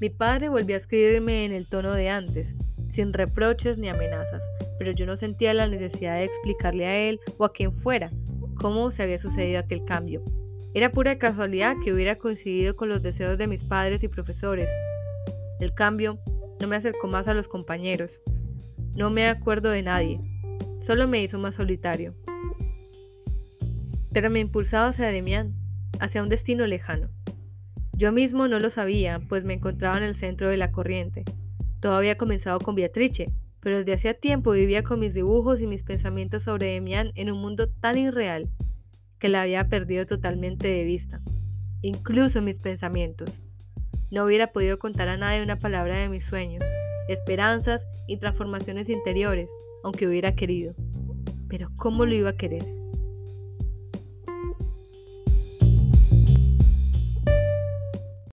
Mi 0.00 0.10
padre 0.10 0.48
volvió 0.48 0.74
a 0.74 0.78
escribirme 0.78 1.44
en 1.44 1.52
el 1.52 1.66
tono 1.66 1.92
de 1.92 2.08
antes, 2.08 2.56
sin 2.90 3.12
reproches 3.12 3.78
ni 3.78 3.88
amenazas, 3.88 4.44
pero 4.78 4.90
yo 4.92 5.06
no 5.06 5.16
sentía 5.16 5.54
la 5.54 5.68
necesidad 5.68 6.16
de 6.16 6.24
explicarle 6.24 6.86
a 6.86 6.96
él 6.96 7.20
o 7.38 7.44
a 7.44 7.52
quien 7.52 7.72
fuera 7.72 8.10
cómo 8.56 8.90
se 8.90 9.04
había 9.04 9.18
sucedido 9.18 9.60
aquel 9.60 9.84
cambio. 9.84 10.22
Era 10.74 10.90
pura 10.90 11.18
casualidad 11.18 11.76
que 11.84 11.92
hubiera 11.92 12.16
coincidido 12.16 12.74
con 12.74 12.88
los 12.88 13.02
deseos 13.02 13.38
de 13.38 13.46
mis 13.46 13.62
padres 13.62 14.02
y 14.02 14.08
profesores. 14.08 14.70
El 15.60 15.72
cambio 15.74 16.18
no 16.62 16.68
me 16.68 16.76
acercó 16.76 17.08
más 17.08 17.26
a 17.26 17.34
los 17.34 17.48
compañeros. 17.48 18.20
No 18.94 19.10
me 19.10 19.26
acuerdo 19.26 19.70
de 19.70 19.82
nadie. 19.82 20.20
Solo 20.80 21.08
me 21.08 21.20
hizo 21.20 21.36
más 21.36 21.56
solitario. 21.56 22.14
Pero 24.12 24.30
me 24.30 24.38
impulsaba 24.38 24.86
hacia 24.88 25.08
Demián, 25.08 25.56
hacia 25.98 26.22
un 26.22 26.28
destino 26.28 26.64
lejano. 26.68 27.10
Yo 27.94 28.12
mismo 28.12 28.46
no 28.46 28.60
lo 28.60 28.70
sabía, 28.70 29.20
pues 29.28 29.42
me 29.42 29.54
encontraba 29.54 29.96
en 29.96 30.04
el 30.04 30.14
centro 30.14 30.48
de 30.48 30.56
la 30.56 30.70
corriente. 30.70 31.24
Todo 31.80 31.94
había 31.94 32.16
comenzado 32.16 32.60
con 32.60 32.76
Beatrice, 32.76 33.32
pero 33.58 33.78
desde 33.78 33.94
hacía 33.94 34.14
tiempo 34.14 34.52
vivía 34.52 34.84
con 34.84 35.00
mis 35.00 35.14
dibujos 35.14 35.60
y 35.60 35.66
mis 35.66 35.82
pensamientos 35.82 36.44
sobre 36.44 36.68
Demián 36.68 37.10
en 37.16 37.32
un 37.32 37.40
mundo 37.40 37.70
tan 37.70 37.98
irreal 37.98 38.48
que 39.18 39.28
la 39.28 39.42
había 39.42 39.68
perdido 39.68 40.06
totalmente 40.06 40.68
de 40.68 40.84
vista, 40.84 41.20
incluso 41.80 42.40
mis 42.40 42.60
pensamientos. 42.60 43.42
No 44.12 44.26
hubiera 44.26 44.52
podido 44.52 44.78
contar 44.78 45.08
a 45.08 45.16
nadie 45.16 45.42
una 45.42 45.58
palabra 45.58 45.96
de 45.96 46.10
mis 46.10 46.26
sueños, 46.26 46.62
esperanzas 47.08 47.88
y 48.06 48.18
transformaciones 48.18 48.90
interiores, 48.90 49.50
aunque 49.82 50.06
hubiera 50.06 50.34
querido. 50.34 50.74
Pero 51.48 51.70
¿cómo 51.78 52.04
lo 52.04 52.12
iba 52.14 52.28
a 52.28 52.36
querer? 52.36 52.81